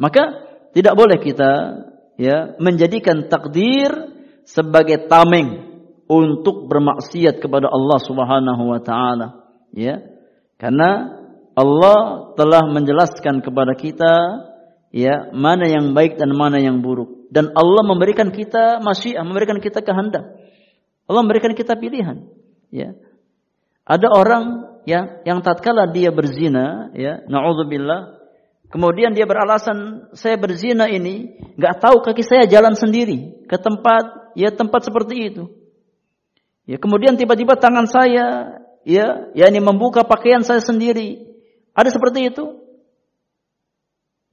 [0.00, 1.50] Maka tidak boleh kita
[2.16, 3.92] ya menjadikan takdir
[4.48, 5.68] sebagai tameng
[6.08, 9.44] untuk bermaksiat kepada Allah Subhanahu wa taala,
[9.76, 10.00] ya.
[10.56, 11.20] Karena
[11.52, 14.14] Allah telah menjelaskan kepada kita
[14.94, 19.84] ya mana yang baik dan mana yang buruk dan Allah memberikan kita masyiah, memberikan kita
[19.84, 20.32] kehendak.
[21.08, 22.24] Allah memberikan kita pilihan.
[22.72, 22.96] Ya.
[23.84, 24.44] Ada orang
[24.84, 28.20] ya yang tatkala dia berzina, ya, naudzubillah,
[28.72, 34.52] kemudian dia beralasan saya berzina ini nggak tahu kaki saya jalan sendiri ke tempat ya
[34.52, 35.44] tempat seperti itu.
[36.68, 41.24] Ya, kemudian tiba-tiba tangan saya ya, ya ini membuka pakaian saya sendiri.
[41.72, 42.57] Ada seperti itu?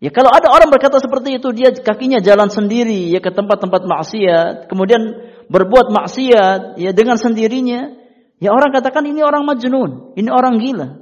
[0.06, 4.69] Ya kalau ada orang berkata seperti itu, dia kakinya jalan sendiri ya ke tempat-tempat maksiat,
[4.69, 5.02] kemudian
[5.49, 7.90] berbuat maksiat ya dengan sendirinya,
[8.38, 11.02] ya orang katakan ini orang majnun, ini orang gila.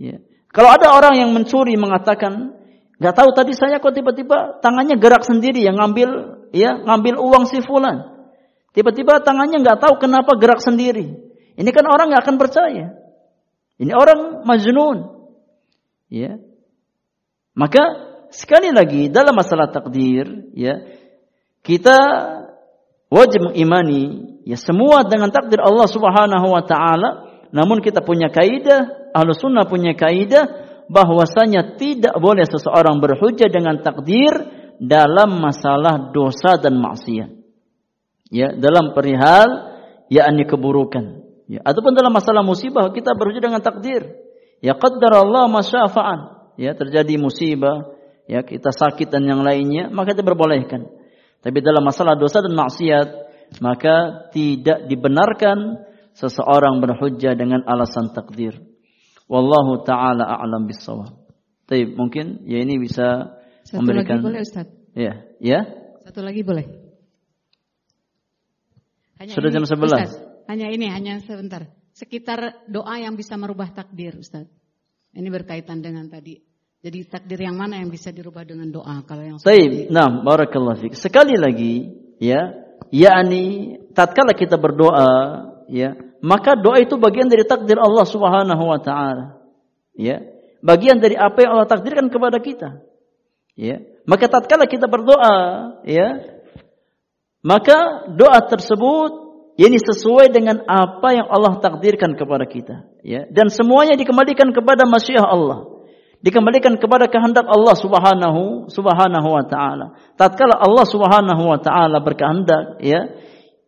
[0.00, 0.16] Ya.
[0.48, 2.56] Kalau ada orang yang mencuri mengatakan,
[2.96, 6.08] nggak tahu tadi saya kok tiba-tiba tangannya gerak sendiri ya ngambil
[6.56, 8.16] ya ngambil uang si fulan.
[8.72, 11.20] Tiba-tiba tangannya nggak tahu kenapa gerak sendiri.
[11.52, 12.96] Ini kan orang nggak akan percaya.
[13.76, 15.20] Ini orang majnun.
[16.08, 16.47] Ya.
[17.58, 17.82] Maka
[18.30, 20.78] sekali lagi dalam masalah takdir ya
[21.66, 21.98] kita
[23.10, 27.10] wajib mengimani ya semua dengan takdir Allah Subhanahu wa taala.
[27.50, 30.46] Namun kita punya kaidah ahlu sunnah punya kaidah
[30.86, 34.30] bahwasanya tidak boleh seseorang berhujah dengan takdir
[34.78, 37.34] dalam masalah dosa dan maksiat.
[38.30, 39.74] Ya dalam perihal
[40.06, 41.26] yakni keburukan.
[41.50, 44.14] Ya ataupun dalam masalah musibah kita berhujah dengan takdir.
[44.62, 47.94] Ya qaddar Allah masyafa'an ya terjadi musibah
[48.26, 50.98] ya kita sakit dan yang lainnya maka kita berbolehkan
[51.38, 53.08] tapi dalam masalah dosa dan maksiat,
[53.62, 55.86] maka tidak dibenarkan
[56.18, 58.58] seseorang berhujjah dengan alasan takdir.
[59.30, 61.14] Wallahu taala a'lam bissawab.
[61.68, 64.66] Tapi mungkin ya ini bisa Satu memberikan lagi boleh Ustaz?
[64.96, 65.60] Ya, ya.
[66.02, 66.66] Satu lagi boleh.
[69.20, 69.84] Hanya Sudah ini, jam 11.
[69.84, 70.12] Ustaz,
[70.48, 71.70] hanya ini, hanya sebentar.
[71.92, 74.46] Sekitar doa yang bisa merubah takdir, Ustaz.
[75.12, 76.47] Ini berkaitan dengan tadi.
[76.78, 80.94] Jadi takdir yang mana yang bisa dirubah dengan doa kalau yang Baik, nah barakallahu fiik.
[80.94, 81.90] Sekali lagi
[82.22, 82.54] ya,
[82.94, 85.10] yakni tatkala kita berdoa
[85.66, 89.42] ya, maka doa itu bagian dari takdir Allah Subhanahu wa taala.
[89.98, 90.22] Ya.
[90.62, 92.78] Bagian dari apa yang Allah takdirkan kepada kita.
[93.58, 93.82] Ya.
[94.06, 95.34] Maka tatkala kita berdoa,
[95.82, 96.38] ya,
[97.42, 99.10] maka doa tersebut
[99.58, 103.26] ini sesuai dengan apa yang Allah takdirkan kepada kita, ya.
[103.26, 105.77] Dan semuanya dikembalikan kepada masyiah Allah
[106.18, 109.94] dikembalikan kepada kehendak Allah Subhanahu Subhanahu wa taala.
[110.18, 113.14] Tatkala Allah Subhanahu wa taala berkehendak ya,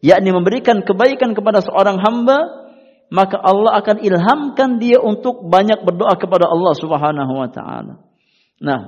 [0.02, 2.39] yakni memberikan kebaikan kepada seorang hamba,
[3.10, 8.02] maka Allah akan ilhamkan dia untuk banyak berdoa kepada Allah Subhanahu wa taala.
[8.60, 8.81] Nah,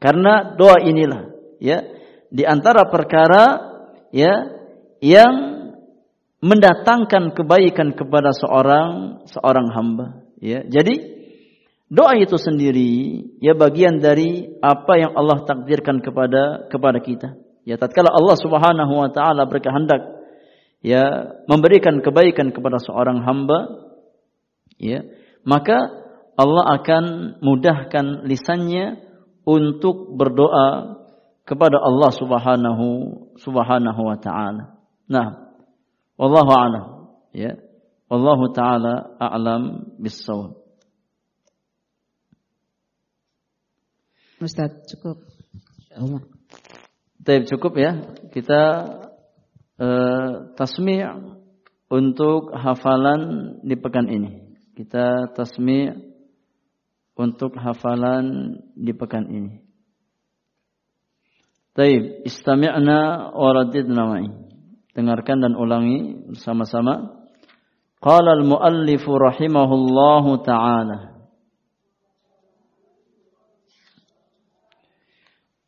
[0.00, 1.30] karena doa inilah
[1.62, 1.84] ya
[2.32, 3.72] di antara perkara
[4.08, 4.56] ya
[5.04, 5.34] yang
[6.42, 10.06] mendatangkan kebaikan kepada seorang seorang hamba
[10.42, 10.64] ya.
[10.64, 11.11] Jadi
[11.92, 17.36] Doa itu sendiri ya bagian dari apa yang Allah takdirkan kepada kepada kita.
[17.68, 20.00] Ya tatkala Allah Subhanahu wa taala berkehendak
[20.80, 23.92] ya memberikan kebaikan kepada seorang hamba
[24.80, 25.04] ya
[25.44, 25.92] maka
[26.32, 27.04] Allah akan
[27.44, 28.96] mudahkan lisannya
[29.44, 30.96] untuk berdoa
[31.44, 32.86] kepada Allah Subhanahu
[33.36, 34.80] Subhanahu wa taala.
[35.12, 35.52] Nah,
[36.16, 36.84] wallahu a'lam
[37.36, 37.60] ya.
[38.08, 40.61] Wallahu taala a'lam bis-shawab.
[44.42, 45.22] Ustaz, cukup.
[47.22, 48.10] Baik, cukup ya.
[48.34, 48.62] Kita
[49.78, 51.06] uh, tasmi'
[51.86, 54.58] untuk hafalan di pekan ini.
[54.74, 55.94] Kita tasmi'
[57.14, 59.62] untuk hafalan di pekan ini.
[61.78, 64.26] Taib, istami'na wa radidna ma'i.
[64.90, 67.14] Dengarkan dan ulangi bersama-sama.
[68.02, 71.11] Qala al-muallif rahimahullahu ta'ala.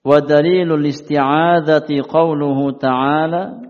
[0.04, 3.60] ودليل الاستعاذة قوله تعالى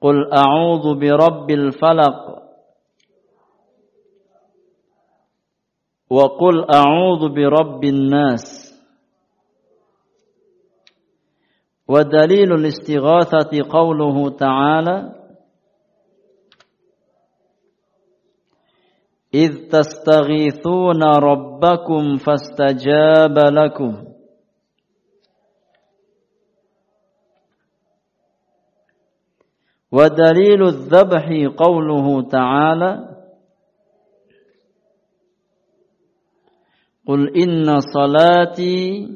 [0.00, 2.42] قل أعوذ برب الفلق
[6.10, 8.64] وقل أعوذ برب الناس
[11.88, 15.23] ودليل الاستغاثة قوله تعالى
[19.34, 24.04] إذ تستغيثون ربكم فاستجاب لكم.
[29.92, 33.14] ودليل الذبح قوله تعالى
[37.06, 39.08] قل إن صلاتي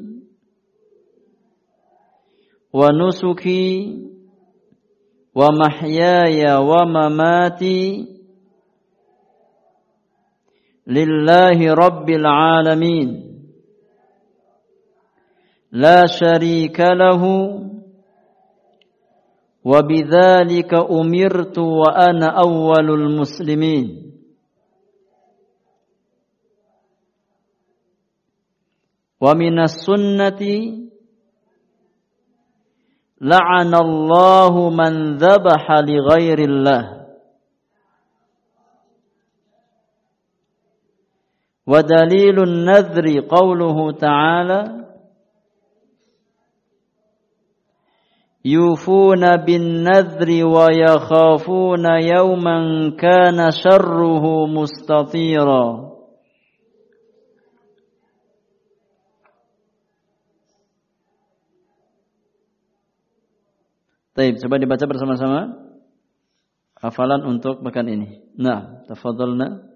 [2.73, 3.97] ونسكي
[5.35, 8.18] ومحياي ومماتي
[10.89, 13.09] لله رب العالمين.
[15.71, 17.23] لا شريك له.
[19.65, 24.13] وبذلك أمرت وأنا أول المسلمين.
[29.21, 30.41] ومن السنة
[33.21, 36.98] لعن الله من ذبح لغير الله.
[41.69, 44.61] ودليل النذر قوله تعالى
[48.45, 52.57] يوفون بالنذر ويخافون يوما
[52.97, 55.65] كان شره مستطيرا.
[64.17, 65.41] طيب coba dibaca bersama-sama.
[66.81, 68.25] Hafalan untuk pekan ini.
[68.35, 69.68] Nah tafadhalna.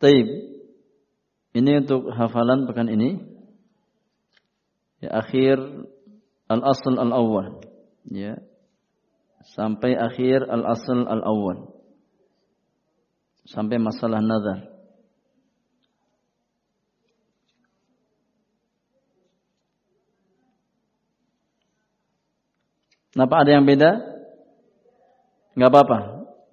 [0.00, 0.26] Taib.
[1.52, 3.20] Ini untuk hafalan pekan ini.
[5.04, 5.60] Ya, akhir
[6.48, 7.60] al-asl al-awwal.
[8.08, 8.40] Ya.
[9.52, 11.68] Sampai akhir al-asl al-awwal.
[13.44, 14.72] Sampai masalah nazar.
[23.10, 24.00] Kenapa ada yang beda?
[25.58, 25.98] Enggak apa-apa.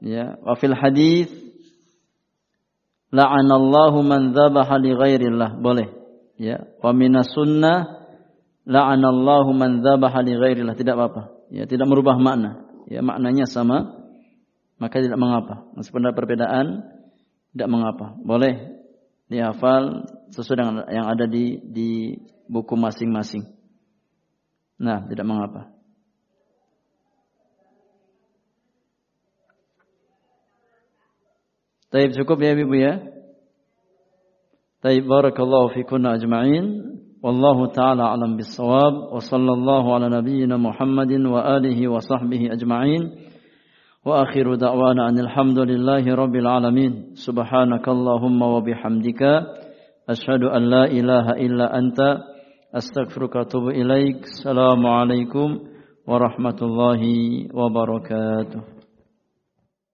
[0.04, 1.30] Ya, wa fil hadis
[3.14, 5.60] la'anallahu man dzabaha li ghairillah.
[5.60, 5.88] Boleh.
[6.38, 8.08] Ya, wa minas sunnah
[8.68, 10.76] la'anallahu man dzabaha li ghairillah.
[10.76, 11.52] Tidak apa-apa.
[11.54, 12.68] Ya, tidak merubah makna.
[12.88, 13.96] Ya, maknanya sama.
[14.78, 15.66] Maka tidak mengapa.
[15.74, 16.86] Meskipun ada perbedaan,
[17.56, 18.14] tidak mengapa.
[18.22, 18.78] Boleh
[19.28, 21.90] dihafal sesuai dengan yang ada di di
[22.48, 23.44] buku masing-masing.
[24.78, 25.77] Nah, tidak mengapa.
[31.88, 33.00] Taib cukup ya Ibu ya.
[34.84, 37.00] Taib barakallahu fikunna ajma'in.
[37.24, 39.16] Wallahu ta'ala alam bisawab.
[39.16, 43.32] Wa sallallahu ala nabiyyina Muhammadin wa alihi wa sahbihi ajma'in.
[44.04, 47.16] Wa akhiru da'wana anil hamdulillahi rabbil alamin.
[47.16, 49.48] Subhanakallahumma wa bihamdika.
[50.08, 52.20] Ashhadu an la ilaha illa anta.
[52.76, 54.28] Astaghfiruka atubu ilaik.
[54.28, 55.72] Assalamualaikum
[56.04, 58.77] warahmatullahi wabarakatuh.